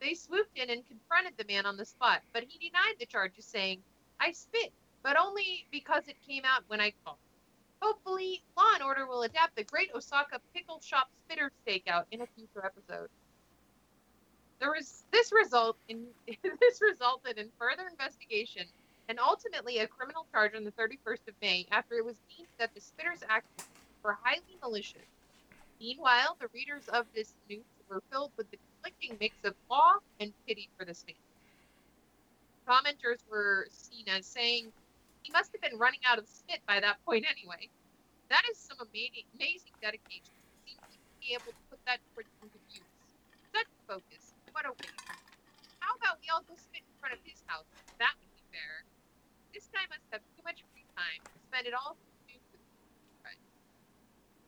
They 0.03 0.15
swooped 0.15 0.59
in 0.59 0.69
and 0.69 0.87
confronted 0.89 1.35
the 1.37 1.45
man 1.45 1.65
on 1.65 1.77
the 1.77 1.85
spot, 1.85 2.23
but 2.33 2.43
he 2.43 2.59
denied 2.59 2.97
the 2.99 3.07
charges, 3.07 3.45
saying, 3.45 3.85
"I 4.19 4.33
spit, 4.33 4.73
but 5.05 5.17
only 5.17 5.69
because 5.71 6.09
it 6.09 6.21
came 6.27 6.45
out 6.45 6.65
when 6.67 6.81
I 6.81 6.93
called." 7.05 7.19
Hopefully, 7.81 8.43
Law 8.57 8.75
and 8.75 8.83
Order 8.83 9.07
will 9.07 9.23
adapt 9.23 9.55
the 9.55 9.63
Great 9.63 9.95
Osaka 9.95 10.41
Pickle 10.53 10.81
Shop 10.81 11.09
Spitter 11.25 11.53
Stakeout 11.65 12.07
in 12.11 12.21
a 12.21 12.27
future 12.27 12.67
episode. 12.67 13.11
There 14.59 14.73
was 14.73 15.05
this 15.13 15.31
result 15.31 15.77
in 15.89 16.09
this 16.43 16.81
resulted 16.81 17.39
in 17.39 17.53
further 17.57 17.87
investigation 17.87 18.67
and 19.09 19.21
ultimately 19.21 19.79
a 19.79 19.87
criminal 19.87 20.27
charge 20.33 20.57
on 20.57 20.65
the 20.65 20.73
31st 20.73 21.29
of 21.29 21.35
May 21.41 21.67
after 21.71 21.95
it 21.95 22.05
was 22.05 22.17
deemed 22.29 22.49
that 22.59 22.75
the 22.75 22.81
spitters 22.81 23.23
actions 23.29 23.69
were 24.03 24.19
highly 24.21 24.59
malicious. 24.61 25.07
Meanwhile, 25.79 26.37
the 26.41 26.49
readers 26.49 26.89
of 26.89 27.07
this 27.15 27.35
news 27.49 27.65
were 27.89 28.03
filled 28.11 28.33
with 28.37 28.51
the 28.51 28.59
conflicting 28.83 29.17
mix 29.21 29.37
of 29.45 29.55
awe 29.71 29.99
and 30.19 30.33
pity 30.47 30.69
for 30.79 30.85
this 30.85 31.05
man. 31.07 31.15
Commenters 32.67 33.23
were 33.31 33.67
seen 33.71 34.07
as 34.09 34.27
saying, 34.27 34.71
he 35.23 35.31
must 35.33 35.53
have 35.53 35.63
been 35.63 35.79
running 35.79 36.01
out 36.07 36.19
of 36.19 36.27
spit 36.27 36.59
by 36.67 36.81
that 36.81 36.99
point 37.07 37.25
anyway. 37.31 37.71
That 38.31 38.43
is 38.51 38.59
some 38.59 38.79
amazing, 38.83 39.27
amazing 39.39 39.75
dedication. 39.79 40.35
Seems 40.67 40.83
to 40.91 40.99
be 41.23 41.35
able 41.35 41.55
to 41.55 41.63
put 41.71 41.79
that 41.87 41.99
towards 42.15 42.31
good 42.43 42.51
use. 42.71 42.91
Such 43.55 43.71
focus. 43.87 44.35
What 44.51 44.67
a 44.67 44.75
waste. 44.75 45.07
How 45.79 45.95
about 45.99 46.19
we 46.19 46.27
all 46.35 46.43
go 46.47 46.55
spit 46.59 46.83
in 46.83 46.95
front 46.99 47.15
of 47.15 47.21
his 47.23 47.39
house? 47.47 47.67
That 48.03 48.15
would 48.19 48.33
be 48.35 48.43
fair. 48.51 48.83
This 49.55 49.69
guy 49.71 49.87
must 49.91 50.07
have 50.11 50.23
too 50.35 50.43
much 50.43 50.65
free 50.75 50.87
time 50.99 51.23
to 51.23 51.39
spend 51.51 51.67
it 51.71 51.75
all. 51.75 51.95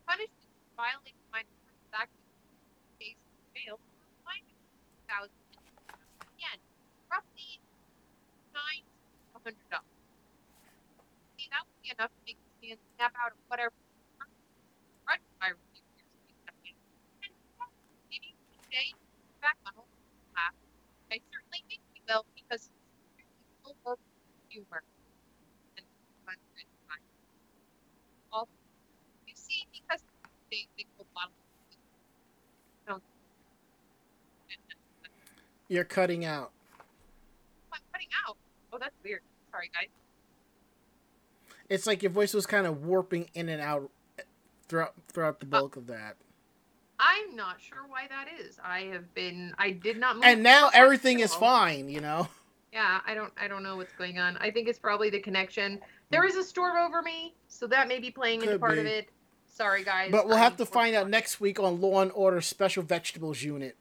Punishment 0.05 0.52
for 0.69 0.85
violating 0.85 1.16
minor 1.32 1.48
crimes 1.65 1.93
act 1.97 2.12
case 3.01 3.16
jail 3.56 3.81
for 3.81 4.28
fine 4.28 4.44
thousand 5.15 5.39
again, 6.35 6.59
roughly 7.11 7.62
nine 8.55 8.85
hundred 9.32 9.55
dollars. 9.70 9.95
See, 11.39 11.47
that 11.51 11.62
would 11.62 11.82
be 11.82 11.91
enough 11.95 12.11
to 12.11 12.20
make 12.27 12.39
man 12.62 12.78
snap 12.97 13.15
out 13.23 13.32
of 13.32 13.39
whatever 13.49 13.74
And 17.24 17.32
maybe 18.11 18.35
one 18.55 18.69
day 18.70 18.95
back 19.43 19.57
on 19.66 19.74
old 19.78 19.89
laugh. 20.36 20.55
I 21.12 21.20
certainly 21.31 21.62
think 21.69 21.82
he 21.95 22.01
will 22.09 22.24
because 22.35 22.70
he's 23.16 23.74
full 23.85 23.99
humor 24.49 24.82
and 25.77 25.86
fun 26.27 26.36
and 26.59 26.69
time. 26.91 27.07
Also, 28.32 28.51
you 29.27 29.35
see, 29.36 29.66
because 29.73 30.03
they 30.51 30.66
they 30.78 30.86
go 30.99 31.07
bottle. 31.15 31.35
No, 32.89 33.01
You're 35.75 35.83
cutting 35.83 36.25
out. 36.25 36.53
I'm 37.73 37.81
cutting 37.93 38.07
out. 38.29 38.37
Oh, 38.73 38.79
that's 38.79 38.95
weird. 39.03 39.23
Sorry, 39.51 39.69
guys. 39.75 39.89
It's 41.69 41.85
like 41.85 42.01
your 42.01 42.13
voice 42.13 42.33
was 42.33 42.47
kind 42.47 42.65
of 42.65 42.85
warping 42.85 43.29
in 43.35 43.49
and 43.49 43.61
out 43.61 43.91
eh, 44.17 44.23
throughout 44.69 44.95
throughout 45.09 45.41
the 45.41 45.47
uh, 45.47 45.49
bulk 45.49 45.75
of 45.75 45.89
that. 45.89 46.15
I'm 47.01 47.35
not 47.35 47.61
sure 47.61 47.81
why 47.89 48.07
that 48.09 48.29
is. 48.41 48.61
I 48.65 48.83
have 48.93 49.13
been. 49.15 49.53
I 49.59 49.73
did 49.73 49.99
not. 49.99 50.15
Move 50.15 50.27
And 50.27 50.45
now 50.45 50.71
everything 50.73 51.19
is 51.19 51.35
fine, 51.35 51.89
you 51.89 52.01
know. 52.01 52.29
Yeah, 52.73 52.99
I 53.07 53.15
don't. 53.15 53.33
I 53.41 53.47
don't 53.47 53.63
know 53.63 53.77
what's 53.77 53.93
going 53.93 54.19
on. 54.19 54.37
I 54.39 54.51
think 54.51 54.67
it's 54.67 54.81
probably 54.81 55.09
the 55.09 55.21
connection. 55.21 55.81
There 56.11 56.25
is 56.25 56.35
a 56.35 56.43
storm 56.43 56.77
over 56.77 57.03
me, 57.03 57.33
so 57.47 57.69
that 57.69 57.87
may 57.87 58.01
be 58.01 58.11
playing 58.11 58.41
into 58.41 58.55
Could 58.55 58.61
part 58.61 58.79
of 58.79 58.87
it. 58.87 59.11
Sorry, 59.47 59.85
guys. 59.85 60.11
But 60.11 60.27
we'll 60.27 60.35
I'm 60.35 60.43
have 60.43 60.57
to 60.57 60.67
find 60.67 60.97
out 60.97 61.09
next 61.09 61.41
week 61.41 61.61
on 61.61 61.81
Law 61.81 62.01
and 62.01 62.11
Order 62.11 62.41
Special 62.41 62.83
Vegetables 62.83 63.45
Unit. 63.45 63.77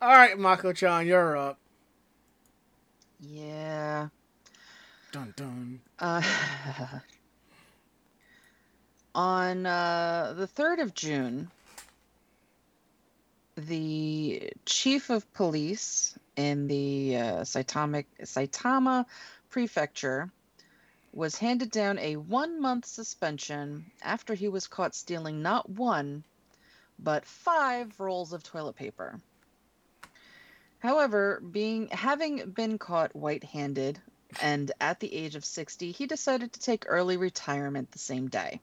All 0.00 0.10
right, 0.10 0.38
Mako-chan, 0.38 1.08
you're 1.08 1.36
up. 1.36 1.58
Yeah. 3.18 4.08
Dun 5.10 5.34
dun. 5.36 5.80
Uh, 5.98 6.22
on 9.16 9.66
uh, 9.66 10.34
the 10.36 10.46
3rd 10.46 10.82
of 10.82 10.94
June, 10.94 11.50
the 13.56 14.52
chief 14.66 15.10
of 15.10 15.32
police 15.32 16.16
in 16.36 16.68
the 16.68 17.16
uh, 17.16 17.40
Saitama, 17.40 18.04
Saitama 18.22 19.04
prefecture 19.50 20.30
was 21.12 21.36
handed 21.36 21.72
down 21.72 21.98
a 21.98 22.14
one 22.14 22.60
month 22.60 22.86
suspension 22.86 23.84
after 24.00 24.34
he 24.34 24.46
was 24.46 24.68
caught 24.68 24.94
stealing 24.94 25.42
not 25.42 25.68
one, 25.68 26.22
but 27.00 27.24
five 27.26 27.98
rolls 27.98 28.32
of 28.32 28.44
toilet 28.44 28.76
paper. 28.76 29.18
However, 30.80 31.40
being 31.40 31.88
having 31.88 32.50
been 32.50 32.78
caught 32.78 33.16
white-handed 33.16 34.00
and 34.40 34.70
at 34.80 35.00
the 35.00 35.12
age 35.12 35.34
of 35.34 35.44
60, 35.44 35.90
he 35.90 36.06
decided 36.06 36.52
to 36.52 36.60
take 36.60 36.84
early 36.86 37.16
retirement 37.16 37.90
the 37.90 37.98
same 37.98 38.28
day. 38.28 38.60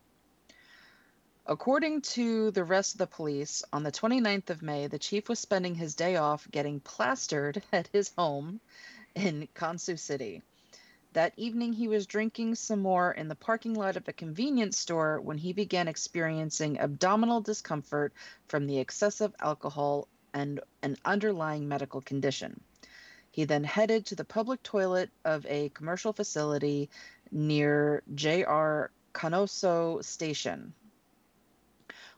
According 1.46 2.02
to 2.02 2.52
the 2.52 2.64
rest 2.64 2.94
of 2.94 3.00
the 3.00 3.08
police, 3.08 3.64
on 3.74 3.84
the 3.84 3.92
29th 3.92 4.50
of 4.50 4.62
May, 4.62 4.88
the 4.88 4.98
chief 4.98 5.28
was 5.28 5.40
spending 5.40 5.76
his 5.76 5.94
day 5.94 6.16
off 6.16 6.50
getting 6.50 6.80
plastered 6.80 7.62
at 7.74 7.88
his 7.88 8.12
home 8.18 8.62
in 9.14 9.48
Konosu 9.54 10.00
City. 10.00 10.42
That 11.14 11.34
evening, 11.38 11.74
he 11.74 11.88
was 11.88 12.08
drinking 12.08 12.56
some 12.56 12.82
more 12.82 13.12
in 13.12 13.28
the 13.28 13.36
parking 13.36 13.74
lot 13.74 13.96
of 13.96 14.08
a 14.08 14.14
convenience 14.14 14.78
store 14.78 15.22
when 15.22 15.38
he 15.38 15.54
began 15.54 15.88
experiencing 15.88 16.80
abdominal 16.80 17.42
discomfort 17.42 18.14
from 18.48 18.68
the 18.68 18.80
excessive 18.80 19.36
alcohol 19.40 20.08
and 20.36 20.60
an 20.84 20.98
underlying 21.06 21.68
medical 21.68 22.02
condition. 22.02 22.62
He 23.32 23.46
then 23.46 23.64
headed 23.64 24.06
to 24.08 24.16
the 24.16 24.26
public 24.26 24.62
toilet 24.62 25.10
of 25.24 25.46
a 25.48 25.70
commercial 25.70 26.14
facility 26.14 26.90
near 27.32 28.04
JR 28.14 28.92
Konosu 29.14 30.04
Station. 30.04 30.74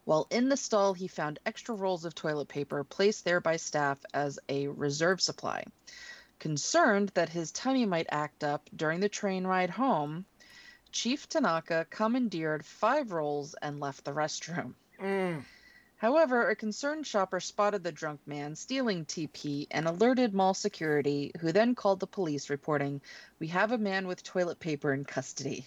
While 0.03 0.27
in 0.31 0.49
the 0.49 0.57
stall, 0.57 0.93
he 0.93 1.07
found 1.07 1.39
extra 1.45 1.75
rolls 1.75 2.05
of 2.05 2.15
toilet 2.15 2.47
paper 2.47 2.83
placed 2.83 3.23
there 3.23 3.39
by 3.39 3.57
staff 3.57 3.99
as 4.13 4.39
a 4.49 4.67
reserve 4.67 5.21
supply. 5.21 5.63
Concerned 6.39 7.09
that 7.13 7.29
his 7.29 7.51
tummy 7.51 7.85
might 7.85 8.07
act 8.09 8.43
up 8.43 8.69
during 8.75 8.99
the 8.99 9.09
train 9.09 9.45
ride 9.45 9.69
home, 9.69 10.25
Chief 10.91 11.27
Tanaka 11.29 11.85
commandeered 11.89 12.65
five 12.65 13.11
rolls 13.11 13.53
and 13.61 13.79
left 13.79 14.05
the 14.05 14.13
restroom. 14.13 14.73
Mm. 14.99 15.43
However, 15.97 16.47
a 16.47 16.55
concerned 16.55 17.07
shopper 17.07 17.39
spotted 17.39 17.83
the 17.83 17.91
drunk 17.91 18.21
man 18.27 18.55
stealing 18.55 19.03
TP 19.03 19.65
and 19.71 19.87
alerted 19.87 20.31
mall 20.31 20.53
security, 20.53 21.31
who 21.39 21.51
then 21.51 21.73
called 21.73 21.99
the 21.99 22.05
police, 22.05 22.51
reporting, 22.51 23.01
We 23.39 23.47
have 23.47 23.71
a 23.71 23.79
man 23.79 24.05
with 24.05 24.21
toilet 24.21 24.59
paper 24.59 24.93
in 24.93 25.05
custody. 25.05 25.65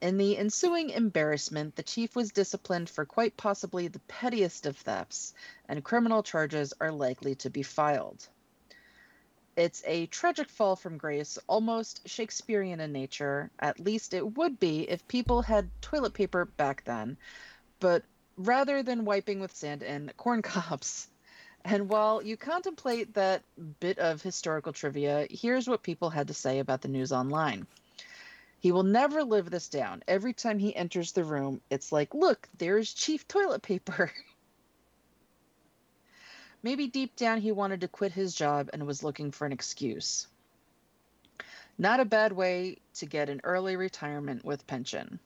In 0.00 0.16
the 0.16 0.38
ensuing 0.38 0.88
embarrassment, 0.88 1.76
the 1.76 1.82
chief 1.82 2.16
was 2.16 2.32
disciplined 2.32 2.88
for 2.88 3.04
quite 3.04 3.36
possibly 3.36 3.86
the 3.86 3.98
pettiest 4.00 4.64
of 4.64 4.78
thefts, 4.78 5.34
and 5.68 5.84
criminal 5.84 6.22
charges 6.22 6.72
are 6.80 6.90
likely 6.90 7.34
to 7.34 7.50
be 7.50 7.62
filed. 7.62 8.26
It's 9.56 9.82
a 9.84 10.06
tragic 10.06 10.48
fall 10.48 10.74
from 10.74 10.96
grace, 10.96 11.38
almost 11.46 12.08
Shakespearean 12.08 12.80
in 12.80 12.92
nature. 12.92 13.50
At 13.58 13.78
least 13.78 14.14
it 14.14 14.38
would 14.38 14.58
be 14.58 14.88
if 14.88 15.06
people 15.06 15.42
had 15.42 15.70
toilet 15.82 16.14
paper 16.14 16.46
back 16.46 16.84
then. 16.84 17.18
But 17.78 18.04
rather 18.36 18.82
than 18.82 19.04
wiping 19.04 19.40
with 19.40 19.54
sand 19.54 19.82
and 19.82 20.16
corn 20.16 20.42
cobs. 20.42 21.08
And 21.64 21.88
while 21.88 22.22
you 22.22 22.36
contemplate 22.36 23.14
that 23.14 23.42
bit 23.78 23.98
of 23.98 24.20
historical 24.20 24.72
trivia, 24.72 25.26
here's 25.30 25.68
what 25.68 25.82
people 25.82 26.10
had 26.10 26.28
to 26.28 26.34
say 26.34 26.58
about 26.58 26.82
the 26.82 26.88
news 26.88 27.12
online. 27.12 27.66
He 28.58 28.72
will 28.72 28.82
never 28.82 29.24
live 29.24 29.50
this 29.50 29.68
down. 29.68 30.02
Every 30.06 30.32
time 30.32 30.58
he 30.58 30.74
enters 30.74 31.12
the 31.12 31.24
room, 31.24 31.60
it's 31.70 31.92
like, 31.92 32.14
look, 32.14 32.48
there's 32.58 32.92
chief 32.92 33.26
toilet 33.26 33.62
paper. 33.62 34.12
Maybe 36.62 36.86
deep 36.86 37.16
down 37.16 37.40
he 37.40 37.50
wanted 37.50 37.80
to 37.80 37.88
quit 37.88 38.12
his 38.12 38.34
job 38.34 38.70
and 38.72 38.86
was 38.86 39.02
looking 39.02 39.32
for 39.32 39.46
an 39.46 39.52
excuse. 39.52 40.28
Not 41.76 41.98
a 41.98 42.04
bad 42.04 42.32
way 42.32 42.78
to 42.94 43.06
get 43.06 43.28
an 43.28 43.40
early 43.42 43.76
retirement 43.76 44.44
with 44.44 44.66
pension. 44.66 45.18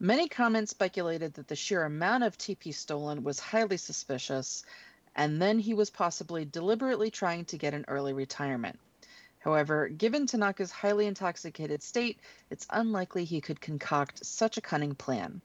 Many 0.00 0.28
comments 0.28 0.70
speculated 0.70 1.34
that 1.34 1.48
the 1.48 1.56
sheer 1.56 1.82
amount 1.82 2.22
of 2.22 2.38
TP 2.38 2.72
stolen 2.72 3.24
was 3.24 3.40
highly 3.40 3.76
suspicious, 3.76 4.62
and 5.16 5.42
then 5.42 5.58
he 5.58 5.74
was 5.74 5.90
possibly 5.90 6.44
deliberately 6.44 7.10
trying 7.10 7.46
to 7.46 7.58
get 7.58 7.74
an 7.74 7.84
early 7.88 8.12
retirement. 8.12 8.78
However, 9.40 9.88
given 9.88 10.28
Tanaka's 10.28 10.70
highly 10.70 11.06
intoxicated 11.06 11.82
state, 11.82 12.20
it's 12.48 12.68
unlikely 12.70 13.24
he 13.24 13.40
could 13.40 13.60
concoct 13.60 14.24
such 14.24 14.56
a 14.56 14.60
cunning 14.60 14.94
plan. 14.94 15.42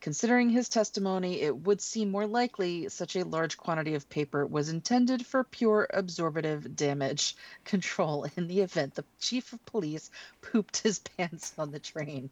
Considering 0.00 0.48
his 0.48 0.70
testimony, 0.70 1.42
it 1.42 1.54
would 1.54 1.82
seem 1.82 2.10
more 2.10 2.26
likely 2.26 2.88
such 2.88 3.14
a 3.14 3.26
large 3.26 3.58
quantity 3.58 3.94
of 3.94 4.08
paper 4.08 4.46
was 4.46 4.70
intended 4.70 5.26
for 5.26 5.44
pure 5.44 5.86
absorptive 5.92 6.74
damage 6.74 7.36
control 7.64 8.26
in 8.36 8.46
the 8.46 8.62
event 8.62 8.94
the 8.94 9.04
chief 9.20 9.52
of 9.52 9.64
police 9.66 10.10
pooped 10.40 10.78
his 10.78 10.98
pants 11.18 11.52
on 11.58 11.72
the 11.72 11.78
train. 11.78 12.30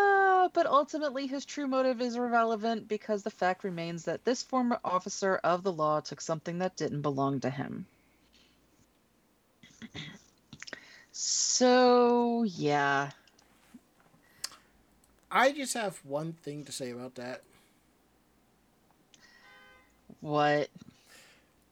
Uh, 0.00 0.48
but 0.54 0.66
ultimately, 0.66 1.26
his 1.26 1.44
true 1.44 1.66
motive 1.66 2.00
is 2.00 2.16
irrelevant 2.16 2.88
because 2.88 3.22
the 3.22 3.30
fact 3.30 3.62
remains 3.62 4.04
that 4.04 4.24
this 4.24 4.42
former 4.42 4.80
officer 4.82 5.36
of 5.44 5.62
the 5.62 5.72
law 5.72 6.00
took 6.00 6.20
something 6.20 6.58
that 6.58 6.76
didn't 6.76 7.02
belong 7.02 7.40
to 7.40 7.50
him. 7.50 7.84
So, 11.12 12.44
yeah. 12.44 13.10
I 15.30 15.52
just 15.52 15.74
have 15.74 16.00
one 16.04 16.32
thing 16.32 16.64
to 16.64 16.72
say 16.72 16.90
about 16.90 17.16
that. 17.16 17.42
What? 20.20 20.70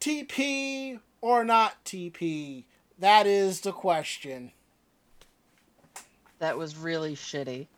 TP 0.01 1.01
or 1.23 1.43
not 1.45 1.83
TP? 1.85 2.65
That 2.99 3.27
is 3.27 3.63
the 3.63 3.73
question. 3.73 4.53
That 6.39 6.59
was 6.59 6.77
really 6.77 7.17
shitty. 7.17 7.69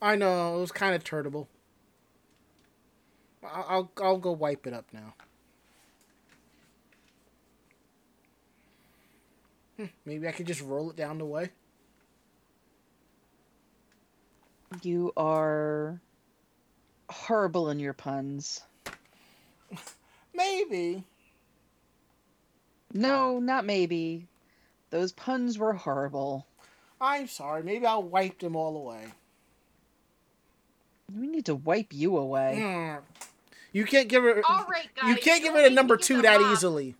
I 0.00 0.16
know 0.16 0.56
it 0.56 0.60
was 0.60 0.72
kind 0.72 0.94
of 0.94 1.04
turtable. 1.04 1.46
I'll, 3.44 3.66
I'll 3.68 3.90
I'll 4.02 4.18
go 4.18 4.32
wipe 4.32 4.66
it 4.66 4.72
up 4.74 4.86
now. 4.92 5.14
Hmm, 9.76 9.84
Maybe 10.04 10.26
I 10.26 10.32
could 10.32 10.46
just 10.46 10.62
roll 10.62 10.90
it 10.90 10.96
down 10.96 11.18
the 11.18 11.24
way. 11.24 11.50
You 14.82 15.12
are 15.16 16.00
horrible 17.08 17.70
in 17.70 17.78
your 17.78 17.92
puns. 17.92 18.62
Maybe. 20.34 21.04
No, 22.92 23.38
not 23.38 23.64
maybe. 23.64 24.26
Those 24.90 25.12
puns 25.12 25.58
were 25.58 25.74
horrible. 25.74 26.46
I'm 27.00 27.26
sorry. 27.26 27.62
Maybe 27.62 27.84
I'll 27.84 28.02
wipe 28.02 28.38
them 28.38 28.56
all 28.56 28.76
away. 28.76 29.06
We 31.14 31.26
need 31.26 31.46
to 31.46 31.54
wipe 31.54 31.92
you 31.92 32.16
away. 32.16 32.60
Hmm. 32.60 33.04
You 33.72 33.84
can't 33.84 34.08
give 34.08 34.24
it. 34.24 34.42
All 34.48 34.64
right, 34.64 34.88
guys. 34.94 35.10
You 35.10 35.16
can't 35.16 35.42
give 35.42 35.52
don't 35.54 35.64
it 35.64 35.72
a 35.72 35.74
number 35.74 35.96
two 35.96 36.22
that 36.22 36.40
up. 36.40 36.52
easily. 36.52 36.94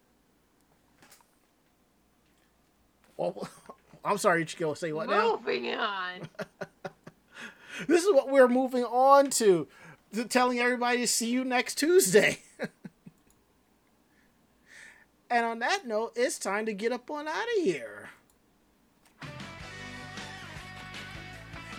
Well, 3.16 3.48
I'm 4.04 4.18
sorry, 4.18 4.44
Ichigo. 4.44 4.76
Say 4.76 4.92
what 4.92 5.08
now? 5.08 5.36
Moving 5.36 5.74
on. 5.74 6.28
This 7.86 8.04
is 8.04 8.12
what 8.14 8.30
we're 8.30 8.48
moving 8.48 8.84
on 8.84 9.28
to. 9.32 9.68
to 10.14 10.24
telling 10.24 10.58
everybody 10.58 10.98
to 10.98 11.06
see 11.06 11.28
you 11.30 11.44
next 11.44 11.74
Tuesday. 11.76 12.38
and 15.30 15.44
on 15.44 15.58
that 15.58 15.86
note, 15.86 16.12
it's 16.16 16.38
time 16.38 16.64
to 16.64 16.72
get 16.72 16.90
up 16.90 17.10
on 17.10 17.28
out 17.28 17.44
of 17.58 17.64
here. 17.64 18.08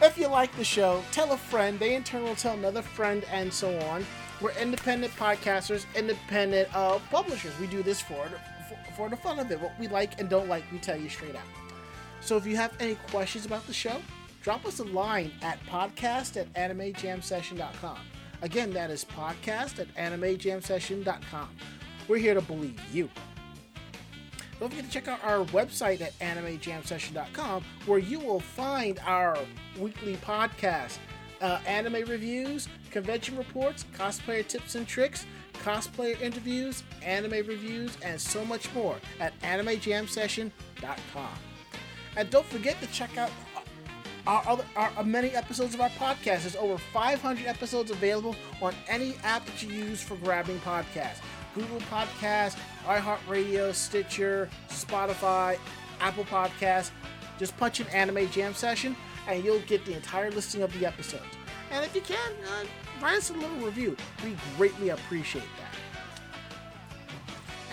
If 0.02 0.18
you 0.18 0.28
like 0.28 0.56
the 0.56 0.64
show, 0.64 1.04
tell 1.12 1.32
a 1.32 1.38
friend. 1.38 1.80
They 1.80 1.96
in 1.96 2.04
turn 2.04 2.24
will 2.24 2.36
tell 2.36 2.54
another 2.54 2.84
friend, 2.84 3.24
and 3.32 3.52
so 3.52 3.78
on. 3.82 4.06
We're 4.40 4.52
independent 4.52 5.12
podcasters, 5.16 5.86
independent 5.96 6.70
uh, 6.76 7.00
publishers. 7.10 7.58
We 7.60 7.66
do 7.66 7.82
this 7.82 8.00
for, 8.00 8.30
for 8.70 8.78
for 8.96 9.10
the 9.10 9.18
fun 9.18 9.40
of 9.40 9.52
it. 9.52 9.60
What 9.60 9.74
we 9.80 9.88
like 9.88 10.20
and 10.20 10.30
don't 10.30 10.48
like, 10.48 10.64
we 10.72 10.78
tell 10.78 10.98
you 10.98 11.10
straight 11.10 11.36
out. 11.36 11.42
So 12.22 12.38
if 12.38 12.46
you 12.46 12.56
have 12.58 12.74
any 12.80 12.96
questions 13.10 13.46
about 13.46 13.66
the 13.66 13.74
show, 13.74 14.02
drop 14.44 14.66
us 14.66 14.80
a 14.80 14.84
line 14.84 15.32
at 15.42 15.64
podcast 15.66 16.38
at 16.38 16.52
animejamsession.com. 16.54 18.00
Again, 18.42 18.72
that 18.74 18.92
is 18.92 19.04
podcast 19.04 19.80
at 19.80 19.94
animejamsession.com. 19.96 21.50
We're 22.08 22.18
here 22.18 22.34
to 22.36 22.42
believe 22.42 22.80
you. 22.94 23.10
Don't 24.60 24.70
forget 24.70 24.86
to 24.86 24.92
check 24.92 25.08
out 25.08 25.24
our 25.24 25.46
website 25.48 26.02
at 26.02 26.18
animejamsession.com 26.20 27.64
where 27.86 28.00
you 28.00 28.20
will 28.20 28.40
find 28.40 29.00
our 29.06 29.38
weekly 29.80 30.16
podcast, 30.18 30.98
uh, 31.42 31.60
anime 31.68 32.08
reviews, 32.08 32.68
convention 32.90 33.38
reports, 33.38 33.86
cosplayer 33.96 34.48
tips 34.48 34.76
and 34.76 34.88
tricks, 34.88 35.26
cosplayer 35.64 36.20
interviews, 36.22 36.84
anime 37.04 37.46
reviews, 37.46 37.98
and 38.04 38.20
so 38.20 38.44
much 38.46 38.74
more 38.74 38.96
at 39.20 39.40
animejamsession.com. 39.42 41.30
And 42.16 42.30
don't 42.32 42.46
forget 42.48 42.82
to 42.82 42.88
check 42.88 43.16
out 43.18 43.30
our, 44.26 44.44
other, 44.48 44.66
our 44.76 45.04
many 45.04 45.30
episodes 45.30 45.74
of 45.74 45.82
our 45.82 45.90
podcast. 45.92 46.42
There's 46.42 46.56
over 46.56 46.78
500 46.78 47.46
episodes 47.46 47.92
available 47.92 48.36
on 48.62 48.74
any 48.88 49.16
app 49.24 49.46
that 49.46 49.64
you 49.64 49.70
use 49.70 50.02
for 50.02 50.16
grabbing 50.18 50.60
podcasts. 50.60 51.22
Google 51.58 51.80
Podcast, 51.90 52.56
iHeartRadio, 52.86 53.74
Stitcher, 53.74 54.48
Spotify, 54.70 55.58
Apple 56.00 56.26
Podcast. 56.26 56.92
Just 57.40 57.58
punch 57.58 57.80
in 57.80 57.88
Anime 57.88 58.30
Jam 58.30 58.54
Session 58.54 58.96
and 59.28 59.44
you'll 59.44 59.60
get 59.62 59.84
the 59.86 59.94
entire 59.94 60.30
listing 60.32 60.62
of 60.62 60.72
the 60.80 60.86
episodes. 60.86 61.24
And 61.72 61.84
if 61.84 61.96
you 61.96 62.02
can, 62.02 62.32
uh, 62.46 62.66
write 63.02 63.18
us 63.18 63.32
a 63.32 63.34
little 63.34 63.58
review. 63.58 63.98
We 64.24 64.36
greatly 64.56 64.90
appreciate 64.90 65.44
that. 65.44 65.74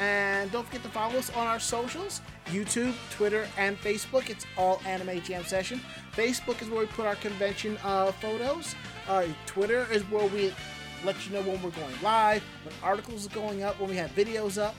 And 0.02 0.50
don't 0.50 0.66
forget 0.66 0.82
to 0.82 0.88
follow 0.88 1.18
us 1.18 1.30
on 1.36 1.46
our 1.46 1.60
socials 1.60 2.20
YouTube, 2.46 2.94
Twitter, 3.10 3.46
and 3.56 3.78
Facebook. 3.78 4.28
It's 4.28 4.44
all 4.58 4.80
Anime 4.86 5.20
Jam 5.22 5.44
Session. 5.44 5.80
Facebook 6.14 6.60
is 6.60 6.68
where 6.68 6.80
we 6.80 6.86
put 6.86 7.06
our 7.06 7.16
convention 7.16 7.78
uh, 7.84 8.12
photos. 8.12 8.74
Uh, 9.08 9.24
Twitter 9.46 9.86
is 9.90 10.02
where 10.10 10.26
we 10.26 10.52
let 11.04 11.26
you 11.26 11.32
know 11.32 11.42
when 11.42 11.62
we're 11.62 11.70
going 11.70 11.94
live, 12.02 12.42
when 12.64 12.74
articles 12.82 13.26
are 13.26 13.34
going 13.34 13.62
up, 13.62 13.78
when 13.80 13.90
we 13.90 13.96
have 13.96 14.10
videos 14.14 14.60
up. 14.60 14.74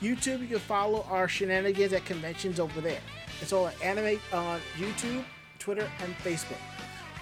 YouTube, 0.00 0.40
you 0.40 0.46
can 0.46 0.58
follow 0.58 1.04
our 1.10 1.28
shenanigans 1.28 1.92
at 1.92 2.04
conventions 2.04 2.58
over 2.58 2.80
there. 2.80 3.00
It's 3.40 3.52
all 3.52 3.68
at 3.68 3.80
Anime 3.82 4.18
on 4.32 4.60
YouTube, 4.76 5.24
Twitter, 5.58 5.88
and 6.02 6.14
Facebook. 6.18 6.58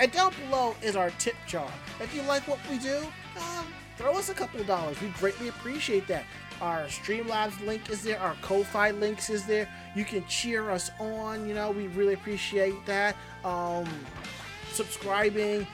And 0.00 0.12
down 0.12 0.32
below 0.46 0.76
is 0.82 0.94
our 0.94 1.10
tip 1.18 1.34
jar. 1.46 1.70
If 2.00 2.14
you 2.14 2.22
like 2.22 2.46
what 2.46 2.60
we 2.70 2.78
do, 2.78 2.98
um, 3.36 3.66
throw 3.96 4.16
us 4.16 4.28
a 4.28 4.34
couple 4.34 4.60
of 4.60 4.66
dollars. 4.66 5.00
We 5.00 5.08
greatly 5.08 5.48
appreciate 5.48 6.06
that. 6.06 6.24
Our 6.60 6.84
Streamlabs 6.84 7.64
link 7.66 7.88
is 7.90 8.02
there. 8.02 8.18
Our 8.20 8.34
Ko-Fi 8.42 8.92
links 8.92 9.30
is 9.30 9.46
there. 9.46 9.68
You 9.96 10.04
can 10.04 10.24
cheer 10.26 10.70
us 10.70 10.90
on. 11.00 11.48
You 11.48 11.54
know, 11.54 11.70
we 11.70 11.88
really 11.88 12.14
appreciate 12.14 12.84
that. 12.86 13.16
Um, 13.44 13.88
subscribing, 14.72 15.66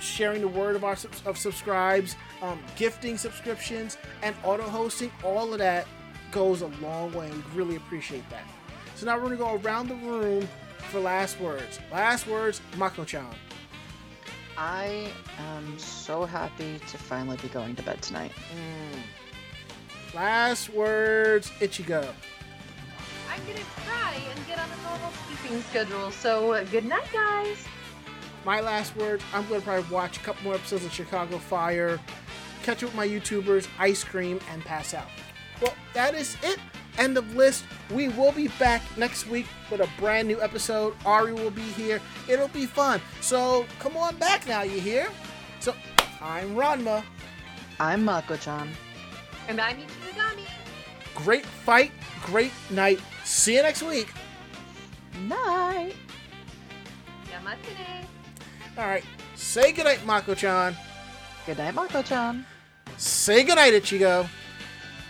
sharing 0.00 0.40
the 0.40 0.48
word 0.48 0.76
of 0.76 0.84
our 0.84 0.96
of 1.24 1.38
subscribes, 1.38 2.16
um, 2.42 2.60
gifting 2.76 3.16
subscriptions, 3.18 3.96
and 4.22 4.34
auto 4.44 4.64
hosting. 4.64 5.10
All 5.22 5.52
of 5.52 5.58
that 5.58 5.86
goes 6.30 6.62
a 6.62 6.68
long 6.82 7.12
way. 7.12 7.30
We 7.30 7.42
really 7.54 7.76
appreciate 7.76 8.28
that. 8.30 8.44
So 8.94 9.06
now 9.06 9.16
we're 9.16 9.36
gonna 9.36 9.36
go 9.36 9.60
around 9.66 9.88
the 9.88 9.96
room 9.96 10.48
for 10.90 11.00
last 11.00 11.40
words. 11.40 11.80
Last 11.92 12.26
words, 12.26 12.60
Mako-chan. 12.76 13.34
I 14.58 15.10
am 15.38 15.78
so 15.78 16.24
happy 16.24 16.78
to 16.78 16.98
finally 16.98 17.36
be 17.38 17.48
going 17.48 17.76
to 17.76 17.82
bed 17.82 18.00
tonight. 18.00 18.32
Mm. 18.54 20.14
Last 20.14 20.70
words, 20.70 21.50
Ichigo. 21.60 22.08
I'm 23.30 23.40
gonna 23.46 23.58
try 23.84 24.14
and 24.30 24.46
get 24.46 24.58
on 24.58 24.68
a 24.70 24.82
normal 24.82 25.12
sleeping 25.26 25.60
schedule. 25.62 26.10
So 26.10 26.52
uh, 26.52 26.64
good 26.64 26.86
night, 26.86 27.06
guys. 27.12 27.66
My 28.46 28.60
last 28.60 28.96
words, 28.96 29.22
I'm 29.34 29.46
gonna 29.48 29.60
probably 29.60 29.92
watch 29.92 30.16
a 30.16 30.20
couple 30.20 30.44
more 30.44 30.54
episodes 30.54 30.86
of 30.86 30.92
Chicago 30.92 31.36
Fire, 31.36 32.00
catch 32.66 32.82
up 32.82 32.88
with 32.88 32.96
my 32.96 33.06
YouTubers, 33.06 33.68
ice 33.78 34.02
cream, 34.02 34.40
and 34.50 34.60
pass 34.64 34.92
out. 34.92 35.06
Well, 35.62 35.72
that 35.94 36.14
is 36.14 36.36
it. 36.42 36.58
End 36.98 37.16
of 37.16 37.36
list. 37.36 37.64
We 37.94 38.08
will 38.08 38.32
be 38.32 38.48
back 38.58 38.82
next 38.98 39.28
week 39.28 39.46
with 39.70 39.80
a 39.80 39.88
brand 40.00 40.26
new 40.26 40.42
episode. 40.42 40.94
Ari 41.06 41.32
will 41.32 41.52
be 41.52 41.62
here. 41.62 42.00
It'll 42.28 42.48
be 42.48 42.66
fun. 42.66 43.00
So 43.20 43.66
come 43.78 43.96
on 43.96 44.16
back 44.16 44.48
now, 44.48 44.62
you 44.62 44.80
hear? 44.80 45.06
So 45.60 45.76
I'm 46.20 46.56
Ranma. 46.56 47.04
I'm 47.78 48.04
Mako-chan. 48.04 48.68
And 49.48 49.60
I'm 49.60 49.76
Ichigami. 49.76 50.46
Great 51.14 51.46
fight, 51.46 51.92
great 52.24 52.52
night. 52.70 52.98
See 53.22 53.54
you 53.54 53.62
next 53.62 53.84
week. 53.84 54.12
Night. 55.28 55.94
Jamatane. 57.30 58.06
All 58.76 58.86
right. 58.86 59.04
Say 59.36 59.70
goodnight, 59.70 60.04
Mako-chan. 60.04 60.76
Good 61.46 61.58
night, 61.58 61.74
Mako-chan. 61.74 62.44
Say 62.96 63.42
goodnight, 63.44 63.74
Ichigo. 63.74 64.28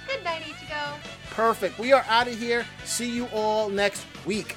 Good 0.08 0.24
night, 0.24 0.42
Ichigo. 0.42 0.98
Perfect. 1.30 1.78
We 1.78 1.92
are 1.92 2.04
out 2.08 2.26
of 2.28 2.38
here. 2.38 2.64
See 2.84 3.10
you 3.10 3.26
all 3.32 3.68
next 3.68 4.04
week. 4.24 4.56